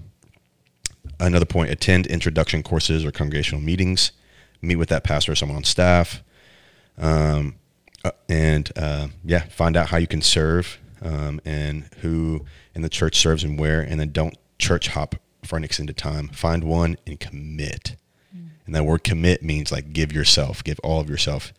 another 1.20 1.46
point: 1.46 1.70
attend 1.70 2.06
introduction 2.08 2.64
courses 2.64 3.04
or 3.04 3.12
congregational 3.12 3.62
meetings. 3.62 4.10
Meet 4.62 4.76
with 4.76 4.88
that 4.88 5.04
pastor 5.04 5.32
or 5.32 5.34
someone 5.34 5.56
on 5.56 5.64
staff. 5.64 6.22
Um, 6.96 7.56
uh, 8.04 8.12
and 8.28 8.70
uh, 8.76 9.08
yeah, 9.24 9.44
find 9.44 9.76
out 9.76 9.88
how 9.88 9.96
you 9.96 10.06
can 10.06 10.22
serve 10.22 10.78
um, 11.02 11.40
and 11.44 11.88
who 12.00 12.44
in 12.74 12.82
the 12.82 12.88
church 12.88 13.16
serves 13.16 13.44
and 13.44 13.58
where, 13.58 13.80
and 13.80 14.00
then 14.00 14.12
don't 14.12 14.36
church 14.58 14.88
hop 14.88 15.16
for 15.44 15.56
an 15.56 15.64
extended 15.64 15.96
time. 15.96 16.28
Find 16.28 16.64
one 16.64 16.96
and 17.06 17.18
commit. 17.18 17.96
And 18.66 18.74
that 18.74 18.84
word 18.84 19.04
commit 19.04 19.42
means 19.42 19.72
like 19.72 19.92
give 19.92 20.12
yourself, 20.12 20.62
give 20.62 20.78
all 20.80 21.00
of 21.00 21.10
yourself. 21.10 21.52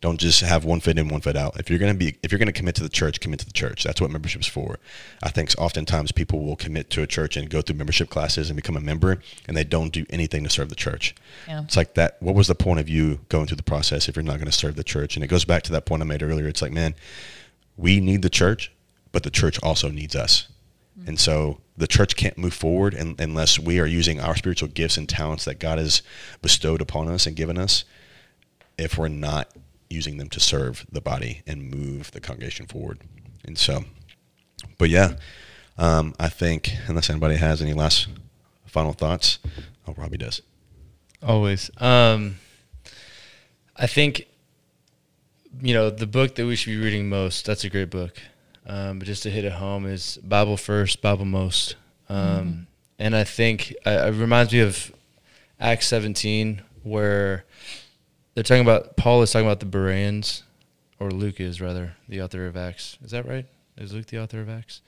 Don't 0.00 0.18
just 0.18 0.40
have 0.40 0.64
one 0.64 0.80
foot 0.80 0.98
in, 0.98 1.08
one 1.08 1.20
foot 1.20 1.36
out. 1.36 1.60
If 1.60 1.68
you're 1.68 1.78
gonna 1.78 1.94
be, 1.94 2.16
if 2.22 2.32
you're 2.32 2.38
gonna 2.38 2.52
commit 2.52 2.74
to 2.76 2.82
the 2.82 2.88
church, 2.88 3.20
commit 3.20 3.40
to 3.40 3.44
the 3.44 3.52
church. 3.52 3.84
That's 3.84 4.00
what 4.00 4.10
membership 4.10 4.40
is 4.40 4.46
for. 4.46 4.78
I 5.22 5.28
think 5.28 5.50
oftentimes 5.58 6.10
people 6.12 6.42
will 6.42 6.56
commit 6.56 6.88
to 6.90 7.02
a 7.02 7.06
church 7.06 7.36
and 7.36 7.50
go 7.50 7.60
through 7.60 7.76
membership 7.76 8.08
classes 8.08 8.48
and 8.48 8.56
become 8.56 8.76
a 8.76 8.80
member, 8.80 9.20
and 9.46 9.56
they 9.56 9.64
don't 9.64 9.92
do 9.92 10.06
anything 10.08 10.42
to 10.44 10.50
serve 10.50 10.70
the 10.70 10.74
church. 10.74 11.14
Yeah. 11.46 11.62
It's 11.64 11.76
like 11.76 11.94
that. 11.94 12.16
What 12.20 12.34
was 12.34 12.48
the 12.48 12.54
point 12.54 12.80
of 12.80 12.88
you 12.88 13.20
going 13.28 13.46
through 13.46 13.58
the 13.58 13.62
process 13.62 14.08
if 14.08 14.16
you're 14.16 14.22
not 14.22 14.36
going 14.36 14.46
to 14.46 14.52
serve 14.52 14.76
the 14.76 14.84
church? 14.84 15.16
And 15.16 15.24
it 15.24 15.28
goes 15.28 15.44
back 15.44 15.64
to 15.64 15.72
that 15.72 15.84
point 15.84 16.02
I 16.02 16.06
made 16.06 16.22
earlier. 16.22 16.48
It's 16.48 16.62
like, 16.62 16.72
man, 16.72 16.94
we 17.76 18.00
need 18.00 18.22
the 18.22 18.30
church, 18.30 18.72
but 19.12 19.22
the 19.22 19.30
church 19.30 19.58
also 19.62 19.90
needs 19.90 20.16
us. 20.16 20.48
Mm-hmm. 20.98 21.08
And 21.10 21.20
so 21.20 21.60
the 21.76 21.86
church 21.86 22.16
can't 22.16 22.38
move 22.38 22.54
forward 22.54 22.94
in, 22.94 23.16
unless 23.18 23.58
we 23.58 23.80
are 23.80 23.86
using 23.86 24.20
our 24.20 24.36
spiritual 24.36 24.68
gifts 24.68 24.96
and 24.96 25.08
talents 25.08 25.44
that 25.44 25.58
God 25.58 25.78
has 25.78 26.02
bestowed 26.40 26.80
upon 26.80 27.08
us 27.08 27.26
and 27.26 27.36
given 27.36 27.58
us 27.58 27.84
if 28.78 28.96
we're 28.96 29.08
not 29.08 29.48
using 29.90 30.16
them 30.16 30.28
to 30.30 30.40
serve 30.40 30.86
the 30.90 31.00
body 31.00 31.42
and 31.46 31.68
move 31.68 32.12
the 32.12 32.20
congregation 32.20 32.66
forward. 32.66 33.00
And 33.44 33.58
so, 33.58 33.84
but 34.78 34.88
yeah, 34.88 35.16
um, 35.76 36.14
I 36.18 36.28
think 36.28 36.72
unless 36.86 37.10
anybody 37.10 37.36
has 37.36 37.60
any 37.60 37.74
last 37.74 38.08
final 38.66 38.92
thoughts, 38.92 39.40
oh, 39.86 39.94
Robbie 39.96 40.18
does. 40.18 40.40
Always. 41.22 41.70
Um, 41.78 42.36
I 43.76 43.86
think, 43.86 44.26
you 45.60 45.74
know, 45.74 45.90
the 45.90 46.06
book 46.06 46.36
that 46.36 46.46
we 46.46 46.56
should 46.56 46.70
be 46.70 46.78
reading 46.78 47.08
most, 47.08 47.44
that's 47.44 47.64
a 47.64 47.70
great 47.70 47.90
book. 47.90 48.18
Um, 48.66 48.98
but 48.98 49.06
just 49.06 49.22
to 49.24 49.30
hit 49.30 49.44
it 49.44 49.52
home 49.52 49.86
is 49.86 50.18
Bible 50.18 50.56
first, 50.56 51.02
Bible 51.02 51.24
most. 51.24 51.74
Um, 52.08 52.16
mm-hmm. 52.16 52.60
And 52.98 53.16
I 53.16 53.24
think 53.24 53.74
uh, 53.86 54.06
it 54.08 54.14
reminds 54.14 54.52
me 54.52 54.60
of 54.60 54.92
Acts 55.58 55.86
17, 55.88 56.62
where 56.82 57.44
they're 58.40 58.56
talking 58.56 58.62
about, 58.62 58.96
Paul 58.96 59.20
is 59.20 59.30
talking 59.30 59.46
about 59.46 59.60
the 59.60 59.66
Bereans, 59.66 60.44
or 60.98 61.10
Luke 61.10 61.40
is 61.40 61.60
rather, 61.60 61.92
the 62.08 62.22
author 62.22 62.46
of 62.46 62.56
Acts. 62.56 62.96
Is 63.04 63.10
that 63.10 63.28
right? 63.28 63.44
Is 63.76 63.92
Luke 63.92 64.06
the 64.06 64.22
author 64.22 64.40
of 64.40 64.48
Acts? 64.48 64.80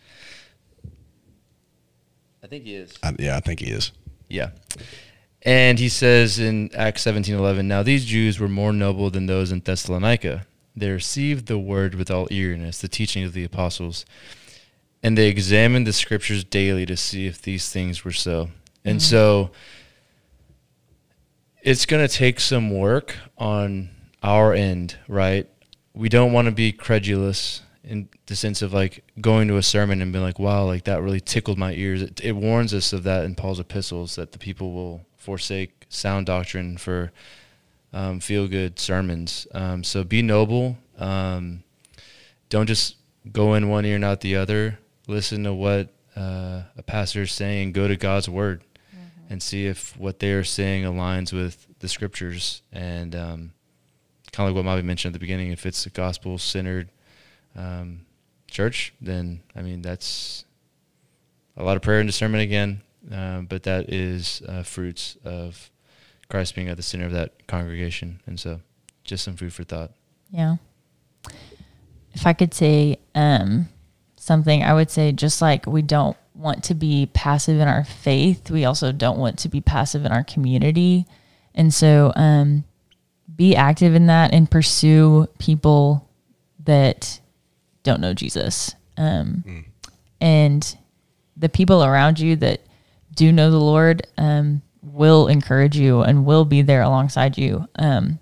I 2.42 2.46
think 2.46 2.64
he 2.64 2.74
is. 2.74 2.94
Uh, 3.02 3.12
yeah, 3.18 3.36
I 3.36 3.40
think 3.40 3.60
he 3.60 3.70
is. 3.70 3.92
Yeah. 4.28 4.52
And 5.42 5.78
he 5.78 5.90
says 5.90 6.38
in 6.38 6.70
Acts 6.74 7.04
17:11, 7.04 7.66
now 7.66 7.82
these 7.82 8.06
Jews 8.06 8.40
were 8.40 8.48
more 8.48 8.72
noble 8.72 9.10
than 9.10 9.26
those 9.26 9.52
in 9.52 9.60
Thessalonica 9.60 10.46
they 10.74 10.88
received 10.88 11.46
the 11.46 11.58
word 11.58 11.94
with 11.94 12.10
all 12.10 12.26
eagerness, 12.30 12.80
the 12.80 12.88
teaching 12.88 13.24
of 13.24 13.34
the 13.34 13.44
apostles, 13.44 14.06
and 15.02 15.18
they 15.18 15.28
examined 15.28 15.86
the 15.86 15.92
scriptures 15.92 16.44
daily 16.44 16.86
to 16.86 16.96
see 16.96 17.26
if 17.26 17.42
these 17.42 17.68
things 17.68 18.02
were 18.02 18.12
so. 18.12 18.48
And 18.82 18.98
mm-hmm. 18.98 19.10
so 19.10 19.50
it's 21.62 21.86
going 21.86 22.06
to 22.06 22.12
take 22.12 22.40
some 22.40 22.76
work 22.76 23.16
on 23.38 23.90
our 24.22 24.52
end, 24.52 24.96
right? 25.08 25.48
We 25.94 26.08
don't 26.08 26.32
want 26.32 26.46
to 26.46 26.52
be 26.52 26.72
credulous 26.72 27.62
in 27.84 28.08
the 28.26 28.36
sense 28.36 28.62
of 28.62 28.72
like 28.72 29.04
going 29.20 29.48
to 29.48 29.56
a 29.56 29.62
sermon 29.62 30.02
and 30.02 30.12
being 30.12 30.24
like, 30.24 30.38
wow, 30.38 30.64
like 30.64 30.84
that 30.84 31.02
really 31.02 31.20
tickled 31.20 31.58
my 31.58 31.72
ears. 31.72 32.02
It, 32.02 32.20
it 32.22 32.32
warns 32.32 32.74
us 32.74 32.92
of 32.92 33.04
that 33.04 33.24
in 33.24 33.34
Paul's 33.34 33.60
epistles 33.60 34.16
that 34.16 34.32
the 34.32 34.38
people 34.38 34.72
will 34.72 35.06
forsake 35.16 35.86
sound 35.88 36.26
doctrine 36.26 36.76
for 36.76 37.12
um, 37.92 38.20
feel 38.20 38.48
good 38.48 38.78
sermons. 38.78 39.46
Um, 39.52 39.84
so 39.84 40.02
be 40.02 40.22
noble. 40.22 40.78
Um, 40.98 41.62
don't 42.48 42.66
just 42.66 42.96
go 43.30 43.54
in 43.54 43.68
one 43.68 43.84
ear 43.84 43.96
and 43.96 44.04
out 44.04 44.20
the 44.20 44.36
other. 44.36 44.78
Listen 45.06 45.44
to 45.44 45.54
what 45.54 45.90
uh, 46.16 46.62
a 46.76 46.82
pastor 46.84 47.22
is 47.22 47.32
saying. 47.32 47.72
Go 47.72 47.86
to 47.86 47.96
God's 47.96 48.28
word. 48.28 48.62
And 49.32 49.42
see 49.42 49.66
if 49.66 49.96
what 49.96 50.18
they 50.18 50.32
are 50.32 50.44
saying 50.44 50.84
aligns 50.84 51.32
with 51.32 51.66
the 51.78 51.88
scriptures. 51.88 52.60
And 52.70 53.16
um, 53.16 53.52
kind 54.30 54.46
of 54.46 54.54
like 54.54 54.64
what 54.64 54.70
Mavi 54.70 54.84
mentioned 54.84 55.14
at 55.14 55.14
the 55.14 55.24
beginning, 55.24 55.52
if 55.52 55.64
it's 55.64 55.86
a 55.86 55.90
gospel 55.90 56.36
centered 56.36 56.90
um, 57.56 58.02
church, 58.46 58.92
then 59.00 59.40
I 59.56 59.62
mean 59.62 59.80
that's 59.80 60.44
a 61.56 61.64
lot 61.64 61.76
of 61.76 61.82
prayer 61.82 62.00
and 62.00 62.06
discernment 62.06 62.42
again. 62.42 62.82
Uh, 63.10 63.40
but 63.40 63.62
that 63.62 63.90
is 63.90 64.42
uh, 64.46 64.62
fruits 64.62 65.16
of 65.24 65.70
Christ 66.28 66.54
being 66.54 66.68
at 66.68 66.76
the 66.76 66.82
center 66.82 67.06
of 67.06 67.12
that 67.12 67.46
congregation. 67.48 68.20
And 68.26 68.38
so 68.38 68.60
just 69.02 69.24
some 69.24 69.36
food 69.36 69.54
for 69.54 69.64
thought. 69.64 69.92
Yeah. 70.30 70.56
If 72.12 72.26
I 72.26 72.34
could 72.34 72.52
say 72.52 72.98
um, 73.14 73.70
something, 74.16 74.62
I 74.62 74.74
would 74.74 74.90
say 74.90 75.10
just 75.10 75.40
like 75.40 75.66
we 75.66 75.80
don't 75.80 76.18
want 76.34 76.64
to 76.64 76.74
be 76.74 77.08
passive 77.12 77.60
in 77.60 77.68
our 77.68 77.84
faith, 77.84 78.50
we 78.50 78.64
also 78.64 78.92
don't 78.92 79.18
want 79.18 79.38
to 79.40 79.48
be 79.48 79.60
passive 79.60 80.04
in 80.04 80.12
our 80.12 80.24
community. 80.24 81.06
And 81.54 81.72
so 81.72 82.12
um, 82.16 82.64
be 83.34 83.54
active 83.54 83.94
in 83.94 84.06
that 84.06 84.32
and 84.32 84.50
pursue 84.50 85.28
people 85.38 86.08
that 86.64 87.20
don't 87.82 88.00
know 88.00 88.14
Jesus. 88.14 88.74
Um, 88.96 89.44
mm. 89.46 89.64
And 90.20 90.78
the 91.36 91.48
people 91.48 91.84
around 91.84 92.18
you 92.18 92.36
that 92.36 92.62
do 93.14 93.32
know 93.32 93.50
the 93.50 93.58
Lord, 93.60 94.06
um, 94.16 94.62
will 94.82 95.28
encourage 95.28 95.76
you 95.76 96.02
and 96.02 96.26
will 96.26 96.44
be 96.44 96.62
there 96.62 96.82
alongside 96.82 97.38
you. 97.38 97.66
Um, 97.76 98.18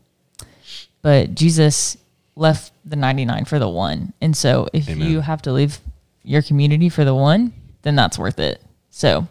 but 1.02 1.34
Jesus 1.34 1.96
left 2.36 2.72
the 2.84 2.96
99 2.96 3.46
for 3.46 3.58
the 3.58 3.68
one. 3.68 4.12
And 4.20 4.36
so 4.36 4.68
if 4.72 4.88
Amen. 4.88 5.08
you 5.08 5.20
have 5.20 5.42
to 5.42 5.52
leave 5.52 5.80
your 6.22 6.42
community 6.42 6.88
for 6.88 7.04
the 7.04 7.14
one, 7.14 7.52
then 7.82 7.94
that's 7.96 8.18
worth 8.18 8.38
it. 8.38 8.62
So 8.90 9.28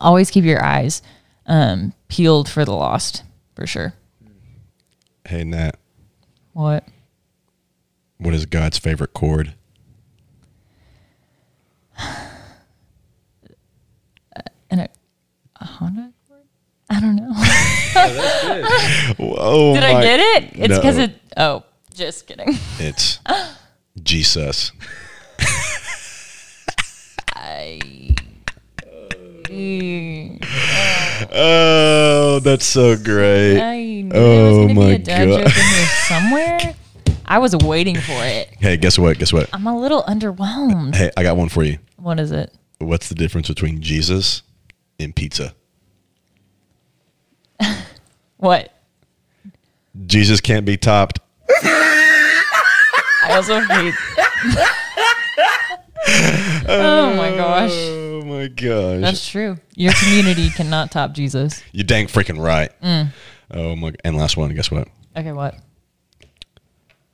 always 0.00 0.30
keep 0.30 0.44
your 0.44 0.62
eyes 0.64 1.02
um, 1.46 1.92
peeled 2.08 2.48
for 2.48 2.64
the 2.64 2.72
lost 2.72 3.22
for 3.54 3.66
sure. 3.66 3.94
Hey, 5.26 5.44
Nat, 5.44 5.76
What? 6.52 6.86
What 8.18 8.34
is 8.34 8.46
God's 8.46 8.78
favorite 8.78 9.12
chord? 9.14 9.54
And 14.70 14.80
a, 14.80 14.88
a 15.60 15.64
Honda 15.64 16.10
Accord? 16.26 16.42
I 16.90 17.00
don't 17.00 17.14
know. 17.16 17.32
Whoa, 19.24 19.74
Did 19.74 19.84
I 19.84 20.02
get 20.02 20.20
it? 20.20 20.44
It's 20.54 20.74
because 20.76 20.96
No. 20.96 21.04
it. 21.04 21.20
Oh, 21.36 21.62
just 21.94 22.26
kidding. 22.26 22.58
It's 22.78 23.20
Jesus. 24.02 24.72
Oh, 31.36 32.40
that's 32.42 32.64
so 32.66 32.96
great. 32.96 33.60
I 33.60 33.76
knew 34.02 34.10
Oh 34.14 34.20
there 34.20 34.44
was 34.48 34.56
oh 34.58 34.62
gonna 34.68 34.74
my 34.74 34.86
be 34.88 34.94
a 34.94 34.98
dad 34.98 35.28
God. 35.28 35.38
joke 35.38 35.56
in 35.56 35.62
here 35.62 35.86
somewhere. 36.08 36.74
I 37.26 37.38
was 37.38 37.56
waiting 37.56 37.96
for 37.96 38.12
it. 38.24 38.48
Hey, 38.60 38.76
guess 38.76 38.98
what? 38.98 39.18
Guess 39.18 39.32
what? 39.32 39.48
I'm 39.52 39.66
a 39.66 39.78
little 39.78 40.02
underwhelmed. 40.04 40.94
Hey, 40.94 41.10
I 41.16 41.22
got 41.22 41.36
one 41.36 41.48
for 41.48 41.62
you. 41.62 41.78
What 41.96 42.20
is 42.20 42.32
it? 42.32 42.52
What's 42.78 43.08
the 43.08 43.14
difference 43.14 43.48
between 43.48 43.80
Jesus 43.80 44.42
and 44.98 45.14
pizza? 45.14 45.54
What? 48.36 48.74
Jesus 50.06 50.40
can't 50.42 50.66
be 50.66 50.76
topped. 50.76 51.18
I 51.48 52.42
also 53.30 53.58
hate. 53.60 53.94
Oh 56.06 57.14
my 57.16 57.34
gosh, 57.36 57.70
Oh 57.72 58.22
my 58.24 58.46
gosh. 58.48 59.00
that's 59.00 59.28
true. 59.28 59.56
Your 59.74 59.92
community 59.94 60.50
cannot 60.50 60.90
top 60.90 61.12
Jesus. 61.12 61.62
You're 61.72 61.84
dang 61.84 62.06
freaking 62.06 62.38
right. 62.42 62.70
Mm. 62.82 63.08
Oh 63.50 63.76
my 63.76 63.92
and 64.04 64.16
last 64.16 64.36
one, 64.36 64.54
guess 64.54 64.70
what? 64.70 64.88
Okay, 65.16 65.32
what? 65.32 65.56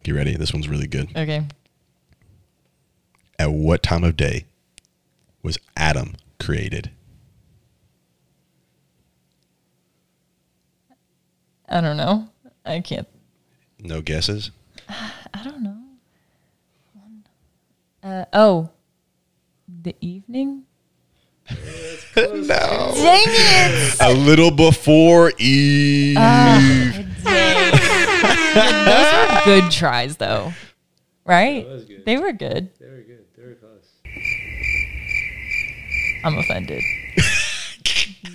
Get 0.03 0.13
ready. 0.13 0.37
This 0.37 0.53
one's 0.53 0.69
really 0.69 0.87
good. 0.87 1.11
Okay, 1.17 1.47
At 3.39 3.53
what 3.53 3.83
time 3.83 4.03
of 4.05 4.17
day 4.17 4.47
was 5.43 5.59
Adam 5.77 6.15
created? 6.39 6.91
I 11.69 11.81
don't 11.81 11.97
know. 11.97 12.29
I 12.65 12.81
can't. 12.81 13.07
No 13.79 14.01
guesses? 14.01 14.51
I 14.89 15.43
don't 15.45 15.63
know. 15.63 15.77
Uh, 18.03 18.25
oh, 18.33 18.71
the 19.83 19.95
evening. 20.01 20.65
no. 21.51 22.93
Dang 22.95 23.25
it! 23.27 23.97
A 24.01 24.13
little 24.13 24.51
before 24.51 25.33
Eve. 25.39 26.17
Ah, 26.19 26.93
Those 28.55 29.47
were 29.47 29.61
good 29.63 29.71
tries, 29.73 30.17
though. 30.17 30.53
Right? 31.25 31.67
was 31.67 31.85
good. 31.85 32.05
They 32.05 32.19
were 32.19 32.33
good. 32.33 32.71
They 32.79 32.87
were 32.87 33.03
good. 33.03 33.25
They 33.37 33.43
were 33.45 33.55
close. 33.55 33.87
I'm 36.25 36.39
offended. 36.39 36.83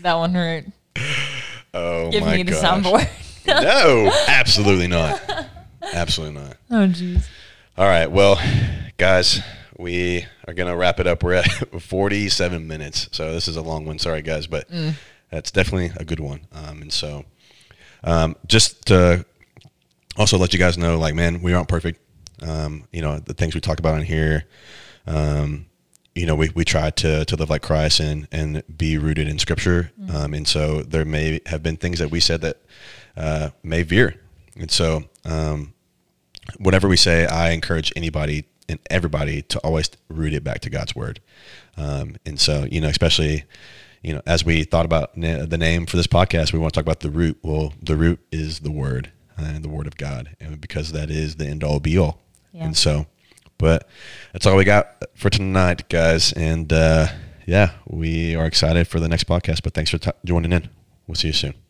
that 0.01 0.13
one 0.15 0.33
hurt. 0.33 0.65
oh 1.73 2.09
Give 2.11 2.23
my 2.23 2.35
me 2.37 2.43
the 2.43 2.51
gosh. 2.53 2.63
soundboard. 2.63 3.07
no, 3.47 4.11
absolutely 4.27 4.87
not. 4.87 5.21
Absolutely 5.93 6.41
not. 6.41 6.57
oh, 6.71 6.87
jeez. 6.87 7.27
All 7.77 7.85
right. 7.87 8.09
Well, 8.09 8.39
guys, 8.97 9.41
we 9.77 10.25
are 10.47 10.53
going 10.53 10.69
to 10.69 10.75
wrap 10.75 10.99
it 10.99 11.07
up. 11.07 11.23
We're 11.23 11.33
at 11.33 11.81
47 11.81 12.67
minutes. 12.67 13.09
So 13.11 13.31
this 13.33 13.47
is 13.47 13.57
a 13.57 13.61
long 13.61 13.85
one. 13.85 13.99
Sorry, 13.99 14.21
guys, 14.21 14.47
but 14.47 14.67
that's 15.29 15.51
definitely 15.51 15.91
a 15.97 16.05
good 16.05 16.19
one. 16.19 16.41
Um, 16.53 16.81
and 16.81 16.93
so 16.93 17.25
um, 18.03 18.35
just 18.47 18.85
to 18.87 19.25
also 20.17 20.37
let 20.37 20.53
you 20.53 20.59
guys 20.59 20.77
know, 20.77 20.97
like, 20.97 21.15
man, 21.15 21.41
we 21.41 21.53
aren't 21.53 21.67
perfect. 21.67 21.99
Um, 22.41 22.87
you 22.91 23.01
know, 23.01 23.19
the 23.19 23.33
things 23.33 23.55
we 23.55 23.61
talk 23.61 23.79
about 23.79 23.97
in 23.97 24.05
here, 24.05 24.45
um, 25.07 25.65
you 26.13 26.25
know, 26.25 26.35
we, 26.35 26.49
we 26.55 26.63
try 26.63 26.89
to, 26.89 27.25
to 27.25 27.35
live 27.35 27.49
like 27.49 27.61
Christ 27.61 27.99
and, 27.99 28.27
and 28.31 28.63
be 28.77 28.97
rooted 28.97 29.27
in 29.27 29.39
scripture. 29.39 29.91
Um, 30.13 30.33
and 30.33 30.47
so 30.47 30.81
there 30.81 31.03
may 31.05 31.41
have 31.47 31.61
been 31.61 31.75
things 31.75 31.99
that 31.99 32.11
we 32.11 32.19
said 32.19 32.41
that 32.41 32.61
uh, 33.17 33.49
may 33.63 33.83
veer. 33.83 34.21
And 34.57 34.71
so, 34.71 35.03
um, 35.25 35.73
whatever 36.57 36.87
we 36.87 36.95
say, 36.95 37.25
I 37.25 37.49
encourage 37.49 37.91
anybody 37.95 38.45
and 38.67 38.79
everybody 38.89 39.41
to 39.43 39.59
always 39.59 39.89
root 40.09 40.33
it 40.33 40.43
back 40.43 40.59
to 40.61 40.69
God's 40.69 40.95
word. 40.95 41.19
Um, 41.77 42.15
and 42.25 42.39
so, 42.39 42.65
you 42.69 42.81
know, 42.81 42.87
especially, 42.87 43.43
you 44.01 44.13
know, 44.13 44.21
as 44.25 44.45
we 44.45 44.63
thought 44.63 44.85
about 44.85 45.17
na- 45.17 45.45
the 45.45 45.57
name 45.57 45.85
for 45.85 45.97
this 45.97 46.07
podcast, 46.07 46.53
we 46.53 46.59
want 46.59 46.73
to 46.73 46.79
talk 46.79 46.85
about 46.85 47.01
the 47.01 47.09
root. 47.09 47.37
Well, 47.41 47.73
the 47.81 47.95
root 47.95 48.19
is 48.31 48.59
the 48.59 48.71
word 48.71 49.11
and 49.37 49.63
the 49.63 49.69
word 49.69 49.87
of 49.87 49.97
God, 49.97 50.35
and 50.39 50.59
because 50.61 50.91
that 50.93 51.09
is 51.09 51.35
the 51.35 51.45
end 51.45 51.63
all 51.63 51.79
be 51.79 51.97
all. 51.97 52.21
Yeah. 52.53 52.65
And 52.65 52.77
so, 52.77 53.07
but 53.57 53.87
that's 54.31 54.45
all 54.45 54.55
we 54.55 54.63
got 54.63 55.03
for 55.15 55.29
tonight, 55.29 55.89
guys. 55.89 56.31
And 56.33 56.71
uh, 56.71 57.07
yeah, 57.45 57.71
we 57.87 58.35
are 58.35 58.45
excited 58.45 58.87
for 58.87 58.99
the 58.99 59.07
next 59.07 59.25
podcast. 59.25 59.63
But 59.63 59.73
thanks 59.73 59.91
for 59.91 59.97
t- 59.97 60.11
joining 60.23 60.53
in. 60.53 60.69
We'll 61.07 61.15
see 61.15 61.27
you 61.27 61.33
soon. 61.33 61.64